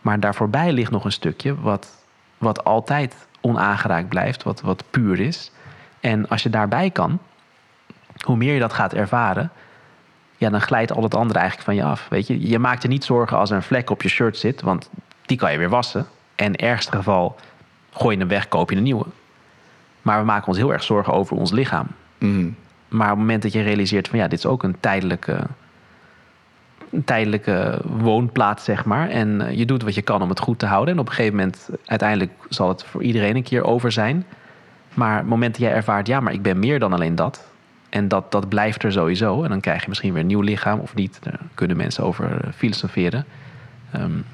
[0.00, 2.04] Maar daar voorbij ligt nog een stukje wat,
[2.38, 5.52] wat altijd onaangeraakt blijft, wat, wat puur is.
[6.00, 7.18] En als je daarbij kan,
[8.24, 9.50] hoe meer je dat gaat ervaren,
[10.36, 12.08] ja, dan glijdt al het andere eigenlijk van je af.
[12.08, 12.48] Weet je?
[12.48, 14.90] je maakt je niet zorgen als er een vlek op je shirt zit, want
[15.26, 16.06] die kan je weer wassen.
[16.34, 17.36] En ergste geval
[17.90, 19.06] gooi je hem weg, koop je een nieuwe.
[20.02, 21.86] Maar we maken ons heel erg zorgen over ons lichaam.
[22.18, 22.56] Mm.
[22.88, 25.46] Maar op het moment dat je realiseert van ja, dit is ook een tijdelijke,
[27.04, 29.08] tijdelijke woonplaats, zeg maar.
[29.08, 30.94] En eh, je doet wat je kan om het goed te houden.
[30.94, 34.24] En op een gegeven moment, uiteindelijk zal het voor iedereen een keer over zijn.
[34.94, 37.46] Maar het moment dat jij ervaart, ja, maar ik ben meer dan alleen dat.
[37.88, 39.42] En dat, dat blijft er sowieso.
[39.42, 41.18] En dan krijg je misschien weer een nieuw lichaam of niet.
[41.22, 43.24] Daar kunnen mensen over eh, filosoferen.
[43.96, 44.24] Um,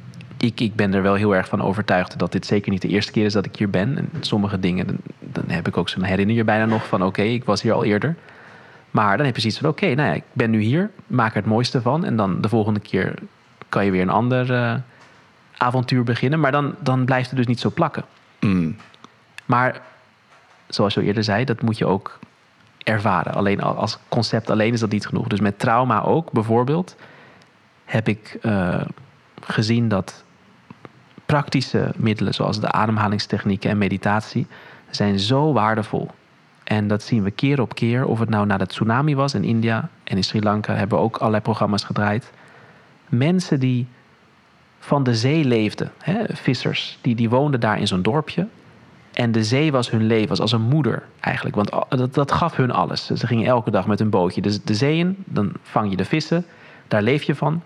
[0.45, 3.13] ik, ik ben er wel heel erg van overtuigd dat dit zeker niet de eerste
[3.13, 3.99] keer is dat ik hier ben.
[3.99, 7.23] En sommige dingen, dan, dan heb ik ook zo'n herinner je bijna nog van oké,
[7.23, 8.17] ik was hier al eerder.
[8.95, 11.31] Maar dan heb je zoiets van oké, okay, nou ja, ik ben nu hier, maak
[11.31, 12.05] er het mooiste van.
[12.05, 13.15] En dan de volgende keer
[13.69, 14.75] kan je weer een ander uh,
[15.57, 16.41] avontuur beginnen.
[16.41, 18.05] Maar dan, dan blijft het dus niet zo plakken.
[18.41, 18.77] Mm.
[19.45, 19.81] Maar
[20.67, 22.19] zoals je al eerder zei, dat moet je ook
[22.79, 23.35] ervaren.
[23.35, 25.29] Alleen als concept alleen is dat niet genoeg.
[25.29, 26.97] Dus met trauma ook bijvoorbeeld
[27.85, 28.81] heb ik uh,
[29.41, 30.25] gezien dat
[31.27, 34.47] praktische middelen zoals de ademhalingstechnieken en meditatie
[34.91, 36.11] zijn zo waardevol.
[36.65, 38.07] En dat zien we keer op keer.
[38.07, 41.05] Of het nou na de tsunami was in India en in Sri Lanka hebben we
[41.05, 42.33] ook allerlei programma's gedraaid.
[43.09, 43.87] Mensen die
[44.79, 48.47] van de zee leefden, hè, vissers, die, die woonden daar in zo'n dorpje.
[49.13, 51.57] En de zee was hun leven, was als een moeder eigenlijk.
[51.57, 53.07] Want dat, dat gaf hun alles.
[53.07, 55.17] Ze gingen elke dag met een bootje dus de zee in.
[55.25, 56.47] Dan vang je de vissen.
[56.89, 57.63] Daar leef je van.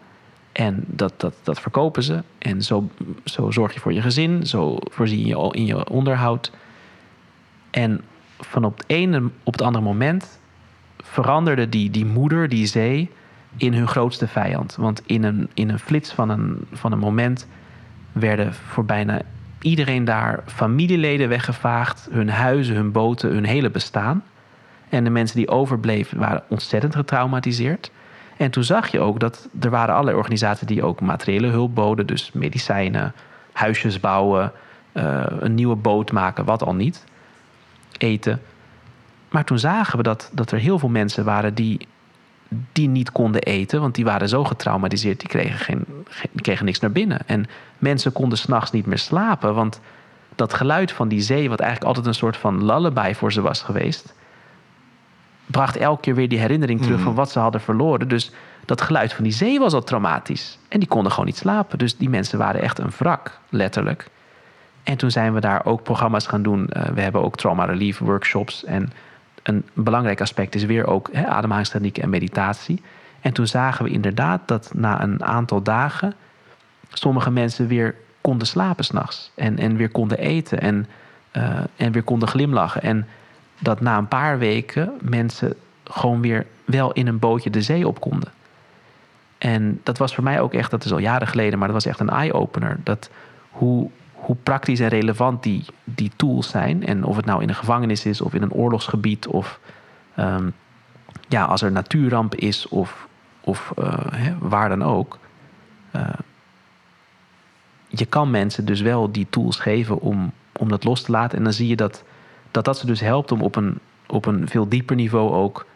[0.52, 2.22] En dat, dat, dat verkopen ze.
[2.38, 2.88] En zo,
[3.24, 4.46] zo zorg je voor je gezin.
[4.46, 6.52] Zo voorzie je in je onderhoud.
[7.70, 8.00] En
[8.40, 10.38] van op het ene op het andere moment
[10.96, 13.10] veranderde die, die moeder, die zee,
[13.56, 14.76] in hun grootste vijand.
[14.76, 17.46] Want in een, in een flits van een, van een moment
[18.12, 19.20] werden voor bijna
[19.60, 24.24] iedereen daar familieleden weggevaagd, hun huizen, hun boten, hun hele bestaan.
[24.88, 27.90] En de mensen die overbleven waren ontzettend getraumatiseerd.
[28.36, 32.06] En toen zag je ook dat er waren allerlei organisaties die ook materiële hulp boden,
[32.06, 33.12] dus medicijnen,
[33.52, 34.52] huisjes bouwen,
[34.92, 37.04] uh, een nieuwe boot maken, wat al niet,
[37.98, 38.40] eten.
[39.28, 41.86] Maar toen zagen we dat, dat er heel veel mensen waren die,
[42.72, 45.84] die niet konden eten, want die waren zo getraumatiseerd, die kregen, geen,
[46.32, 47.20] die kregen niks naar binnen.
[47.26, 47.46] En
[47.78, 49.80] mensen konden s'nachts niet meer slapen, want
[50.34, 53.62] dat geluid van die zee, wat eigenlijk altijd een soort van lullaby voor ze was
[53.62, 54.14] geweest,
[55.46, 57.16] bracht elke keer weer die herinnering terug van mhm.
[57.16, 58.08] wat ze hadden verloren.
[58.08, 58.30] Dus
[58.64, 60.58] dat geluid van die zee was al traumatisch.
[60.68, 61.78] En die konden gewoon niet slapen.
[61.78, 64.10] Dus die mensen waren echt een wrak, letterlijk.
[64.88, 66.70] En toen zijn we daar ook programma's gaan doen.
[66.72, 68.64] Uh, we hebben ook trauma relief workshops.
[68.64, 68.92] En
[69.42, 72.82] een belangrijk aspect is weer ook hè, ademhalingstechnieken en meditatie.
[73.20, 76.14] En toen zagen we inderdaad dat na een aantal dagen
[76.92, 79.32] sommige mensen weer konden slapen s'nachts.
[79.34, 80.86] En, en weer konden eten en,
[81.32, 82.82] uh, en weer konden glimlachen.
[82.82, 83.06] En
[83.58, 88.00] dat na een paar weken mensen gewoon weer wel in een bootje de zee op
[88.00, 88.32] konden.
[89.38, 91.86] En dat was voor mij ook echt, dat is al jaren geleden, maar dat was
[91.86, 92.76] echt een eye-opener.
[92.82, 93.10] Dat
[93.50, 93.90] hoe,
[94.20, 96.86] hoe praktisch en relevant die, die tools zijn.
[96.86, 99.60] En of het nou in een gevangenis is of in een oorlogsgebied of
[100.18, 100.54] um,
[101.28, 103.08] ja, als er natuurramp is of,
[103.40, 105.18] of uh, hè, waar dan ook.
[105.96, 106.08] Uh,
[107.88, 111.38] je kan mensen dus wel die tools geven om, om dat los te laten.
[111.38, 112.04] En dan zie je dat
[112.50, 115.66] dat dat ze dus helpt om op een, op een veel dieper niveau ook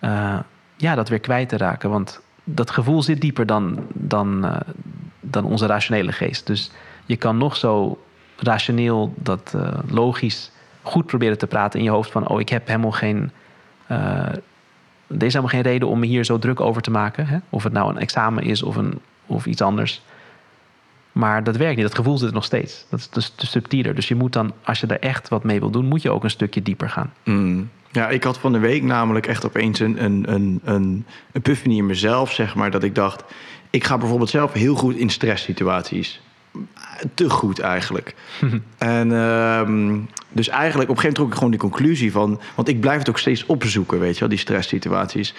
[0.00, 0.38] uh,
[0.76, 1.90] ja, dat weer kwijt te raken.
[1.90, 4.58] Want dat gevoel zit dieper dan, dan,
[5.20, 6.46] dan onze rationele geest.
[6.46, 6.70] Dus
[7.06, 7.98] je kan nog zo
[8.36, 10.50] rationeel, dat uh, logisch
[10.82, 12.28] goed proberen te praten in je hoofd van...
[12.28, 13.30] oh, ik heb helemaal geen...
[13.86, 14.42] er
[15.06, 17.26] is helemaal geen reden om me hier zo druk over te maken.
[17.26, 17.38] Hè?
[17.50, 20.02] Of het nou een examen is of, een, of iets anders.
[21.12, 21.86] Maar dat werkt niet.
[21.86, 22.86] Dat gevoel zit er nog steeds.
[22.88, 23.94] Dat is dus subtieler.
[23.94, 26.24] Dus je moet dan, als je er echt wat mee wil doen, moet je ook
[26.24, 27.12] een stukje dieper gaan.
[27.24, 27.70] Mm.
[27.90, 31.86] Ja, ik had van de week namelijk echt opeens een, een, een, een epiphany in
[31.86, 32.70] mezelf, zeg maar.
[32.70, 33.24] Dat ik dacht,
[33.70, 36.20] ik ga bijvoorbeeld zelf heel goed in stresssituaties.
[37.14, 38.14] Te goed eigenlijk.
[38.78, 39.98] en ehm,
[40.28, 42.40] dus eigenlijk op een gegeven moment trok ik gewoon die conclusie van...
[42.54, 45.34] want ik blijf het ook steeds opzoeken, weet je wel, die stresssituaties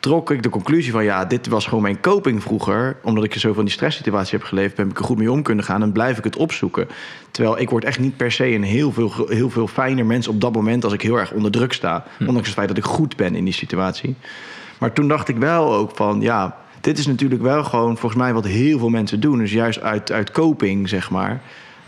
[0.00, 2.96] trok ik de conclusie van ja, dit was gewoon mijn coping vroeger.
[3.02, 5.64] Omdat ik zo van die stresssituatie heb geleefd, heb ik er goed mee om kunnen
[5.64, 6.88] gaan en blijf ik het opzoeken.
[7.30, 10.40] Terwijl ik word echt niet per se een heel veel, heel veel fijner mens op
[10.40, 12.04] dat moment als ik heel erg onder druk sta.
[12.16, 12.26] Hm.
[12.26, 14.14] Ondanks het feit dat ik goed ben in die situatie.
[14.78, 18.32] Maar toen dacht ik wel ook van ja, dit is natuurlijk wel gewoon volgens mij
[18.32, 19.38] wat heel veel mensen doen.
[19.38, 21.40] Dus juist uit, uit coping, zeg maar,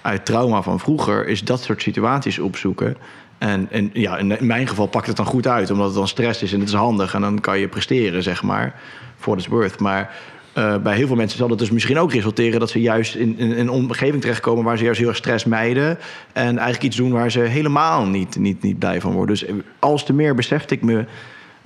[0.03, 2.97] uit trauma van vroeger, is dat soort situaties opzoeken.
[3.39, 6.43] En, en ja, in, mijn geval pakt het dan goed uit, omdat het dan stress
[6.43, 7.15] is en het is handig.
[7.15, 8.81] En dan kan je presteren, zeg maar,
[9.17, 9.81] for its worth.
[9.81, 10.15] Maar
[10.59, 13.37] uh, bij heel veel mensen zal het dus misschien ook resulteren dat ze juist in,
[13.39, 15.99] een omgeving terechtkomen waar ze juist heel erg stress mijden.
[16.33, 19.37] En eigenlijk iets doen waar ze helemaal niet, niet, niet blij van worden.
[19.37, 21.05] Dus als te meer besefte ik me.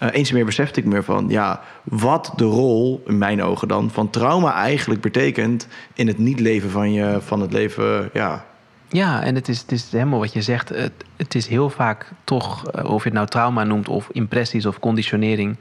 [0.02, 3.90] Uh, eens meer besefte ik me van ja, wat de rol, in mijn ogen dan,
[3.90, 8.44] van trauma eigenlijk betekent in het niet leven van je, van het leven, ja,
[8.88, 10.68] ja, en het is, het is helemaal wat je zegt.
[10.68, 14.66] Het, het is heel vaak toch, eh, of je het nou trauma noemt, of impressies
[14.66, 15.56] of conditionering,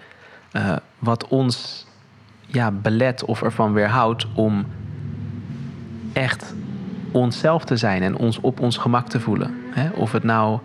[0.54, 1.86] uh, wat ons
[2.46, 4.66] ja, belet of ervan weerhoudt om
[6.14, 6.54] echt
[7.12, 9.56] onszelf te zijn en ons op ons gemak te voelen.
[9.70, 9.90] Hè?
[9.90, 10.60] Of het nou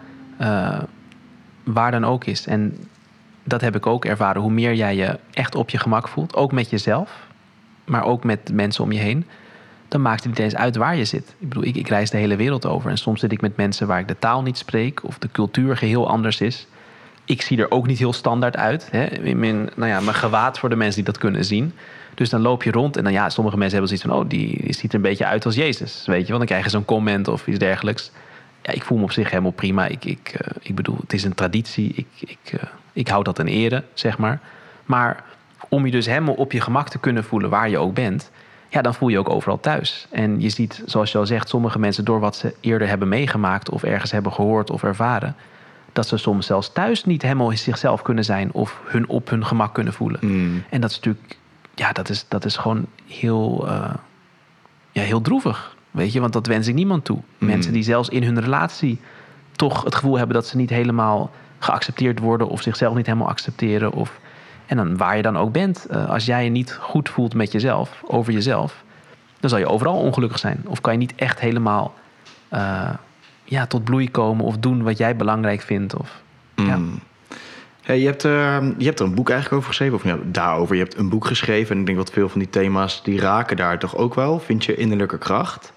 [1.64, 2.46] waar dan ook is.
[2.46, 2.76] En
[3.44, 4.42] dat heb ik ook ervaren.
[4.42, 7.26] Hoe meer jij je echt op je gemak voelt, ook met jezelf,
[7.84, 9.24] maar ook met mensen om je heen
[9.90, 11.34] dan maakt het niet eens uit waar je zit.
[11.38, 12.90] Ik bedoel, ik, ik reis de hele wereld over.
[12.90, 15.76] En soms zit ik met mensen waar ik de taal niet spreek of de cultuur
[15.76, 16.66] geheel anders is.
[17.24, 18.88] Ik zie er ook niet heel standaard uit.
[18.90, 19.04] Hè?
[19.04, 21.72] In mijn, nou ja, mijn gewaad voor de mensen die dat kunnen zien.
[22.14, 24.72] Dus dan loop je rond en dan ja, sommige mensen hebben zoiets van: oh, die,
[24.72, 26.02] ziet er een beetje uit als Jezus.
[26.06, 28.10] Weet je, want dan krijg je zo'n comment of iets dergelijks.
[28.62, 29.86] Ja, ik voel me op zich helemaal prima.
[29.86, 31.92] Ik, ik, uh, ik bedoel, het is een traditie.
[31.94, 32.60] Ik, ik, uh,
[32.92, 34.40] ik hou dat in ere, zeg maar.
[34.84, 35.24] Maar
[35.68, 38.30] om je dus helemaal op je gemak te kunnen voelen waar je ook bent,
[38.68, 40.06] ja, dan voel je ook overal thuis.
[40.10, 43.70] En je ziet, zoals je al zegt, sommige mensen door wat ze eerder hebben meegemaakt
[43.70, 45.36] of ergens hebben gehoord of ervaren,
[45.92, 49.74] dat ze soms zelfs thuis niet helemaal zichzelf kunnen zijn of hun op hun gemak
[49.74, 50.20] kunnen voelen.
[50.22, 50.62] Mm.
[50.70, 51.36] En dat is natuurlijk,
[51.74, 53.94] ja, dat is, dat is gewoon heel, uh,
[54.90, 55.76] ja, heel droevig.
[55.90, 57.18] Weet je, want dat wens ik niemand toe.
[57.38, 57.48] Mm.
[57.48, 59.00] Mensen die zelfs in hun relatie
[59.52, 61.30] toch het gevoel hebben dat ze niet helemaal
[61.60, 63.92] geaccepteerd worden of zichzelf niet helemaal accepteren.
[63.92, 64.20] Of,
[64.66, 67.52] en dan waar je dan ook bent, eh, als jij je niet goed voelt met
[67.52, 68.84] jezelf, over jezelf,
[69.40, 70.62] dan zal je overal ongelukkig zijn.
[70.66, 71.94] Of kan je niet echt helemaal
[72.48, 72.90] eh,
[73.44, 75.96] ja, tot bloei komen of doen wat jij belangrijk vindt.
[75.96, 76.22] Of,
[76.54, 76.76] ja.
[76.76, 77.00] Mm.
[77.82, 80.76] Hey, je, hebt, eh, je hebt er een boek eigenlijk over geschreven, of ja, daarover.
[80.76, 83.56] Je hebt een boek geschreven en ik denk dat veel van die thema's die raken
[83.56, 84.38] daar toch ook wel.
[84.38, 85.72] Vind je innerlijke kracht?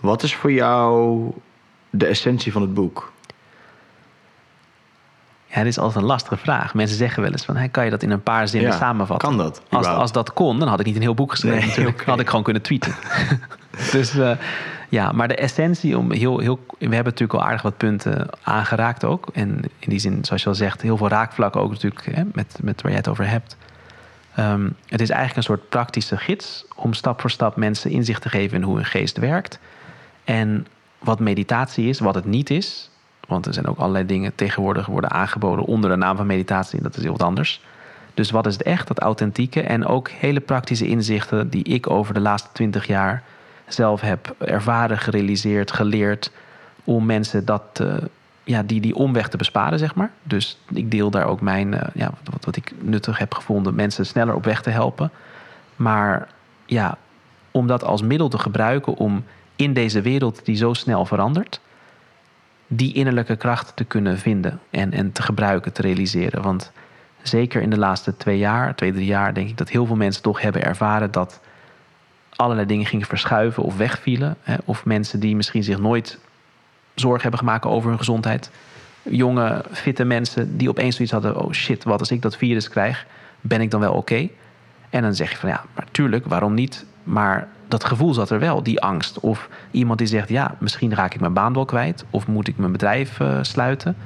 [0.00, 1.24] Wat is voor jou
[1.90, 3.12] de essentie van het boek?
[5.56, 6.74] Ja, dit is altijd een lastige vraag.
[6.74, 9.28] Mensen zeggen wel eens van, hey, kan je dat in een paar zinnen Ja, samenvatten?
[9.28, 11.58] kan dat, Als, als dat kon, dan had ik niet een heel boek geschreven.
[11.58, 12.04] Nee, natuurlijk.
[12.04, 12.94] had ik gewoon kunnen tweeten.
[13.92, 14.30] dus eh,
[14.88, 16.58] ja, maar de essentie om heel, heel...
[16.68, 19.28] We hebben natuurlijk al aardig wat punten aangeraakt ook.
[19.32, 22.58] En in die zin, zoals je al zegt, heel veel raakvlakken ook natuurlijk hè, met,
[22.62, 23.56] met waar jij het over hebt.
[24.34, 28.28] Ehm, het is eigenlijk een soort praktische gids om stap voor stap mensen inzicht te
[28.28, 29.58] geven in hoe hun geest werkt.
[30.24, 30.66] En
[30.98, 32.90] wat meditatie is, wat het niet is.
[33.26, 36.82] Want er zijn ook allerlei dingen tegenwoordig worden aangeboden onder de naam van meditatie.
[36.82, 37.60] Dat is heel wat anders.
[38.14, 39.60] Dus wat is het echt, dat authentieke.
[39.60, 43.22] En ook hele praktische inzichten die ik over de laatste twintig jaar
[43.66, 46.30] zelf heb ervaren, gerealiseerd, geleerd.
[46.84, 47.94] Om mensen dat, eh,
[48.44, 50.10] ja, die, die omweg te besparen, zeg maar.
[50.22, 54.06] Dus ik deel daar ook mijn, eh, ja, wat, wat ik nuttig heb gevonden, mensen
[54.06, 55.10] sneller op weg te helpen.
[55.76, 56.28] Maar
[56.66, 56.98] ja,
[57.50, 59.24] om dat als middel te gebruiken om
[59.56, 61.60] in deze wereld die zo snel verandert,
[62.66, 66.42] die innerlijke kracht te kunnen vinden en, en te gebruiken, te realiseren.
[66.42, 66.72] Want
[67.22, 70.22] zeker in de laatste twee jaar, twee, drie jaar, denk ik dat heel veel mensen
[70.22, 71.40] toch hebben ervaren dat
[72.36, 74.36] allerlei dingen gingen verschuiven of wegvielen.
[74.40, 76.18] Hè, of mensen die misschien zich nooit
[76.94, 78.50] zorgen hebben gemaakt over hun gezondheid.
[79.02, 83.06] Jonge, fitte mensen die opeens zoiets hadden: oh shit, wat als ik dat virus krijg,
[83.40, 84.28] ben ik dan wel oké?
[84.90, 86.84] En dan zeg je van ja, maar tuurlijk, waarom niet?
[87.02, 89.20] Maar dat gevoel zat er wel, die angst.
[89.20, 92.04] Of iemand die zegt, ja, misschien raak ik mijn baan wel kwijt.
[92.10, 93.96] Of moet ik mijn bedrijf eh, sluiten.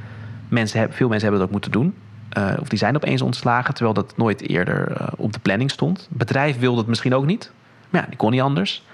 [0.48, 1.94] Mensen veel mensen hebben dat ook moeten doen.
[2.28, 6.08] Eh, of die zijn opeens ontslagen, terwijl dat nooit eerder eh, op de planning stond.
[6.10, 7.52] Bedrijf wilde het misschien ook niet.
[7.90, 8.84] Maar ja, die kon niet anders.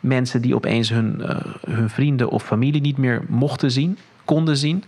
[0.00, 1.22] Mensen die opeens hun,
[1.70, 4.84] hun vrienden of familie niet meer mochten zien, konden zien.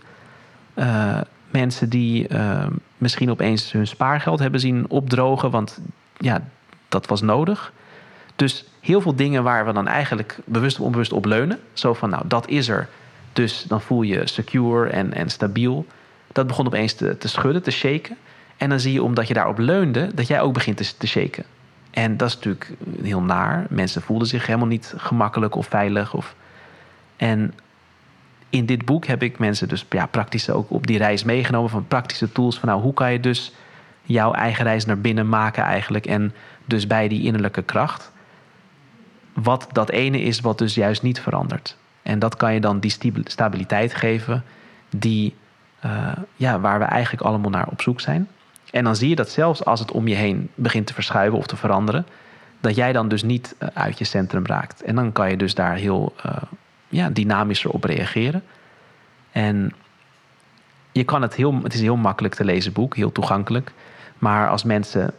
[1.51, 2.27] Mensen die
[2.97, 5.79] misschien opeens hun spaargeld hebben zien opdrogen, want
[6.17, 6.41] ja,
[6.89, 7.71] dat was nodig.
[8.39, 11.59] Dus heel veel dingen waar we dan eigenlijk bewust of onbewust op leunen.
[11.73, 12.89] Zo van, nou, dat is er.
[13.33, 15.85] Dus dan voel je secure en, en stabiel.
[16.31, 18.17] Dat begon opeens te, te schudden, te shaken.
[18.57, 21.43] En dan zie je, omdat je daarop leunde, dat jij ook begint te, te shaken.
[21.91, 22.71] En dat is natuurlijk
[23.01, 23.65] heel naar.
[23.69, 26.13] Mensen voelden zich helemaal niet gemakkelijk of veilig.
[26.13, 26.35] Of...
[27.17, 27.53] En
[28.49, 31.69] in dit boek heb ik mensen dus ja, praktisch ook op die reis meegenomen.
[31.69, 32.59] Van praktische tools.
[32.59, 33.53] Van nou, hoe kan je dus
[34.03, 36.05] jouw eigen reis naar binnen maken eigenlijk.
[36.05, 36.33] En
[36.65, 38.11] dus bij die innerlijke kracht.
[39.43, 41.77] Wat dat ene is wat dus juist niet verandert.
[42.01, 44.43] En dat kan je dan die stabi- stabiliteit geven.
[44.89, 45.35] Die,
[45.79, 48.27] eh, ja, waar we eigenlijk allemaal naar op zoek zijn.
[48.71, 51.47] En dan zie je dat zelfs als het om je heen begint te verschuiven of
[51.47, 52.05] te veranderen.
[52.59, 54.81] Dat jij dan dus niet eh, uit je centrum raakt.
[54.81, 56.35] En dan kan je dus daar heel eh,
[56.89, 58.43] ja, dynamischer op reageren.
[59.31, 59.73] En
[60.91, 63.71] je kan het heel, het is een heel makkelijk te lezen boek, heel toegankelijk.
[64.17, 65.13] Maar als mensen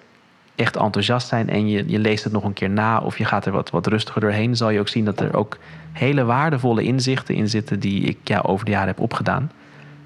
[0.60, 3.46] echt enthousiast zijn en je, je leest het nog een keer na of je gaat
[3.46, 5.56] er wat, wat rustiger doorheen, zal je ook zien dat er ook
[5.92, 9.50] hele waardevolle inzichten in zitten die ik ja, over de jaren heb opgedaan.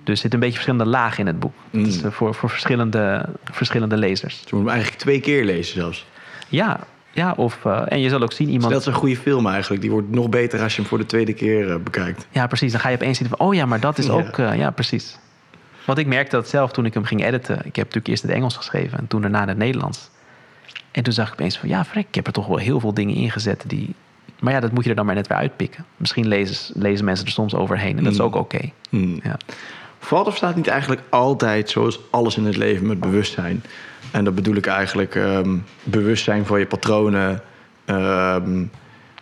[0.05, 1.52] Dus er zit een beetje verschillende lagen in het boek.
[1.70, 1.85] Mm.
[1.85, 4.40] Eh, voor, voor verschillende, verschillende lezers.
[4.40, 6.06] Dus we moeten hem eigenlijk twee keer lezen zelfs.
[6.48, 6.81] Ja,
[7.12, 8.72] ja of, eh, en je zal ook zien Dus iemand.
[8.72, 9.82] dat is een goede film eigenlijk.
[9.82, 12.26] Die wordt nog beter als je hem voor de tweede keer eh, bekijkt.
[12.31, 12.72] Ja, precies.
[12.72, 14.12] Dan ga je opeens zien van, oh ja, maar dat is Ja.
[14.12, 15.18] ook, ja, precies.
[15.86, 17.56] Want ik merkte dat zelf toen ik hem ging editen.
[17.56, 20.10] Ik heb natuurlijk eerst in het Engels geschreven en toen daarna in het Nederlands.
[20.95, 22.95] En toen zag ik opeens van, ja, vrek, ik heb er toch wel heel veel
[22.95, 23.95] dingen ingezet die...
[24.41, 25.85] Maar ja, dat moet je er dan maar net weer uitpikken.
[25.97, 28.25] Misschien lezen, lezen mensen er soms overheen en dat is Mm.
[28.25, 28.71] ook oké.
[28.89, 29.21] Hmm.
[29.23, 29.37] Ja.
[29.99, 33.62] Valt of staat niet eigenlijk altijd zoals alles in het leven met bewustzijn?
[34.11, 37.43] En dat bedoel ik eigenlijk ehm, bewustzijn van je patronen.
[37.85, 38.65] Ehm,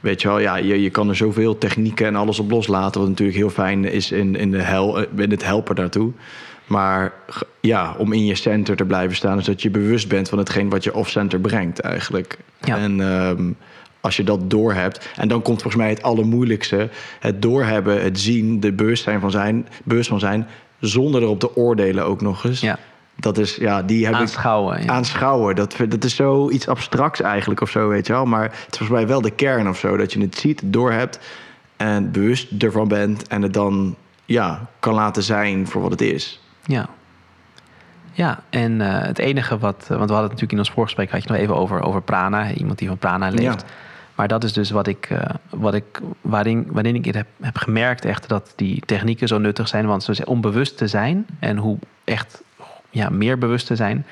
[0.01, 3.01] weet je wel, ja, je, je kan er zoveel technieken en alles op loslaten.
[3.01, 6.12] Wat natuurlijk heel fijn is in, in, de hel, eh, in het helpen daartoe.
[6.73, 7.12] Maar
[7.61, 10.70] ja, om in je center te blijven staan, is dat je bewust bent van hetgeen
[10.70, 12.39] wat je off-center brengt eigenlijk.
[12.61, 12.77] Ja.
[12.77, 13.51] En ehm,
[14.01, 16.89] als je dat doorhebt, en dan komt volgens mij het allermoeilijkste:
[17.20, 20.47] het doorhebben, het zien, de bewustzijn van zijn, bewust van zijn,
[20.81, 22.61] zonder erop te oordelen ook nog eens.
[22.61, 22.78] Ja.
[23.16, 24.82] Dat is, ja, die heb ik Aanschouwen.
[24.82, 24.89] Ja.
[24.89, 25.55] aanschouwen.
[25.55, 28.24] Dat, dat is zoiets abstracts eigenlijk of zo, weet je wel.
[28.24, 29.97] Maar het is volgens mij wel de kern of zo.
[29.97, 31.19] Dat je het ziet, doorhebt
[31.77, 33.28] en bewust ervan bent.
[33.28, 36.41] En het dan ja, kan laten zijn voor wat het is.
[36.62, 36.89] Ja.
[38.12, 39.76] Ja, en eh, het enige wat...
[39.76, 41.10] Want we hadden het natuurlijk in ons voorgesprek...
[41.10, 42.52] had je nog even over, over prana.
[42.52, 43.60] Iemand die van prana leeft.
[43.60, 43.66] Ja.
[44.14, 45.18] Maar dat is dus wat ik, uh,
[45.51, 49.86] wat ik, waarin, waarin ik heb, heb gemerkt echt dat die technieken zo nuttig zijn.
[49.86, 52.43] Want zo, om bewust te zijn en hoe echt
[52.90, 54.06] ja, meer bewust te zijn,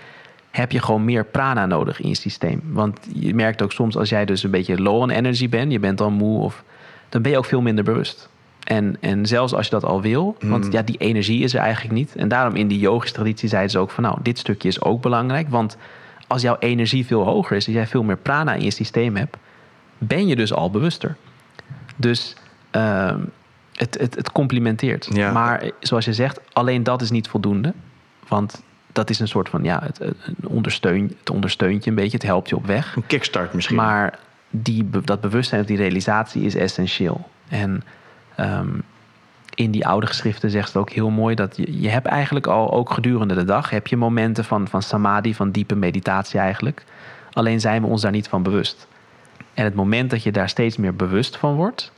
[0.51, 2.63] heb je gewoon meer prana nodig in je systeem.
[2.65, 5.79] Want je merkt ook soms als jij dus een beetje low on energy bent, je
[5.79, 6.65] bent al moe, of,
[7.09, 8.29] dan ben je ook veel minder bewust.
[8.71, 10.73] En, en zelfs als je dat al wil, want mm.
[10.73, 12.17] ja, die energie is er eigenlijk niet.
[12.17, 15.03] En daarom in die yogische traditie zeiden ze ook van nou, dit stukje is ook
[15.03, 15.49] belangrijk.
[15.49, 15.77] Want
[16.27, 19.37] als jouw energie veel hoger is, als jij veel meer prana in je systeem hebt,
[19.99, 21.17] ben je dus al bewuster.
[21.97, 22.37] Dus
[22.77, 23.15] uh,
[23.75, 25.09] het, het, het complementeert.
[25.13, 25.33] Ja.
[25.33, 27.73] Maar zoals je zegt, alleen dat is niet voldoende.
[28.29, 30.17] Want dat is een soort van, ja, het, het,
[30.47, 32.97] ondersteun, het ondersteunt je een beetje, het helpt je op weg.
[32.97, 33.77] Een kickstart misschien.
[33.77, 34.19] Maar
[34.51, 37.29] die, dat bewustzijn of die realisatie is essentieel.
[37.49, 37.83] En
[38.41, 38.83] um,
[39.55, 42.73] in die oude geschriften zegt het ook heel mooi dat je, je hebt eigenlijk al,
[42.73, 46.85] ook gedurende de dag, heb je momenten van, van samadhi, van diepe meditatie eigenlijk.
[47.33, 48.89] Alleen zijn we ons daar niet van bewust.
[49.55, 51.93] En het moment dat je daar steeds meer bewust van wordt,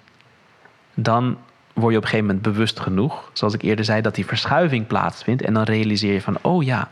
[0.94, 1.36] dan
[1.72, 4.86] word je op een gegeven moment bewust genoeg, zoals ik eerder zei, dat die verschuiving
[4.86, 5.42] plaatsvindt.
[5.42, 6.88] En dan realiseer je van, oh ja,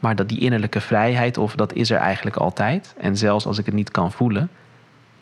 [0.00, 2.94] maar dat die innerlijke vrijheid, of dat is er eigenlijk altijd.
[2.98, 4.50] En zelfs als ik het niet kan voelen,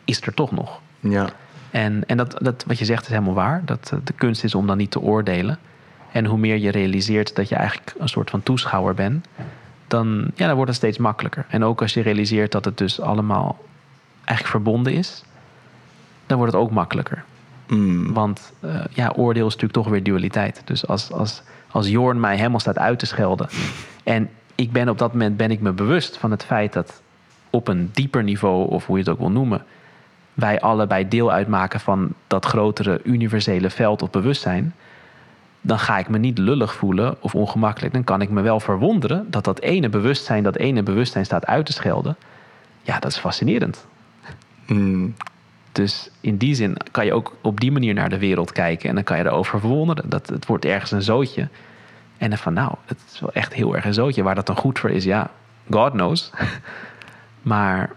[0.05, 0.79] is er toch nog.
[0.99, 1.29] Ja.
[1.71, 3.61] En, en dat, dat, wat je zegt is helemaal waar.
[3.65, 5.57] Dat eh, de kunst is om dan niet te oordelen.
[6.11, 9.27] En hoe meer je realiseert dat je eigenlijk een soort van toeschouwer bent,
[9.87, 11.45] dan, ja, dan wordt het steeds makkelijker.
[11.49, 13.59] En ook als je realiseert dat het dus allemaal
[14.23, 15.23] eigenlijk verbonden is,
[16.25, 17.23] dan wordt het ook makkelijker.
[17.67, 18.13] Mm.
[18.13, 20.61] Want uh, ja, oordeel is natuurlijk toch weer dualiteit.
[20.65, 21.41] Dus als, als,
[21.71, 23.49] als Jorn mij helemaal staat uit te schelden.
[24.03, 27.01] en ik ben op dat moment ben ik me bewust van het feit dat
[27.49, 29.63] op een dieper niveau, of hoe je het ook wil noemen,
[30.33, 34.73] wij allebei deel uitmaken van dat grotere universele veld of bewustzijn.
[35.61, 37.93] Dan ga ik me niet lullig voelen of ongemakkelijk.
[37.93, 41.65] Dan kan ik me wel verwonderen dat dat ene bewustzijn, dat ene bewustzijn staat uit
[41.65, 42.15] te schelden.
[42.81, 43.85] Ja, dat is fascinerend.
[44.67, 45.15] Mm.
[45.71, 48.89] Dus in die zin kan je ook op die manier naar de wereld kijken.
[48.89, 50.09] En dan kan je erover verwonderen.
[50.09, 51.47] Dat het wordt ergens een zootje.
[52.17, 54.23] En dan van nou, het is wel echt heel erg een zootje.
[54.23, 55.29] Waar dat dan goed voor is, ja,
[55.69, 56.31] God knows.
[57.41, 57.89] maar...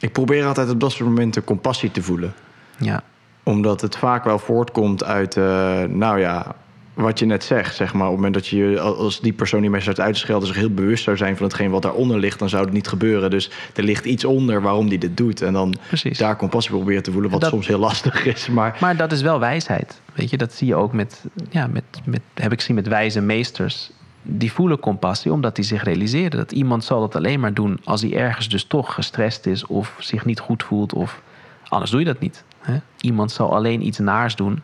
[0.00, 2.34] Ik probeer altijd op dat soort momenten compassie te voelen.
[2.78, 3.02] Ja.
[3.42, 5.44] Omdat het vaak wel voortkomt uit, uh,
[5.82, 6.54] nou ja,
[6.94, 8.02] wat je net zegt, zeg maar.
[8.06, 10.56] Op het moment dat je, als die persoon die mij staat uit te schelden, zich
[10.56, 13.30] heel bewust zou zijn van hetgeen wat daaronder ligt, dan zou het niet gebeuren.
[13.30, 15.42] Dus er ligt iets onder waarom die dit doet.
[15.42, 16.18] En dan Precies.
[16.18, 18.48] daar compassie proberen te voelen, wat Dat- soms heel lastig is.
[18.48, 20.00] Maar Maar dat is wel wijsheid.
[20.14, 23.20] Weet je, dat zie je ook met, ja, met, met heb ik gezien met wijze
[23.20, 23.90] meesters.
[24.30, 28.00] Die voelen compassie omdat die zich realiseren dat iemand zal dat alleen maar doen als
[28.02, 31.22] hij ergens dus toch gestrest is of zich niet goed voelt of
[31.68, 32.44] anders doe je dat niet.
[32.60, 32.76] Hè?
[33.00, 34.62] Iemand zal alleen iets naars doen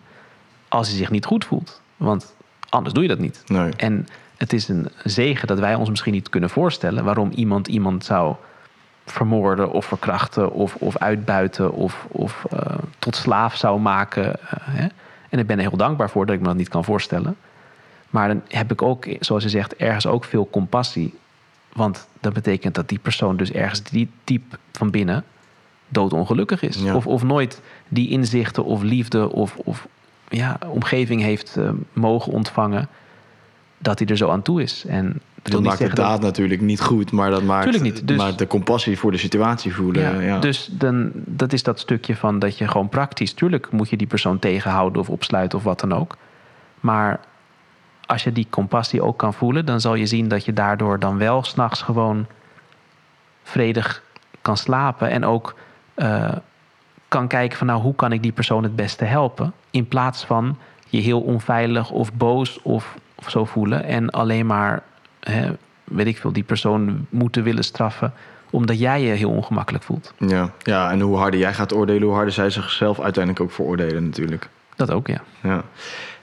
[0.68, 2.34] als hij zich niet goed voelt, want
[2.68, 3.42] anders doe je dat niet.
[3.46, 3.70] nee.
[3.76, 8.04] En het is een zegen dat wij ons misschien niet kunnen voorstellen waarom iemand iemand
[8.04, 8.34] zou
[9.06, 12.58] vermoorden of verkrachten of, of uitbuiten of, of eh,
[12.98, 14.40] tot slaaf zou maken.
[14.40, 14.86] eh, hè?
[15.28, 17.36] En ik ben er heel dankbaar voor dat ik me dat niet kan voorstellen.
[18.14, 21.14] Maar dan heb ik ook, zoals je zegt, ergens ook veel compassie.
[21.72, 25.24] Want dat betekent dat die persoon dus ergens diep, diep van binnen
[25.88, 26.76] doodongelukkig is.
[26.76, 26.94] Ja.
[26.94, 29.86] Of, of nooit die inzichten of liefde of, of
[30.28, 32.88] ja, omgeving heeft eh, mogen ontvangen
[33.78, 34.84] dat hij er zo aan toe is.
[34.86, 38.16] En dat maakt de zeggen dat- daad natuurlijk niet goed, maar dat maakt, niet, dus-
[38.16, 40.02] maakt de compassie voor de situatie voelen.
[40.02, 43.32] Ja, Ja, Dus dan, dat is dat stukje van dat je gewoon praktisch...
[43.32, 46.16] tuurlijk moet je die persoon tegenhouden of opsluiten of wat dan ook.
[46.80, 47.20] Maar
[48.06, 49.66] als je die compassie ook kan voelen...
[49.66, 52.26] dan zal je zien dat je daardoor dan wel s'nachts gewoon...
[53.42, 54.02] vredig
[54.42, 55.54] kan slapen en ook
[55.94, 56.32] eh,
[57.08, 57.66] kan kijken van...
[57.66, 59.52] nou, hoe kan ik die persoon het beste helpen?
[59.70, 60.58] In plaats van
[60.88, 63.84] je heel onveilig of boos of, of zo voelen...
[63.84, 64.82] en alleen maar,
[65.20, 65.50] hè,
[65.84, 68.12] weet ik veel, die persoon moeten willen straffen...
[68.50, 70.14] omdat jij je heel ongemakkelijk voelt.
[70.18, 70.50] Ja.
[70.62, 74.48] ja, en hoe harder jij gaat oordelen, hoe harder zij zichzelf uiteindelijk ook veroordelen natuurlijk.
[74.76, 75.22] Dat ook, ja.
[75.42, 75.62] Ja.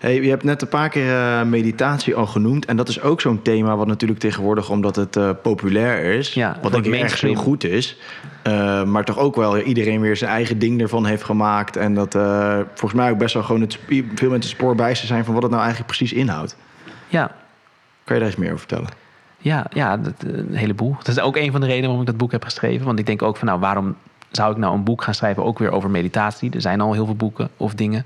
[0.02, 2.66] Hey, je hebt net een paar keer eh, meditatie al genoemd.
[2.66, 6.58] En dat is ook zo'n thema wat natuurlijk tegenwoordig, omdat het eh, populair is, Ja,
[6.62, 7.98] wat denk ik ergens heel goed is.
[8.44, 11.76] eh, maar toch ook wel iedereen weer zijn eigen ding ervan heeft gemaakt.
[11.78, 12.14] En dat
[12.68, 15.34] volgens mij ook best wel gewoon het, veel mensen het spoor bij ze zijn van
[15.34, 16.56] wat het nou eigenlijk precies inhoudt.
[17.08, 17.32] Ja,
[18.04, 18.90] Kan je daar eens meer over vertellen?
[19.38, 20.96] ja, ja dat, een heleboel.
[20.98, 22.86] Dat is ook een van de redenen waarom ik dat boek heb geschreven.
[22.86, 23.96] Want ik denk ook van, nou, waarom
[24.32, 25.44] zou ik nou een boek gaan schrijven...
[25.44, 26.52] ook weer over meditatie?
[26.52, 28.06] Er zijn al heel veel boeken of dingen.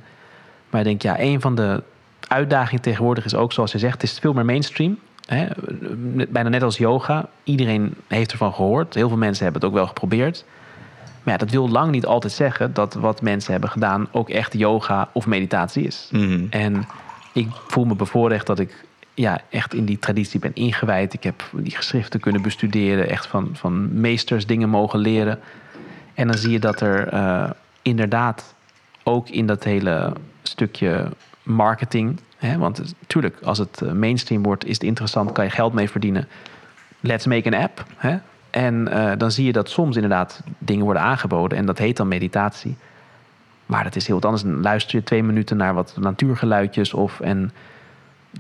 [0.70, 1.84] Maar ik denk, ja, een van de
[2.28, 4.02] uitdagingen tegenwoordig is ook, zoals je zegt...
[4.02, 4.98] het is veel meer mainstream.
[5.26, 5.48] Hè?
[6.30, 7.30] Bijna net als yoga.
[7.44, 8.94] Iedereen heeft ervan gehoord.
[8.94, 10.46] Heel veel mensen hebben het ook wel geprobeerd.
[11.24, 12.74] Maar ja, dat wil lang niet altijd zeggen...
[12.74, 16.10] dat wat mensen hebben gedaan ook echt yoga of meditatie is.
[16.50, 16.88] En
[17.34, 21.14] ik voel me bevoorrecht dat ik ja, echt in die traditie ben ingewijd.
[21.14, 25.40] Ik heb die geschriften kunnen bestuderen, echt van, van meesters dingen mogen leren.
[26.14, 27.50] En dan zie je dat er eh,
[27.82, 28.56] inderdaad
[29.08, 31.10] ook in dat hele stukje
[31.44, 32.20] marketing.
[32.38, 35.90] Hè, want natuurlijk, als het eh, mainstream wordt, is het interessant, kan je geld mee
[35.90, 36.28] verdienen.
[37.00, 37.86] Let's make an app.
[37.96, 38.18] Hè?
[38.50, 41.58] En eh, dan zie je dat soms inderdaad dingen worden aangeboden.
[41.58, 42.76] En dat heet dan meditatie.
[43.66, 44.44] Maar dat is heel wat anders.
[44.44, 46.94] Dan luister je twee minuten naar wat natuurgeluidjes.
[46.94, 47.52] Of, en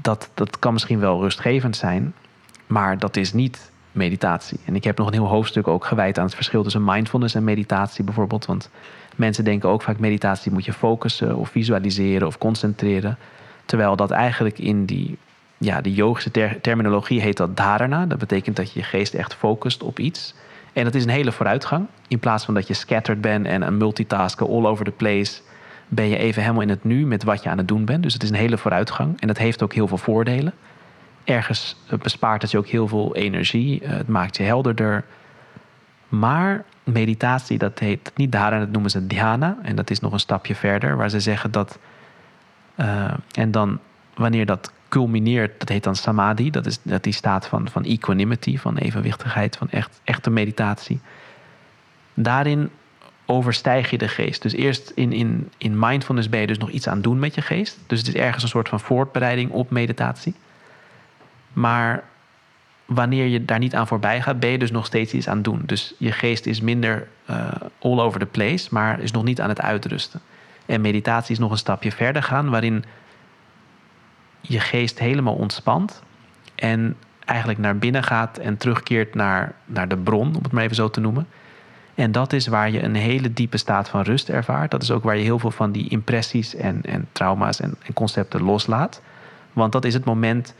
[0.02, 2.14] dat, dat kan misschien wel rustgevend zijn.
[2.68, 4.60] Maar dat is niet meditatie.
[4.66, 7.44] En ik heb nog een heel hoofdstuk ook gewijd aan het verschil tussen mindfulness en
[7.44, 8.46] meditatie bijvoorbeeld.
[8.46, 8.70] Want
[9.16, 13.18] mensen denken ook vaak meditatie moet je focussen of visualiseren of concentreren.
[13.66, 15.18] Terwijl dat eigenlijk in die,
[15.58, 18.06] ja, de yogische terminologie heet dat dharana.
[18.06, 20.34] Dat betekent dat je je geest echt focust op iets.
[20.74, 21.88] En dat is een hele vooruitgang.
[22.08, 25.42] In plaats van dat je scattered bent en een multitasken all over the place,
[25.88, 28.04] ben je even helemaal in het nu met wat je aan het doen bent.
[28.04, 29.22] Dus het is een hele vooruitgang.
[29.22, 30.54] En dat heeft ook heel veel voordelen.
[31.24, 33.82] Ergens bespaart het je ook heel veel energie.
[33.82, 35.06] Eh, het maakt je helderder.
[36.20, 39.58] Maar meditatie, dat heet niet dharana, dat noemen ze dhyana.
[39.62, 41.80] En dat is nog een stapje verder, waar ze zeggen dat.
[42.76, 43.80] Uh, en dan,
[44.14, 46.50] wanneer dat culmineert, dat heet dan samadhi.
[46.50, 51.00] Dat is dat die staat van, van equanimity, van evenwichtigheid, van echt, echte meditatie.
[52.14, 52.70] Daarin
[53.26, 54.42] overstijg je de geest.
[54.42, 57.42] Dus eerst in, in, in mindfulness ben je dus nog iets aan doen met je
[57.42, 57.80] geest.
[57.88, 60.36] Dus het is ergens een soort van voorbereiding op meditatie.
[61.54, 62.04] Maar
[62.86, 65.44] wanneer je daar niet aan voorbij gaat, ben je dus nog steeds iets aan het
[65.44, 65.62] doen.
[65.66, 67.48] Dus je geest is minder uh,
[67.80, 70.22] all over the place, maar is nog niet aan het uitrusten.
[70.66, 72.84] En meditatie is nog een stapje verder gaan, waarin
[74.42, 76.04] je geest helemaal ontspant
[76.56, 76.96] en
[77.26, 80.90] eigenlijk naar binnen gaat en terugkeert naar, naar de bron, om het maar even zo
[80.90, 81.28] te noemen.
[81.96, 84.72] En dat is waar je een hele diepe staat van rust ervaart.
[84.72, 87.94] Dat is ook waar je heel veel van die impressies en, en trauma's en, en
[87.94, 89.02] concepten loslaat.
[89.54, 90.56] Want dat is het moment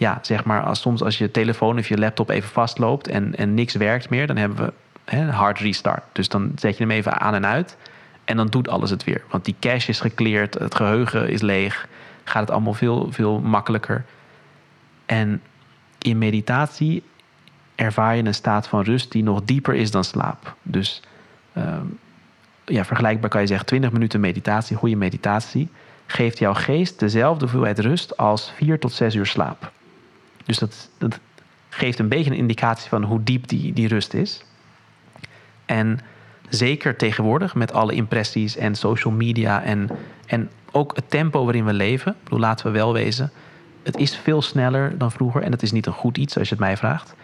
[0.00, 3.54] ja, zeg maar, als, soms als je telefoon of je laptop even vastloopt en, en
[3.54, 4.72] niks werkt meer, dan hebben we
[5.04, 6.02] een hard restart.
[6.12, 7.76] Dus dan zet je hem even aan en uit
[8.24, 9.22] en dan doet alles het weer.
[9.30, 11.88] Want die cache is gekleerd, het geheugen is leeg,
[12.24, 14.04] gaat het allemaal veel, veel makkelijker.
[15.06, 15.42] En
[15.98, 17.02] in meditatie
[17.74, 20.54] ervaar je een staat van rust die nog dieper is dan slaap.
[20.62, 21.02] Dus
[21.52, 21.86] ehm,
[22.64, 25.68] ja, vergelijkbaar kan je zeggen, 20 minuten meditatie, goede meditatie,
[26.06, 29.72] geeft jouw geest dezelfde hoeveelheid rust als 4 tot 6 uur slaap.
[30.50, 31.18] Dus dat, dat
[31.68, 34.44] geeft een beetje een indicatie van hoe diep die, die rust is.
[35.66, 36.00] En
[36.48, 39.90] zeker tegenwoordig met alle impressies en social media en,
[40.26, 42.16] en ook het tempo waarin we leven.
[42.22, 43.32] Bedoel, laten we wel wezen.
[43.82, 46.54] Het is veel sneller dan vroeger en dat is niet een goed iets als je
[46.54, 47.14] het mij vraagt.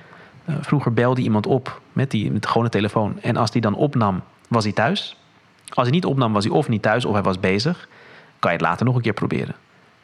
[0.48, 3.20] Uh, vroeger belde iemand op met, die, met de gewone telefoon.
[3.20, 5.16] En als die dan opnam, was hij thuis.
[5.68, 7.88] Als hij niet opnam, was hij of niet thuis of hij was bezig.
[8.38, 9.54] Kan je het later nog een keer proberen.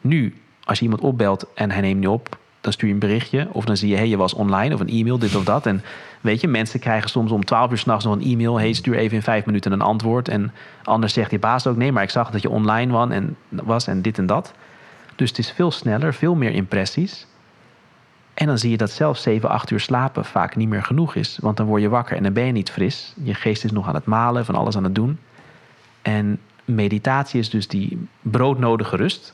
[0.01, 3.47] Nu, als je iemand opbelt en hij neemt niet op, dan stuur je een berichtje.
[3.51, 5.65] Of dan zie je, hey, je was online of een e-mail, dit of dat.
[5.65, 5.83] En
[6.21, 8.59] weet je, mensen krijgen soms om 12 uur s'nachts nog een e-mail.
[8.59, 10.27] Hey, stuur even in vijf minuten een antwoord.
[10.27, 10.51] En
[10.83, 13.87] anders zegt die baas ook, nee, maar ik zag dat je online was en, was
[13.87, 14.53] en dit en dat.
[15.15, 17.27] Dus het is veel sneller, veel meer impressies.
[18.33, 21.37] En dan zie je dat zelfs 7, 8 uur slapen vaak niet meer genoeg is.
[21.41, 23.13] Want dan word je wakker en dan ben je niet fris.
[23.23, 25.19] Je geest is nog aan het malen, van alles aan het doen.
[26.01, 29.33] En meditatie is dus die broodnodige rust.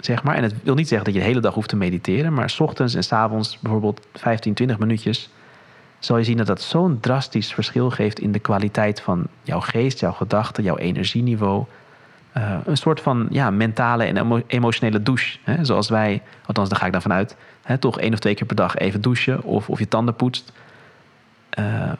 [0.00, 0.34] Zeg maar.
[0.34, 2.60] En het wil niet zeggen dat je de hele dag hoeft te mediteren, maar s
[2.60, 5.30] ochtends en s avonds bijvoorbeeld 15, 20 minuutjes,
[5.98, 10.00] zal je zien dat dat zo'n drastisch verschil geeft in de kwaliteit van jouw geest,
[10.00, 11.64] jouw gedachten, jouw energieniveau.
[12.36, 15.38] Uh, een soort van ja, mentale en emotionele douche.
[15.42, 15.64] Hè?
[15.64, 18.56] Zoals wij, althans daar ga ik dan vanuit, hè, toch één of twee keer per
[18.56, 20.52] dag even douchen of, of je tanden poetst.
[21.58, 21.92] Uh,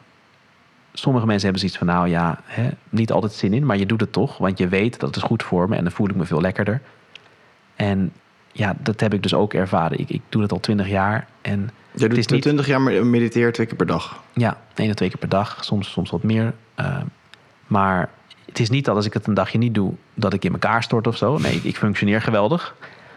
[0.92, 4.00] sommige mensen hebben zoiets van, nou ja, hè, niet altijd zin in, maar je doet
[4.00, 6.16] het toch, want je weet dat het is goed voor me en dan voel ik
[6.16, 6.80] me veel lekkerder.
[7.76, 8.12] En
[8.52, 9.98] ja, dat heb ik dus ook ervaren.
[9.98, 11.26] Ik, ik doe dat al twintig jaar.
[11.42, 12.66] En Je doet twintig niet...
[12.66, 14.22] jaar mediteert twee keer per dag?
[14.32, 15.64] Ja, één of twee keer per dag.
[15.64, 16.54] Soms, soms wat meer.
[16.80, 16.96] Uh,
[17.66, 18.08] maar
[18.46, 20.82] het is niet dat als ik het een dagje niet doe, dat ik in elkaar
[20.82, 21.38] stort of zo.
[21.38, 22.74] Nee, ik, ik functioneer geweldig.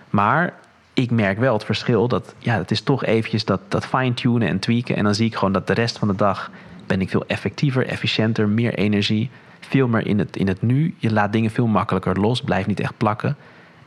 [0.10, 0.53] Maar
[0.94, 2.07] ik merk wel het verschil.
[2.07, 4.95] Dat ja, het is toch eventjes dat, dat fine-tunen en tweaken.
[4.95, 6.52] En dan zie ik gewoon dat de rest van de dag
[6.88, 9.30] ben ik veel effectiever, efficiënter, meer energie.
[9.60, 10.95] Veel meer in het, in het nu.
[10.98, 12.41] Je laat dingen veel makkelijker los.
[12.41, 13.38] Blijf niet echt plakken.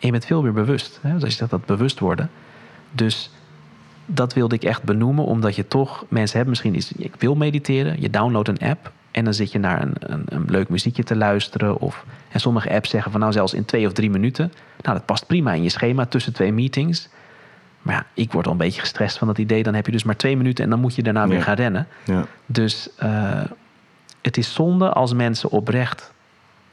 [0.03, 0.99] En je bent veel meer bewust.
[1.03, 1.13] Hè?
[1.13, 2.31] Dus als je zegt dat bewust worden.
[2.91, 3.31] Dus
[4.07, 6.93] dat wilde ik echt benoemen, omdat je toch mensen hebt misschien iets.
[6.93, 10.45] Ik wil mediteren, je downloadt een app en dan zit je naar een, een, een,
[10.49, 11.79] leuk muziekje te luisteren.
[11.79, 14.53] Of, en sommige apps zeggen van nou zelfs in twee of drie minuten.
[14.83, 17.09] Nou, dat past prima in je schema tussen twee meetings.
[17.83, 19.63] Maar ja, ik word al een beetje gestrest van dat idee.
[19.63, 21.87] Dan heb je dus maar twee minuten en dan moet je daarna weer gaan rennen.
[22.05, 22.27] Ja.
[22.47, 23.41] Dus uh,
[24.23, 26.12] het is zonde als mensen oprecht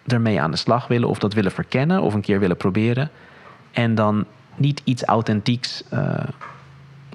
[0.07, 3.09] ermee aan de slag willen of dat willen verkennen of een keer willen proberen.
[3.71, 6.13] En dan niet iets authentieks uh,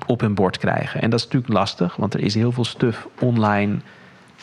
[0.07, 1.03] op hun bord krijgen.
[1.03, 3.77] En dat is natuurlijk lastig, want er is heel veel stuff online.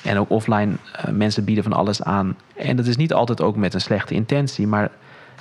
[0.04, 2.38] En ook offline, uh, mensen bieden van alles aan.
[2.56, 4.92] En dat is niet altijd ook met een slechte intentie, maar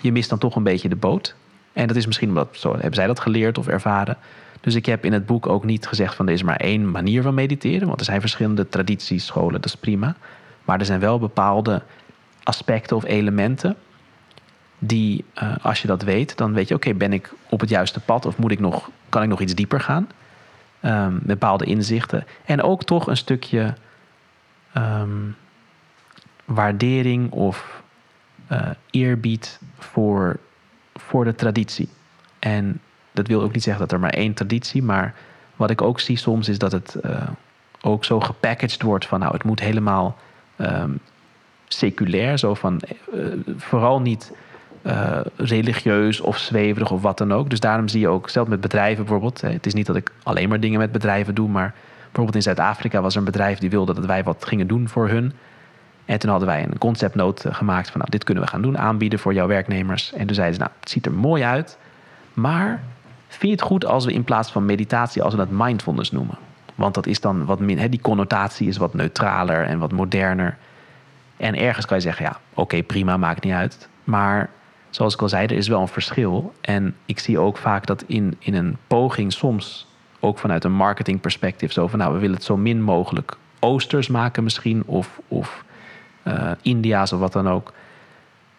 [0.01, 1.35] je mist dan toch een beetje de boot.
[1.73, 4.17] En dat is misschien omdat, zo hebben zij dat geleerd of ervaren.
[4.61, 7.23] Dus ik heb in het boek ook niet gezegd van er is maar één manier
[7.23, 7.87] van mediteren.
[7.87, 10.17] Want er zijn verschillende tradities, scholen, dat is prima.
[10.65, 11.83] Maar er zijn wel bepaalde
[12.51, 13.77] aspecten of elementen
[14.79, 18.01] die, uh, als je dat weet, dan weet je, oké, ben ik op het juiste
[18.01, 20.09] pad of moet ik nog, kan ik nog iets dieper gaan?
[20.83, 22.25] Um, bepaalde inzichten.
[22.45, 23.75] En ook toch een stukje
[24.77, 25.37] um,
[26.45, 27.83] waardering of
[28.53, 30.39] uh, eerbied voor,
[30.95, 31.89] voor de traditie.
[32.39, 32.81] En
[33.13, 35.15] dat wil ook niet zeggen dat er maar één traditie, maar
[35.57, 37.23] wat ik ook zie soms is dat het uh,
[37.81, 40.19] ook zo gepackaged wordt van nou, het moet helemaal
[40.57, 41.01] um,
[41.75, 42.81] seculair, zo van
[43.15, 43.25] uh,
[43.57, 44.33] vooral niet
[44.83, 47.51] uh, religieus of zweverig of wat dan ook.
[47.51, 50.49] Dus daarom zie je ook, zelfs met bedrijven bijvoorbeeld, het is niet dat ik alleen
[50.49, 53.95] maar dingen met bedrijven doe, maar bijvoorbeeld in Zuid-Afrika was er een bedrijf die wilde
[53.95, 55.33] dat wij wat gingen doen voor hun.
[56.05, 59.19] En toen hadden wij een conceptnoot gemaakt van nou, dit kunnen we gaan doen, aanbieden
[59.19, 60.13] voor jouw werknemers.
[60.13, 61.79] En toen zeiden ze, nou, het ziet er mooi uit,
[62.35, 62.83] maar
[63.29, 66.39] vind je het goed als we in plaats van meditatie, als we dat mindfulness noemen?
[66.75, 70.57] Want dat is dan wat min, die connotatie is wat neutraler en wat moderner.
[71.41, 73.89] En ergens kan je zeggen, ja, oké, prima, maakt niet uit.
[74.05, 74.51] Maar
[74.91, 76.55] zoals ik al zei, er is wel een verschil.
[76.61, 79.87] En ik zie ook vaak dat in, in een poging soms,
[80.21, 84.45] ook vanuit een marketingperspectief, zo van nou, we willen het zo min mogelijk oosters maken
[84.45, 85.65] misschien, of, of
[86.25, 87.73] uh, India's of wat dan ook.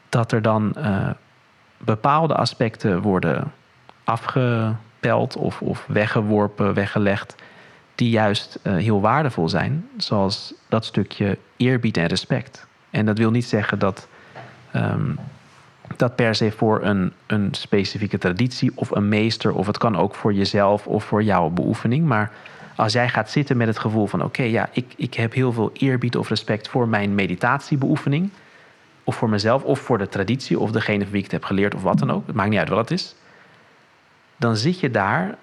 [0.10, 1.10] Dat er dan uh,
[1.78, 3.52] bepaalde aspecten worden
[4.04, 7.36] afgepeld of, of weggeworpen, weggelegd,
[7.96, 9.88] die juist uh, heel waardevol zijn.
[9.98, 12.70] Zoals dat stukje eerbied en respect.
[12.92, 14.08] En dat wil niet zeggen dat
[14.76, 15.18] um,
[15.98, 20.16] dat per se voor een, een specifieke traditie of een meester, of het kan ook
[20.16, 22.06] voor jezelf of voor jouw beoefening.
[22.06, 22.32] Maar
[22.76, 25.72] als jij gaat zitten met het gevoel van: oké, ja, ik, ik heb heel veel
[25.74, 28.30] eerbied of respect voor mijn meditatiebeoefening,
[29.04, 31.76] of voor mezelf, of voor de traditie, of degene van wie ik het heb geleerd,
[31.76, 33.16] of wat dan ook, het maakt niet uit wat het is,
[34.38, 35.36] dan zit je daar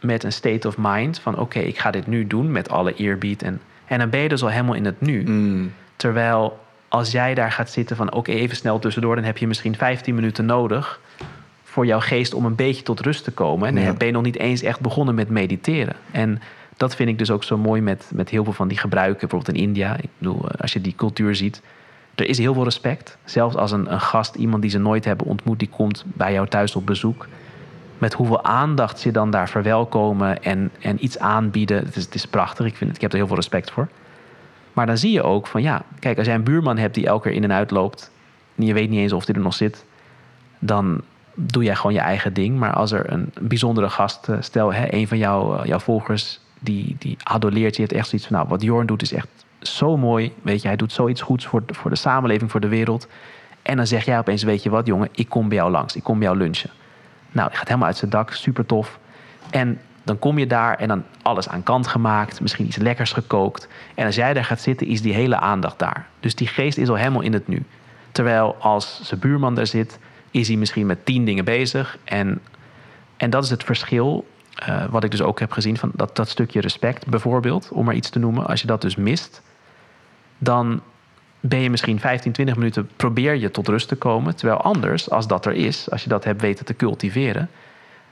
[0.00, 3.42] met een state of mind van: oké, ik ga dit nu doen met alle eerbied.
[3.42, 5.22] En, en dan ben je dus al helemaal in het nu.
[5.24, 5.72] Mm.
[5.96, 6.58] Terwijl
[6.88, 10.14] als jij daar gaat zitten van oké, even snel tussendoor, dan heb je misschien 15
[10.14, 11.00] minuten nodig
[11.64, 13.68] voor jouw geest om een beetje tot rust te komen.
[13.68, 15.96] En dan ben je nog niet eens echt begonnen met mediteren.
[16.10, 16.40] En
[16.76, 19.56] dat vind ik dus ook zo mooi met, met heel veel van die gebruiken, bijvoorbeeld
[19.56, 19.96] in India.
[19.96, 21.62] Ik bedoel, als je die cultuur ziet,
[22.14, 23.16] er is heel veel respect.
[23.24, 26.48] Zelfs als een, een gast, iemand die ze nooit hebben ontmoet, die komt bij jou
[26.48, 27.26] thuis op bezoek.
[27.98, 31.84] Met hoeveel aandacht ze dan daar verwelkomen en, en iets aanbieden.
[31.84, 32.66] Het is, het is prachtig.
[32.66, 33.88] Ik, vind, ik heb er heel veel respect voor.
[34.78, 37.28] Maar dan zie je ook van ja, kijk, als jij een buurman hebt die elke
[37.28, 38.10] keer in en uit loopt.
[38.56, 39.84] en je weet niet eens of die er nog zit.
[40.58, 41.00] dan
[41.34, 42.58] doe jij gewoon je eigen ding.
[42.58, 46.40] Maar als er een bijzondere gast, eh, stel hè, een van jou, eh, jouw volgers.
[46.58, 49.28] die, die adoleert je, heeft echt zoiets van nou, wat Jorn doet is echt
[49.60, 50.32] zo mooi.
[50.42, 53.08] Weet je, hij doet zoiets goeds voor, voor de samenleving, voor de wereld.
[53.62, 56.02] En dan zeg jij opeens, weet je wat jongen, ik kom bij jou langs, ik
[56.02, 56.70] kom bij jou lunchen.
[57.32, 58.98] Nou, hij gaat helemaal uit zijn dak, super tof.
[59.50, 63.68] En dan kom je daar en dan alles aan kant gemaakt, misschien iets lekkers gekookt.
[63.94, 66.06] En als jij daar gaat zitten, is die hele aandacht daar.
[66.20, 67.64] Dus die geest is al helemaal in het nu.
[68.12, 69.98] Terwijl als zijn buurman daar zit,
[70.30, 71.98] is hij misschien met tien dingen bezig.
[72.04, 72.40] En,
[73.16, 74.26] en dat is het verschil,
[74.68, 77.94] uh, wat ik dus ook heb gezien, van dat, dat stukje respect bijvoorbeeld, om maar
[77.94, 78.46] iets te noemen.
[78.46, 79.42] Als je dat dus mist,
[80.38, 80.80] dan
[81.40, 84.36] ben je misschien 15, 20 minuten, probeer je tot rust te komen.
[84.36, 87.50] Terwijl anders, als dat er is, als je dat hebt weten te cultiveren,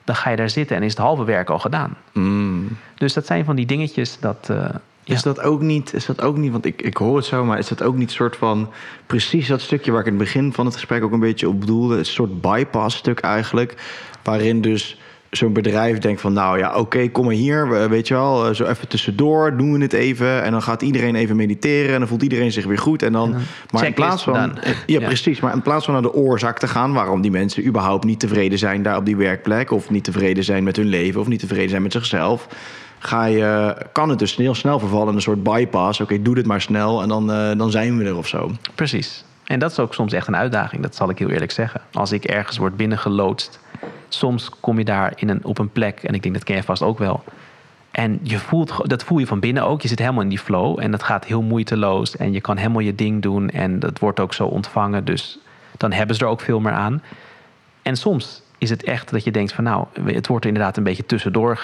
[0.07, 1.97] dan ga je daar zitten en is het halve werk al gedaan.
[2.13, 2.69] Mm.
[2.95, 4.49] Dus dat zijn van die dingetjes dat.
[4.51, 4.69] Uh,
[5.05, 7.59] is dat ook niet, is dat ook niet, want ik, ik hoor het zo, maar
[7.59, 8.73] is dat ook niet soort van
[9.07, 11.61] precies dat stukje waar ik in het begin van het gesprek ook een beetje op
[11.61, 13.75] bedoelde, een soort bypass stuk eigenlijk,
[14.23, 14.99] waarin dus
[15.31, 18.89] zo'n bedrijf denkt van, nou ja, oké, kom maar hier, weet je wel, zo even
[18.89, 20.43] tussendoor, doen we het even.
[20.43, 23.03] En dan gaat iedereen even mediteren en dan voelt iedereen zich weer goed.
[23.03, 23.35] En dan,
[23.71, 26.69] maar in plaats van, ja, ja, precies, maar in plaats van naar de oorzaak te
[26.69, 30.45] gaan, waarom die mensen überhaupt niet tevreden zijn daar op die werkplek, of niet tevreden
[30.45, 32.49] zijn met hun leven, of niet tevreden zijn met zichzelf,
[32.99, 36.01] ga je, kan het dus heel snel vervallen in een soort bypass.
[36.01, 38.51] Oké, doe dit maar snel en dan, uh, dan zijn we er of zo.
[38.75, 39.25] Precies.
[39.45, 41.81] En dat is ook soms echt een uitdaging, dat zal ik heel eerlijk zeggen.
[41.93, 43.59] Als ik ergens word binnengeloodst
[44.09, 46.63] soms kom je daar in een, op een plek, en ik denk dat ken je
[46.63, 47.25] vast ook wel.
[47.97, 49.83] En je voelt, dat voel je van binnen ook.
[49.83, 52.17] Je zit helemaal in die flow en dat gaat heel moeiteloos.
[52.17, 55.05] En je kan helemaal je ding doen en dat wordt ook zo ontvangen.
[55.05, 55.39] Dus
[55.77, 57.03] dan hebben ze er ook veel meer aan.
[57.83, 60.83] En soms is het echt dat je denkt van nou, het wordt er inderdaad een
[60.83, 61.59] beetje tussendoor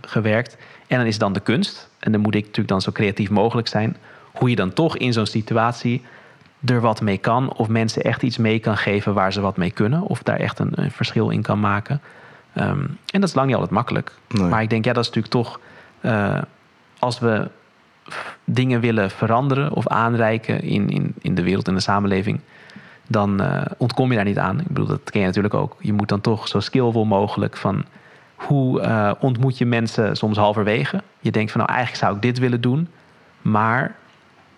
[0.00, 0.56] gewerkt.
[0.86, 1.88] En dan is het dan de kunst.
[1.98, 3.96] En dan moet ik natuurlijk dan zo creatief mogelijk zijn.
[4.32, 6.02] Hoe je dan toch in zo'n situatie
[6.64, 7.52] er wat mee kan.
[7.52, 10.02] Of mensen echt iets mee kan geven waar ze wat mee kunnen.
[10.02, 12.00] Of daar echt een, een verschil in kan maken.
[12.54, 14.12] Um, en dat is lang niet altijd makkelijk.
[14.28, 14.48] Nee.
[14.48, 15.60] Maar ik denk, ja, dat is natuurlijk toch.
[16.00, 16.38] Uh,
[16.98, 17.48] als we
[18.44, 22.40] dingen willen veranderen of aanreiken in, in, in de wereld en de samenleving,
[23.06, 24.60] dan uh, ontkom je daar niet aan.
[24.60, 25.76] Ik bedoel, dat ken je natuurlijk ook.
[25.80, 27.84] Je moet dan toch zo skillvol mogelijk van
[28.34, 31.02] hoe uh, ontmoet je mensen soms halverwege.
[31.20, 32.88] Je denkt van nou eigenlijk zou ik dit willen doen,
[33.42, 33.94] maar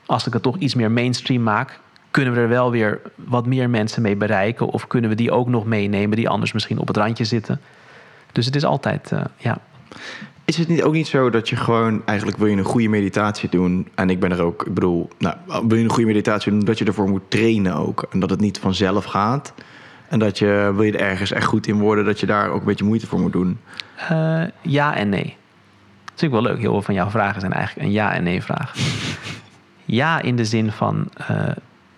[0.07, 1.81] als ik het toch iets meer mainstream maak,
[2.11, 4.67] kunnen we er wel weer wat meer mensen mee bereiken?
[4.67, 7.61] Of kunnen we die ook nog meenemen die anders misschien op het randje zitten?
[8.33, 9.59] Dus het is altijd, uh, ja.
[10.45, 13.49] Is het niet ook niet zo dat je gewoon eigenlijk wil je een goede meditatie
[13.49, 13.89] doen?
[13.95, 16.79] En ik ben er ook, ik bedoel, nou, wil je een goede meditatie doen, dat
[16.79, 18.07] je ervoor moet trainen ook.
[18.11, 19.55] En dat het niet vanzelf gaat.
[20.09, 22.61] En dat je, wil je er ergens echt goed in worden, dat je daar ook
[22.61, 23.59] een beetje moeite voor moet doen?
[24.13, 25.25] Uh, ja en nee.
[25.25, 26.61] Dat is natuurlijk wel leuk.
[26.61, 28.75] Heel veel van jouw vragen zijn eigenlijk een ja en nee vraag.
[29.85, 31.49] ja, in de zin van uh,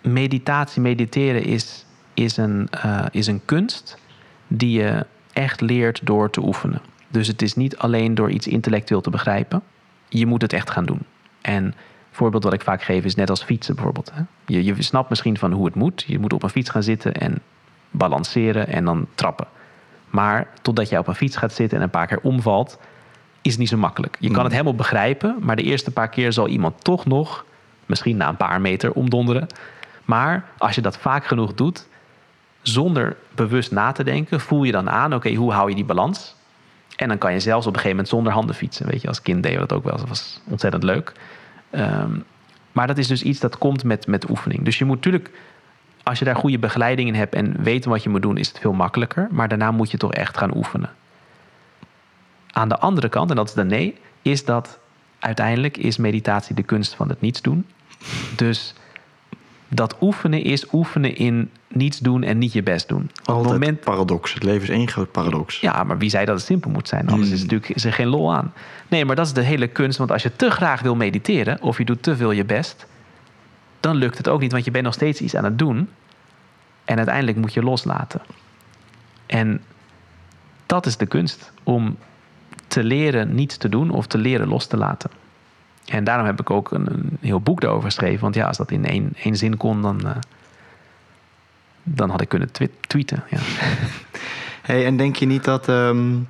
[0.03, 3.99] meditatie, mediteren is, is, een, uh, is een kunst
[4.47, 6.81] die je echt leert door te oefenen.
[7.09, 9.63] Dus het is niet alleen door iets intellectueel te begrijpen.
[10.09, 11.01] Je moet het echt gaan doen.
[11.41, 11.75] En
[12.11, 14.13] voorbeeld wat ik vaak geef is net als fietsen bijvoorbeeld.
[14.47, 16.05] Je, je snapt misschien van hoe het moet.
[16.07, 17.43] Je moet op een fiets gaan zitten en
[17.91, 19.47] balanceren en dan trappen.
[20.11, 22.79] Maar totdat je op een fiets gaat zitten en een paar keer omvalt,
[23.43, 24.17] is het niet zo makkelijk.
[24.21, 24.45] Je kan hmm.
[24.45, 27.45] het helemaal begrijpen, maar de eerste paar keer zal iemand toch nog,
[27.87, 29.47] misschien na een paar meter, omdonderen.
[30.05, 31.87] Maar als je dat vaak genoeg doet,
[32.63, 36.35] zonder bewust na te denken, voel je dan aan, oké, hoe hou je die balans?
[36.97, 38.87] En dan kan je zelfs op een gegeven moment zonder handen fietsen.
[38.87, 39.97] Weet je, als kind deed je dat ook wel.
[39.97, 41.13] Dat was ontzettend leuk.
[41.71, 42.11] Ehm,
[42.73, 44.65] maar dat is dus iets dat komt met, met oefening.
[44.65, 45.31] Dus je moet natuurlijk,
[46.03, 48.59] als je daar goede begeleiding in hebt en weet wat je moet doen, is het
[48.59, 49.29] veel makkelijker.
[49.31, 50.91] Maar daarna moet je toch echt gaan oefenen.
[52.51, 54.79] Aan de andere kant, en dat is de nee, is dat
[55.19, 57.67] uiteindelijk is meditatie de kunst van het niets doen.
[58.37, 58.75] Dus
[59.75, 63.11] dat oefenen is oefenen in niets doen en niet je best doen.
[63.25, 63.81] Op het moment...
[63.81, 64.35] paradox.
[64.35, 65.61] Het leven is één groot paradox.
[65.61, 67.09] Ja, maar wie zei dat het simpel moet zijn?
[67.09, 67.43] Anders is, hmm.
[67.43, 68.53] natuurlijk, is er geen lol aan.
[68.89, 69.99] Nee, maar dat is de hele kunst.
[69.99, 72.87] Want als je te graag wil mediteren of je doet te veel je best,
[73.81, 75.89] dan lukt het ook niet, want je bent nog steeds iets aan het doen.
[76.85, 78.21] En uiteindelijk moet je loslaten.
[79.27, 79.63] En
[80.67, 81.97] dat is de kunst om
[82.67, 85.11] te leren niets te doen of te leren los te laten.
[85.87, 88.21] En daarom heb ik ook een, een heel boek daarover geschreven.
[88.21, 90.17] Want ja, als dat in één, één zin kon, dan, uh,
[91.83, 92.51] dan had ik kunnen
[92.87, 93.25] tweeten.
[93.31, 93.39] Ja.
[94.63, 95.69] Hey, en denk je niet dat.
[95.69, 96.29] Um,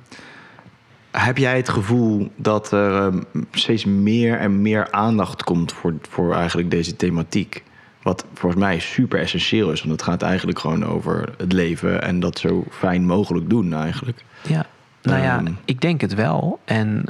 [1.11, 6.33] heb jij het gevoel dat er um, steeds meer en meer aandacht komt voor, voor
[6.35, 7.63] eigenlijk deze thematiek?
[8.01, 12.19] Wat volgens mij super essentieel is, want het gaat eigenlijk gewoon over het leven en
[12.19, 14.23] dat zo fijn mogelijk doen eigenlijk.
[14.47, 14.65] Ja,
[15.01, 16.59] nou ja, um, ik denk het wel.
[16.65, 17.05] En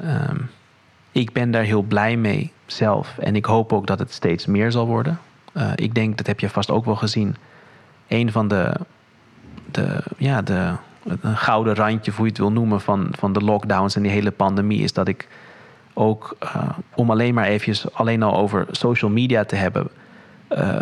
[1.14, 3.18] ik ben daar heel blij mee zelf.
[3.18, 5.20] En ik hoop ook dat het steeds meer zal worden.
[5.54, 7.36] Uh, ik denk, dat heb je vast ook wel gezien.
[8.08, 8.74] Een van de,
[9.72, 10.74] de, ja, de
[11.06, 14.32] een gouden randje, hoe je het wil noemen, van, van de lockdowns en die hele
[14.32, 15.28] pandemie, is dat ik
[15.94, 19.88] ook, uh, om alleen maar eventjes alleen al over social media te hebben,
[20.52, 20.76] uh,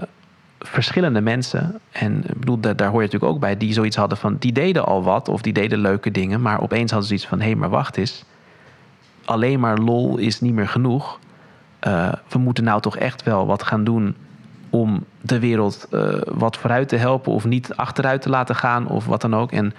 [0.60, 4.36] verschillende mensen, en bedoel, daar, daar hoor je natuurlijk ook bij, die zoiets hadden van,
[4.40, 7.40] die deden al wat of die deden leuke dingen, maar opeens hadden ze iets van,
[7.40, 8.26] hé, hey, maar wacht eens,
[9.26, 11.20] alleen maar lol is niet meer genoeg.
[11.88, 14.16] Uh, we moeten nou toch echt wel wat gaan doen
[14.70, 19.06] om de wereld uh, wat vooruit te helpen of niet achteruit te laten gaan of
[19.06, 19.52] wat dan ook.
[19.52, 19.74] En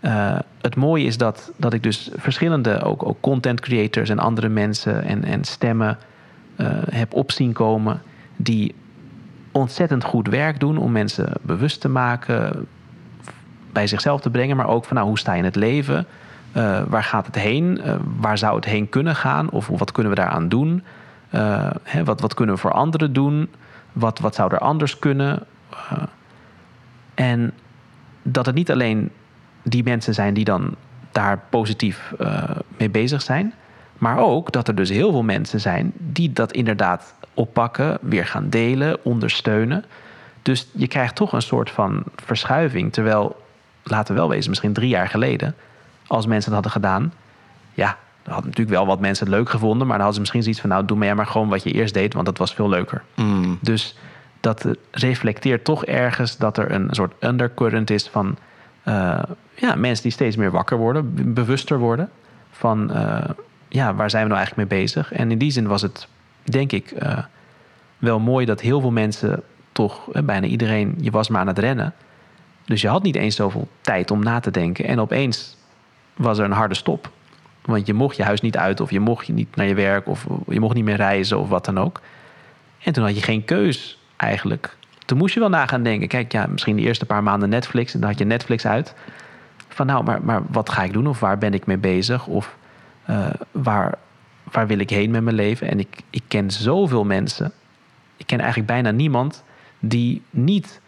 [0.00, 4.48] uh, het mooie is dat, dat ik dus verschillende ook, ook content creators en andere
[4.48, 5.98] mensen en, en stemmen
[6.90, 8.02] heb opzien komen
[8.36, 8.74] die
[9.52, 12.66] ontzettend goed werk doen om mensen bewust te maken,
[13.72, 16.06] bij zichzelf te brengen, maar ook van nou, hoe sta je in het leven?
[16.56, 17.80] Uh, waar gaat het heen?
[17.84, 19.50] Uh, waar zou het heen kunnen gaan?
[19.50, 20.82] Of wat kunnen we daaraan doen?
[21.34, 23.50] Uh, hè, wat, wat kunnen we voor anderen doen?
[23.92, 25.46] Wat, wat zou er anders kunnen?
[27.14, 27.52] en
[28.22, 29.10] dat het niet alleen
[29.62, 30.74] die mensen zijn die dan
[31.12, 32.14] daar positief
[32.76, 33.54] mee bezig zijn,
[33.98, 38.48] maar ook dat er dus heel veel mensen zijn die dat inderdaad oppakken, weer gaan
[38.48, 39.84] delen, ondersteunen.
[40.42, 42.92] Dus je krijgt toch een soort van verschuiving.
[42.92, 43.42] Terwijl,
[43.82, 45.54] laten we wel wezen, misschien drie jaar geleden
[46.12, 47.12] als mensen het hadden gedaan.
[47.72, 49.86] Ja, dan hadden natuurlijk wel wat mensen het leuk gevonden.
[49.86, 50.70] Maar dan hadden ze misschien zoiets van...
[50.70, 53.02] nou, doe maar, maar gewoon wat je eerst deed, want dat was veel leuker.
[53.16, 53.58] Mm.
[53.60, 53.96] Dus
[54.40, 58.36] dat reflecteert toch ergens dat er een soort undercurrent is van...
[58.84, 59.22] Uh,
[59.54, 62.10] ja, mensen die steeds meer wakker worden, bewuster worden...
[62.50, 63.24] van uh,
[63.68, 65.12] ja, waar zijn we nou eigenlijk mee bezig?
[65.12, 66.08] En in die zin was het,
[66.42, 67.18] denk ik, uh,
[67.98, 70.08] wel mooi dat heel veel mensen toch...
[70.24, 71.94] bijna iedereen, je was maar aan het rennen...
[72.64, 74.84] Dus je had niet eens zoveel tijd om na te denken.
[74.84, 75.56] En opeens
[76.14, 77.10] was er een harde stop.
[77.62, 80.26] Want je mocht je huis niet uit of je mocht niet naar je werk of
[80.48, 82.00] je mocht niet meer reizen of wat dan ook.
[82.82, 84.76] En toen had je geen keus eigenlijk.
[85.04, 86.08] Toen moest je wel na gaan denken.
[86.08, 88.94] Kijk, ja, misschien de eerste paar maanden Netflix en dan had je Netflix uit.
[89.68, 92.26] Van nou, maar, maar wat ga ik doen of waar ben ik mee bezig?
[92.26, 92.56] Of
[93.10, 93.98] uh, waar,
[94.52, 95.68] waar wil ik heen met mijn leven?
[95.68, 97.52] En ik, ik ken zoveel mensen.
[98.16, 99.42] Ik ken eigenlijk bijna niemand
[99.78, 100.80] die niet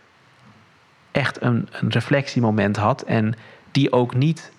[1.11, 3.03] echt een, een reflectiemoment had.
[3.03, 3.35] En
[3.71, 4.53] die ook niet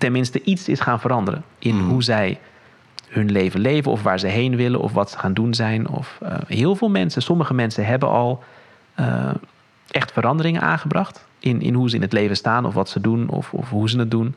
[0.00, 1.88] tenminste iets is gaan veranderen in Mm.
[1.88, 2.38] hoe zij
[3.08, 5.88] hun leven leven of waar ze heen willen of wat ze gaan doen zijn.
[5.88, 8.44] Of, eh, heel veel mensen, sommige mensen hebben al
[8.94, 9.30] eh,
[9.90, 13.28] echt veranderingen aangebracht in, in hoe ze in het leven staan of wat ze doen
[13.28, 14.34] of, of hoe ze het doen.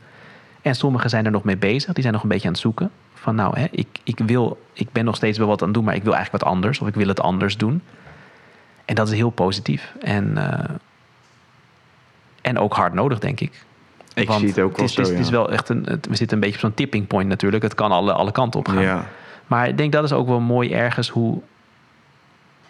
[0.61, 2.91] En sommigen zijn er nog mee bezig, die zijn nog een beetje aan het zoeken.
[3.13, 5.83] Van nou, hè, ik, ik, wil, ik ben nog steeds wel wat aan het doen,
[5.85, 7.81] maar ik wil eigenlijk wat anders of ik wil het anders doen.
[8.85, 9.93] En dat is heel positief.
[10.01, 10.75] En, eh,
[12.41, 13.65] en ook hard nodig, denk ik.
[14.15, 15.31] Ik Want zie het ook wel het is, zo, het is ja.
[15.31, 17.63] wel echt een, het- we zitten een beetje op zo'n tipping point natuurlijk.
[17.63, 18.81] Het kan alle, alle kanten op gaan.
[18.81, 19.05] Ja.
[19.47, 21.41] Maar ik denk dat is ook wel mooi ergens hoe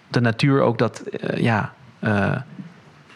[0.08, 2.36] de natuur ook dat eh, ja, eh,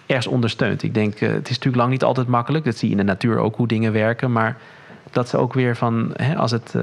[0.05, 0.83] ergens ondersteunt.
[0.83, 2.65] Ik denk, eh, het is natuurlijk lang niet altijd makkelijk.
[2.65, 4.31] Dat zie je in de natuur ook hoe dingen werken.
[4.31, 4.57] Maar
[5.11, 6.73] dat ze ook weer van, hè, als, het,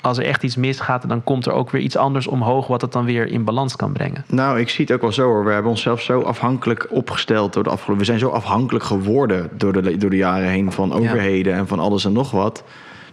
[0.00, 2.92] als er echt iets misgaat, dan komt er ook weer iets anders omhoog, wat het
[2.92, 4.24] dan weer in balans kan brengen.
[4.28, 5.44] Nou, ik zie het ook wel zo hoor.
[5.44, 7.98] We hebben onszelf zo afhankelijk opgesteld door de afgelopen.
[7.98, 11.78] We zijn zo afhankelijk geworden door de, door de jaren heen van overheden en van
[11.78, 12.64] alles en nog wat.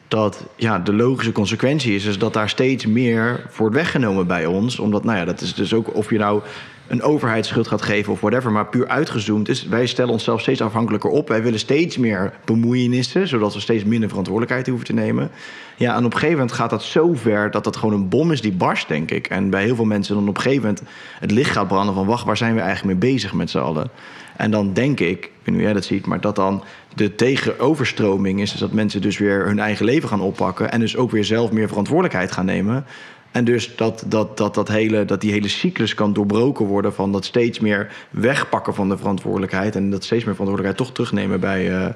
[0.07, 4.79] Dat ja, de logische consequentie is, is dat daar steeds meer wordt weggenomen bij ons.
[4.79, 6.41] Omdat, nou ja, dat is dus ook of je nou
[6.87, 8.51] een overheidsschuld gaat geven of whatever.
[8.51, 11.27] Maar puur uitgezoomd is, wij stellen onszelf steeds afhankelijker op.
[11.27, 15.31] Wij willen steeds meer bemoeienissen, zodat we steeds minder verantwoordelijkheid hoeven te nemen.
[15.75, 18.31] Ja, en op een gegeven moment gaat dat zo ver dat dat gewoon een bom
[18.31, 19.27] is die barst, denk ik.
[19.27, 20.83] En bij heel veel mensen dan op een gegeven moment
[21.19, 22.05] het licht gaat branden van...
[22.05, 23.89] wacht, waar zijn we eigenlijk mee bezig met z'n allen?
[24.37, 26.05] En dan denk ik, ik weet niet hoe jij dat ziet...
[26.05, 26.63] maar dat dan
[26.95, 28.51] de tegenoverstroming is...
[28.51, 30.71] dus dat mensen dus weer hun eigen leven gaan oppakken...
[30.71, 32.85] en dus ook weer zelf meer verantwoordelijkheid gaan nemen...
[33.31, 37.11] En dus dat, dat, dat, dat, hele, dat die hele cyclus kan doorbroken worden van
[37.11, 39.75] dat steeds meer wegpakken van de verantwoordelijkheid.
[39.75, 41.93] En dat steeds meer verantwoordelijkheid toch terugnemen bij, eh,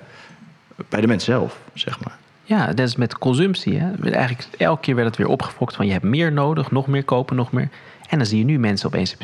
[0.90, 2.18] bij de mens zelf, zeg maar.
[2.44, 3.80] Ja, dat is met consumptie.
[3.80, 4.12] Hè.
[4.12, 7.36] Eigenlijk elke keer werd het weer opgefokt van je hebt meer nodig, nog meer kopen,
[7.36, 7.70] nog meer.
[8.10, 9.16] En dan zie je nu mensen opeens.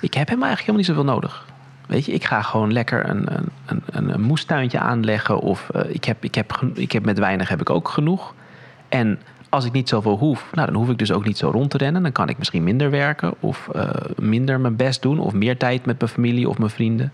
[0.00, 1.46] Ik heb hem eigenlijk helemaal niet zoveel nodig.
[1.86, 3.26] Weet je, ik ga gewoon lekker een,
[3.66, 5.38] een, een, een moestuintje aanleggen.
[5.38, 8.34] Of eh, ik, heb, ik, heb, ik heb met weinig heb ik ook genoeg.
[8.88, 9.18] En
[9.48, 11.78] als ik niet zoveel hoef, nou, dan hoef ik dus ook niet zo rond te
[11.78, 12.02] rennen.
[12.02, 15.18] Dan kan ik misschien minder werken of eh, minder mijn best doen.
[15.18, 17.12] Of meer tijd met mijn familie of mijn vrienden.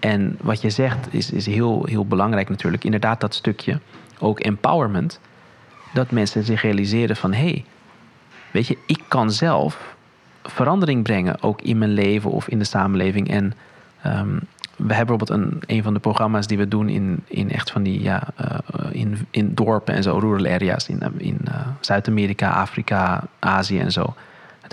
[0.00, 2.84] En wat je zegt is, is heel, heel belangrijk natuurlijk.
[2.84, 3.80] Inderdaad, dat stukje,
[4.18, 5.20] ook empowerment.
[5.92, 7.32] Dat mensen zich realiseren van...
[7.32, 7.64] hé, hey,
[8.50, 9.94] weet je, ik kan zelf
[10.42, 11.42] verandering brengen...
[11.42, 13.30] ook in mijn leven of in de samenleving.
[13.30, 13.52] En
[14.02, 14.38] ehm,
[14.76, 16.88] we hebben bijvoorbeeld een, een van de programma's die we doen...
[16.88, 18.58] in, in echt van die, ja, eh,
[18.90, 20.88] in, in dorpen en zo, rural areas...
[20.88, 24.14] in, in eh, Zuid-Amerika, Afrika, Azië en zo...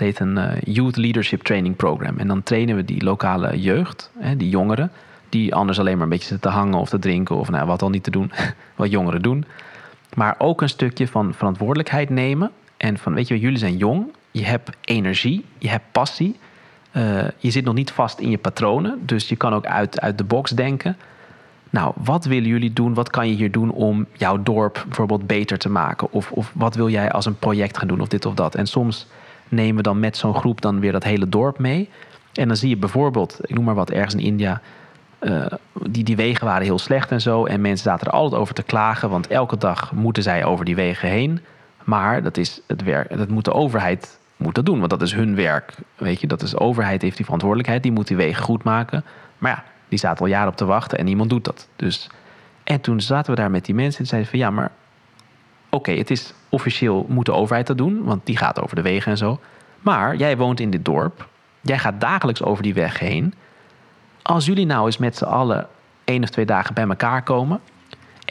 [0.00, 2.18] heet een eh, Youth Leadership Training Program.
[2.18, 4.90] En dan trainen we die lokale jeugd, hè, die jongeren,
[5.28, 7.82] die anders alleen maar een beetje zitten te hangen of te drinken of nou, wat
[7.82, 8.32] al niet te doen,
[8.76, 9.44] wat jongeren doen.
[10.14, 12.50] Maar ook een stukje van verantwoordelijkheid nemen.
[12.76, 16.38] En van, weet je, jullie zijn jong, je hebt energie, je hebt passie.
[16.90, 20.18] Eh, je zit nog niet vast in je patronen, dus je kan ook uit, uit
[20.18, 20.96] de box denken.
[21.70, 22.94] Nou, wat willen jullie doen?
[22.94, 26.12] Wat kan je hier doen om jouw dorp bijvoorbeeld beter te maken?
[26.12, 28.54] Of, of wat wil jij als een project gaan doen of dit of dat?
[28.54, 29.06] En soms
[29.48, 31.88] nemen we dan met zo'n groep dan weer dat hele dorp mee.
[32.32, 34.60] En dan zie je bijvoorbeeld, ik noem maar wat, ergens in India...
[35.18, 35.46] eh,
[35.88, 37.44] die, die wegen waren heel slecht en zo.
[37.44, 39.10] En mensen zaten er altijd over te klagen.
[39.10, 41.40] Want elke dag moeten zij over die wegen heen.
[41.84, 44.78] Maar dat, is het werk, dat moet de overheid moet dat doen.
[44.78, 45.74] Want dat is hun werk.
[45.96, 47.82] Weet je, dat is de overheid heeft die verantwoordelijkheid.
[47.82, 49.04] Die moet die wegen goed maken.
[49.38, 51.68] Maar ja, die zaten al jaren op te wachten en niemand doet dat.
[51.76, 52.10] Dus,
[52.64, 54.70] en toen zaten we daar met die mensen en zeiden van ja, maar
[55.68, 59.10] oké, het is officieel moet de overheid dat doen, want die gaat over de wegen
[59.10, 59.40] en zo.
[59.80, 61.28] Maar jij woont in dit dorp,
[61.60, 63.34] jij gaat dagelijks over die weg heen.
[64.22, 65.68] Als jullie nou eens met z'n allen
[66.04, 67.60] één of twee dagen bij elkaar komen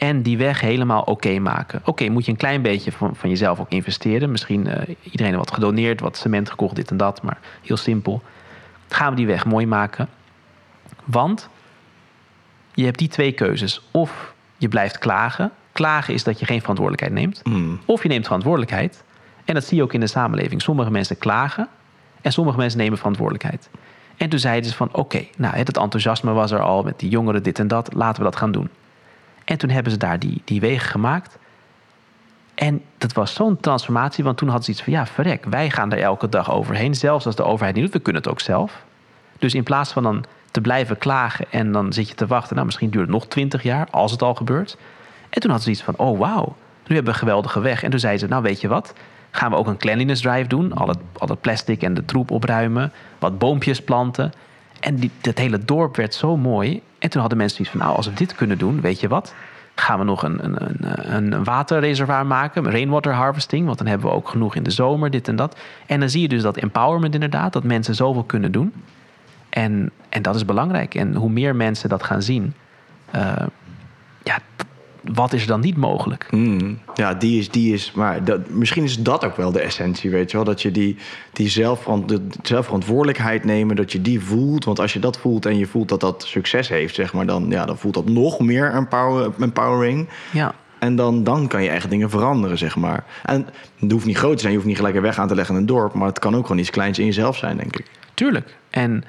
[0.00, 1.82] en die weg helemaal oké maken.
[1.84, 4.30] Oké, moet je een klein beetje van, van jezelf ook investeren.
[4.30, 8.22] Misschien eh, iedereen wat gedoneerd, wat cement gekocht, dit en dat, maar heel simpel.
[8.88, 10.08] Gaan we die weg mooi maken?
[11.04, 11.48] Want
[12.74, 13.82] je hebt die twee keuzes.
[13.90, 15.50] Of je blijft klagen.
[15.72, 17.40] Klagen is dat je geen verantwoordelijkheid neemt.
[17.44, 17.80] Mm.
[17.84, 19.04] Of je neemt verantwoordelijkheid.
[19.44, 20.62] En dat zie je ook in de samenleving.
[20.62, 21.68] Sommige mensen klagen
[22.20, 23.70] en sommige mensen nemen verantwoordelijkheid.
[24.16, 27.42] En toen zeiden ze van oké, nou het enthousiasme was er al met die jongeren
[27.42, 27.94] dit en dat.
[27.94, 28.68] Laten we dat gaan doen.
[29.50, 31.38] En toen hebben ze daar die, die wegen gemaakt.
[32.54, 35.92] En dat was zo'n transformatie, want toen hadden ze iets van ja, verrek, wij gaan
[35.92, 36.94] er elke dag overheen.
[36.94, 38.84] Zelfs als de overheid niet doet, we kunnen het ook zelf.
[39.38, 42.66] Dus in plaats van dan te blijven klagen en dan zit je te wachten, nou
[42.66, 44.76] misschien duurt het nog twintig jaar, als het al gebeurt.
[45.30, 46.56] En toen hadden ze iets van, oh wauw,
[46.86, 47.82] nu hebben we een geweldige weg.
[47.82, 48.94] En toen zeiden ze, nou weet je wat,
[49.30, 50.72] gaan we ook een cleanliness drive doen.
[50.72, 54.32] Al het, al het plastic en de troep opruimen, wat boompjes planten.
[54.80, 56.82] En die, dat hele dorp werd zo mooi.
[57.00, 59.34] En toen hadden mensen iets van, nou als we dit kunnen doen, weet je wat,
[59.74, 60.76] gaan we nog een, een,
[61.14, 65.28] een, waterreservoir maken, rainwater harvesting, want dan hebben we ook genoeg in de zomer, dit
[65.28, 65.56] en dat.
[65.86, 68.72] En dan zie je dus dat empowerment inderdaad, dat mensen zoveel kunnen doen.
[69.48, 70.94] En, en dat is belangrijk.
[70.94, 72.54] En hoe meer mensen dat gaan zien,
[73.14, 73.32] uh,
[74.22, 74.38] ja,
[75.04, 76.26] wat is er dan niet mogelijk?
[76.30, 80.10] Mm, ja, die is, die is maar dat, misschien is dat ook wel de essentie,
[80.10, 80.46] weet je wel.
[80.46, 80.96] Dat je die,
[81.32, 84.64] die zelfverant, zelfverantwoordelijkheid nemen, dat je die voelt.
[84.64, 87.46] Want als je dat voelt en je voelt dat dat succes heeft, zeg maar, dan,
[87.48, 90.08] ja, dan voelt dat nog meer empower, empowering.
[90.32, 90.54] Ja.
[90.78, 93.04] En dan, dan kan je echt dingen veranderen, zeg maar.
[93.22, 93.46] En
[93.78, 95.54] het hoeft niet groot te zijn, je hoeft niet gelijk een weg aan te leggen
[95.54, 97.86] in een dorp, maar het kan ook gewoon iets kleins in jezelf zijn, denk ik.
[98.14, 98.56] Tuurlijk.
[98.70, 99.04] En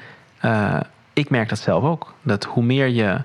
[0.45, 0.79] uh,
[1.13, 2.13] ik merk dat zelf ook.
[2.21, 3.03] Dat hoe meer je.
[3.03, 3.21] Uh,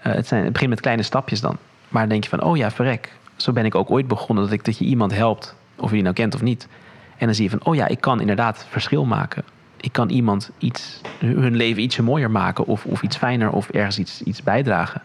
[0.00, 1.56] het, zijn, het begint met kleine stapjes dan.
[1.96, 3.12] Maar dan denk je van, oh ja, verrek.
[3.36, 4.44] Zo ben ik ook ooit begonnen.
[4.44, 6.68] Dat, ik, dat je iemand helpt, of je die nou kent of niet.
[7.16, 9.44] En dan zie je van, oh ja, ik kan inderdaad verschil maken.
[9.76, 12.66] Ik kan iemand iets, hun leven ietsje mooier maken.
[12.66, 15.02] Of, of iets fijner, of ergens iets, iets bijdragen.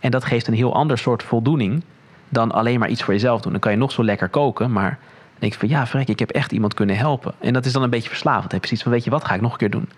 [0.00, 1.82] En dat geeft een heel ander soort voldoening
[2.28, 3.52] dan alleen maar iets voor jezelf doen.
[3.52, 6.18] Dan kan je nog zo lekker koken, maar dan denk je van ja, verrek, ik
[6.18, 7.34] heb echt iemand kunnen helpen.
[7.38, 8.50] En dat is dan een beetje verslavend.
[8.50, 9.88] Dan heb je zoiets van, weet je wat, ga ik nog een keer doen.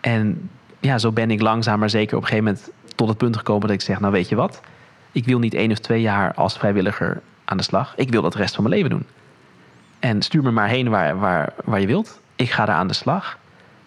[0.00, 0.50] En
[0.80, 3.66] ja, zo ben ik langzaam maar zeker op een gegeven moment tot het punt gekomen
[3.66, 4.60] dat ik zeg, nou weet je wat,
[5.12, 7.92] ik wil niet één of twee jaar als vrijwilliger aan de slag.
[7.96, 9.06] Ik wil dat de rest van mijn leven doen.
[9.98, 12.20] En stuur me maar heen waar, waar, waar je wilt.
[12.36, 13.38] Ik ga daar aan de slag.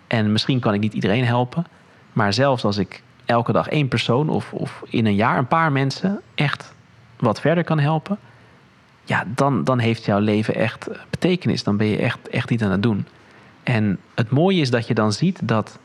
[0.08, 1.66] En misschien kan ik niet iedereen helpen.
[2.14, 5.72] Maar zelfs als ik elke dag één persoon of, of in een jaar een paar
[5.72, 6.74] mensen echt
[7.18, 8.18] wat verder kan helpen.
[9.04, 11.64] Ja, dan, dan heeft jouw leven echt betekenis.
[11.64, 13.06] Dan ben je echt, echt iets aan het doen.
[13.64, 15.80] En het mooie is dat je dan ziet dat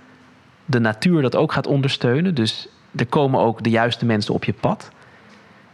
[0.65, 2.35] de natuur dat ook gaat ondersteunen.
[2.35, 4.91] Dus er komen ook de juiste mensen op je pad.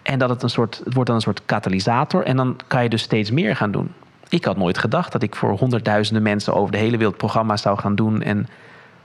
[0.06, 2.24] En dat het een soort, het wordt dan een soort katalysator.
[2.24, 3.92] En dan kan je dus steeds meer gaan doen.
[4.28, 7.78] Ik had nooit gedacht dat ik voor honderdduizenden mensen over de hele wereld programma's zou
[7.78, 8.22] gaan doen.
[8.22, 8.48] En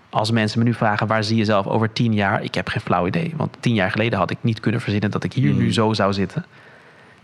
[0.09, 2.81] als mensen me nu vragen waar zie je zelf over tien jaar, ik heb geen
[2.81, 3.33] flauw idee.
[3.37, 5.71] Want tien jaar geleden had ik niet kunnen verzinnen dat ik hier nu hmm.
[5.71, 6.45] zo zou zitten.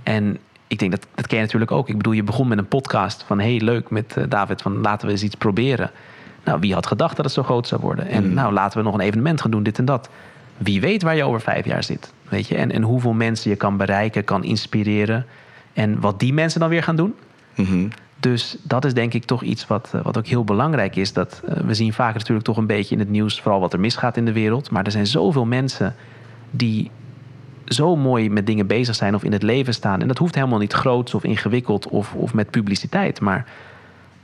[0.03, 0.37] En
[0.67, 1.89] ik denk dat dat ken je natuurlijk ook.
[1.89, 5.05] Ik bedoel, je begon met een podcast van hey leuk met eh, David van laten
[5.05, 5.91] we eens iets proberen.
[6.43, 8.07] Nou, wie had gedacht dat het zo groot zou worden?
[8.07, 8.33] En hmm.
[8.33, 10.09] nou, laten we nog een evenement gaan doen, dit en dat.
[10.57, 12.13] Wie weet waar je over vijf jaar zit.
[12.29, 12.55] Weet je?
[12.55, 15.25] En, en hoeveel mensen je kan bereiken, kan inspireren.
[15.73, 17.15] En wat die mensen dan weer gaan doen.
[17.55, 17.87] Mm
[18.19, 21.13] Dus dat is denk ik toch iets wat, eh, wat ook heel belangrijk is.
[21.13, 23.79] Dat, uh, we zien vaak natuurlijk toch een beetje in het nieuws vooral wat er
[23.79, 24.71] misgaat in de wereld.
[24.71, 25.95] Maar er zijn zoveel mensen
[26.51, 26.91] die
[27.65, 30.01] zo mooi met dingen bezig zijn of in het leven staan.
[30.01, 33.21] En dat hoeft helemaal niet groots of ingewikkeld of, of met publiciteit.
[33.21, 33.45] Maar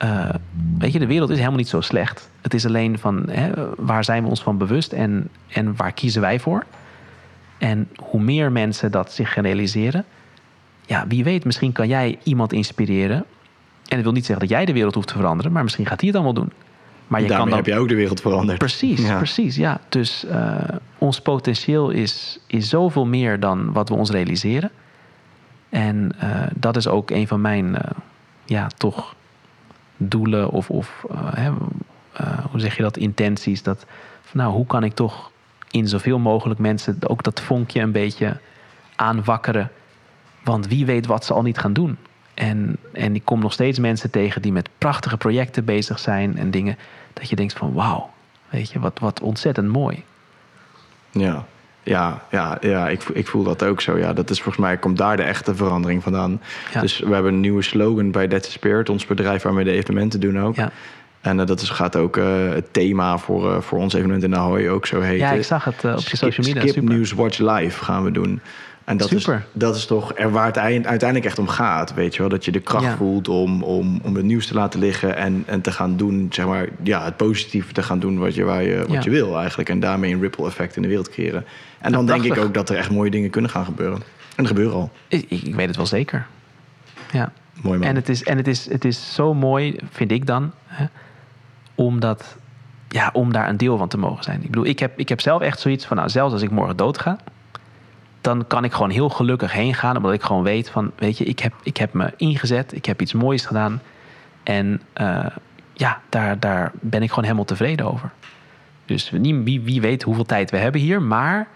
[0.03, 0.30] uh,
[0.78, 2.30] weet je, de wereld is helemaal niet zo slecht.
[2.41, 6.22] Het is alleen van hè, waar zijn we ons van bewust en, en waar kiezen
[6.22, 6.65] wij voor?
[7.57, 10.06] En hoe meer mensen dat zich gaan realiseren,
[10.86, 13.18] ja, wie weet, misschien kan jij iemand inspireren.
[13.88, 15.99] En dat wil niet zeggen dat jij de wereld hoeft te veranderen, maar misschien gaat
[15.99, 16.52] hij het allemaal doen.
[17.07, 17.65] Maar je Daarmee kan dan...
[17.65, 18.57] heb je ook de wereld veranderd.
[18.57, 19.80] Precies, precies, ja.
[19.90, 20.57] Dus uh,
[20.98, 24.72] ons potentieel is, is zoveel meer dan wat we ons realiseren.
[25.70, 27.78] En uh, dat is ook een van mijn,
[28.45, 29.15] ja, toch
[29.98, 31.06] doelen of, of
[31.36, 31.52] hè,
[32.52, 33.64] hoe zeg je dat, intenties.
[33.64, 33.86] Dat,
[34.32, 35.32] nou, hoe kan ik toch
[35.72, 38.38] in zoveel mogelijk mensen ook dat vonkje een beetje
[38.95, 39.72] aanwakkeren.
[40.44, 41.98] Want wie weet wat ze al niet gaan doen.
[42.34, 46.52] En, en ik kom nog steeds mensen tegen die met prachtige projecten bezig zijn en
[46.52, 46.78] dingen.
[47.14, 48.10] Dat je denkt van wauw,
[48.49, 50.03] weet je, wat, wat ontzettend mooi.
[51.11, 51.45] Ja,
[51.84, 53.98] ja, ja, ja ik, ik voel dat ook zo.
[53.98, 56.42] Ja, dat is volgens mij komt daar de echte verandering vandaan.
[56.82, 60.20] Dus we hebben een nieuwe slogan bij Dead Spirit, ons bedrijf waarmee we de evenementen
[60.20, 60.56] doen ook.
[60.56, 60.72] Ja.
[61.22, 64.36] En uh, dat is, gaat ook uh, het thema voor, uh, voor ons evenement in
[64.36, 65.28] Ahoy ook zo heten.
[65.28, 66.68] Ja, ik zag het op je social media.
[66.68, 68.42] Skip News Watch Live gaan we doen.
[68.84, 69.36] En dat Super.
[69.36, 71.94] Is, dat is toch er waar het uiteindelijk echt om gaat.
[71.94, 72.30] Weet je wel?
[72.30, 75.62] Dat je de kracht voelt om, om, om het nieuws te laten liggen en, en
[75.62, 78.86] te gaan doen, zeg maar, ja, het positieve te gaan doen wat je, waar je,
[78.88, 79.70] wat je wil eigenlijk.
[79.70, 81.46] En daarmee een ripple effect in de wereld creëren.
[81.80, 84.02] En dan denk ik ook dat er echt mooie dingen kunnen gaan gebeuren.
[84.36, 84.92] En er gebeuren al.
[85.08, 86.26] Ik, ik weet het wel zeker.
[87.12, 87.32] Ja.
[87.62, 87.88] Mooi man.
[87.88, 90.52] En het is, en het is, het is zo mooi, vind ik dan.
[90.66, 90.86] Hè,
[91.76, 92.38] om, dat,
[92.90, 94.42] ja, om daar een deel van te mogen zijn.
[94.42, 96.78] Ik bedoel, ik heb, ik heb zelf echt zoiets van, nou, zelfs als ik morgen
[96.78, 97.18] doodga,
[98.24, 101.24] dan kan ik gewoon heel gelukkig heen gaan, omdat ik gewoon weet van, weet je,
[101.24, 103.82] ik heb, ik heb me ingezet, ik heb iets moois gedaan.
[104.44, 105.26] En uh,
[105.74, 108.12] ja, daar, daar ben ik gewoon helemaal tevreden over.
[108.86, 111.48] Dus wie, wie weet hoeveel tijd we hebben hier, maar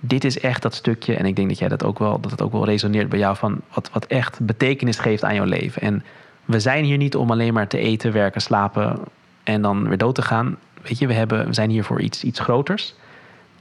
[0.00, 2.42] dit is echt dat stukje, en ik denk dat jij dat ook wel, dat het
[2.42, 5.82] ook wel resoneert bij jou, van wat, wat echt betekenis geeft aan jouw leven.
[5.82, 6.04] En
[6.44, 8.98] we zijn hier niet om alleen maar te eten, werken, slapen,
[9.42, 10.56] en dan weer dood te gaan.
[10.82, 12.94] Weet je, we, hebben, we zijn hier voor iets, iets groters.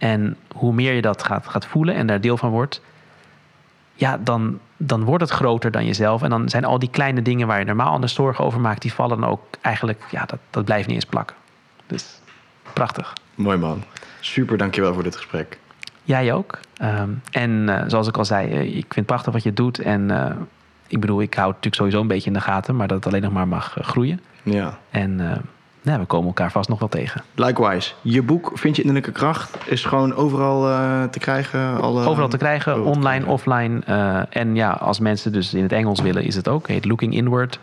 [0.04, 2.82] En hoe meer je dat gaat, gaat voelen en daar deel van wordt,
[3.94, 6.22] ja, dan, dan wordt het groter dan jezelf.
[6.22, 8.94] En dan zijn al die kleine dingen waar je normaal anders zorgen over maakt, die
[8.94, 11.36] vallen dan ook eigenlijk, ja, dat, dat blijft niet eens plakken.
[11.88, 12.20] Dus
[12.74, 13.14] prachtig.
[13.36, 13.84] Mooi man.
[14.20, 15.58] Super, dankjewel voor dit gesprek.
[16.04, 16.60] Jij ook.
[16.78, 19.80] Ehm, en uh, zoals ik al zei, uh, ik vind het prachtig wat je doet.
[19.80, 20.26] En uh,
[20.88, 23.08] ik bedoel, ik hou het natuurlijk sowieso een beetje in de gaten, maar dat het
[23.08, 24.20] alleen nog maar mag groeien.
[24.44, 24.78] Ja.
[24.90, 25.44] En
[25.84, 27.24] nou, we komen elkaar vast nog wel tegen.
[27.36, 27.94] Likewise.
[28.02, 30.62] Je boek Vind je innerlijke kracht is gewoon overal
[31.10, 31.82] te krijgen.
[31.82, 32.06] Alle...
[32.06, 33.80] Overal te krijgen, overal online, te krijgen.
[33.84, 34.26] offline.
[34.30, 36.62] en ja, als mensen dus in het Engels willen, is het ook.
[36.62, 37.60] Het heet Looking Inward.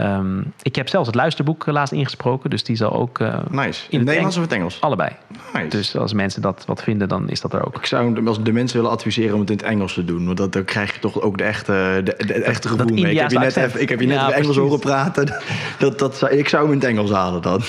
[0.00, 3.18] Um, ik heb zelfs het luisterboek laatst ingesproken, dus die zal ook.
[3.18, 3.82] Uh, nice.
[3.88, 4.80] In het Nederlands of het Engels?
[4.80, 5.10] Allebei.
[5.52, 5.68] Nice.
[5.68, 7.76] Dus als mensen dat wat vinden, dan is dat er ook.
[7.76, 10.36] Ik zou als de mensen willen adviseren om het in het Engels te doen, want
[10.36, 13.10] dat, dan krijg je toch ook de echte, de, de echte gevoel mee.
[13.10, 14.56] Ik heb je net, even, ik heb je net ja, Engels precies.
[14.56, 15.34] horen praten.
[15.78, 17.60] Dat, dat, ik zou hem in het Engels halen dan.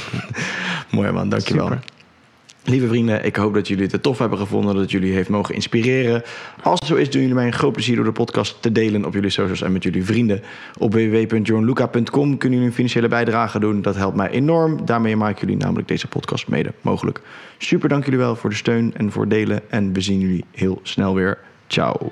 [0.92, 1.68] Mooi man, dankjewel.
[1.68, 1.95] Super.
[2.68, 6.24] Lieve vrienden, ik hoop dat jullie het tof hebben gevonden, dat jullie heeft mogen inspireren.
[6.64, 9.06] Als het zo is, doen jullie mij een groot plezier door de podcast te delen
[9.06, 10.42] op jullie socials en met jullie vrienden.
[10.78, 13.82] Op www.johnluca.com kunnen jullie een financiële bijdrage doen.
[13.82, 14.86] Dat helpt mij enorm.
[14.86, 17.22] Daarmee maken jullie namelijk deze podcast mede mogelijk.
[17.58, 19.72] Super dank jullie wel voor de steun en voor het delen.
[19.72, 21.38] En we zien jullie heel snel weer.
[21.68, 22.12] Ciao.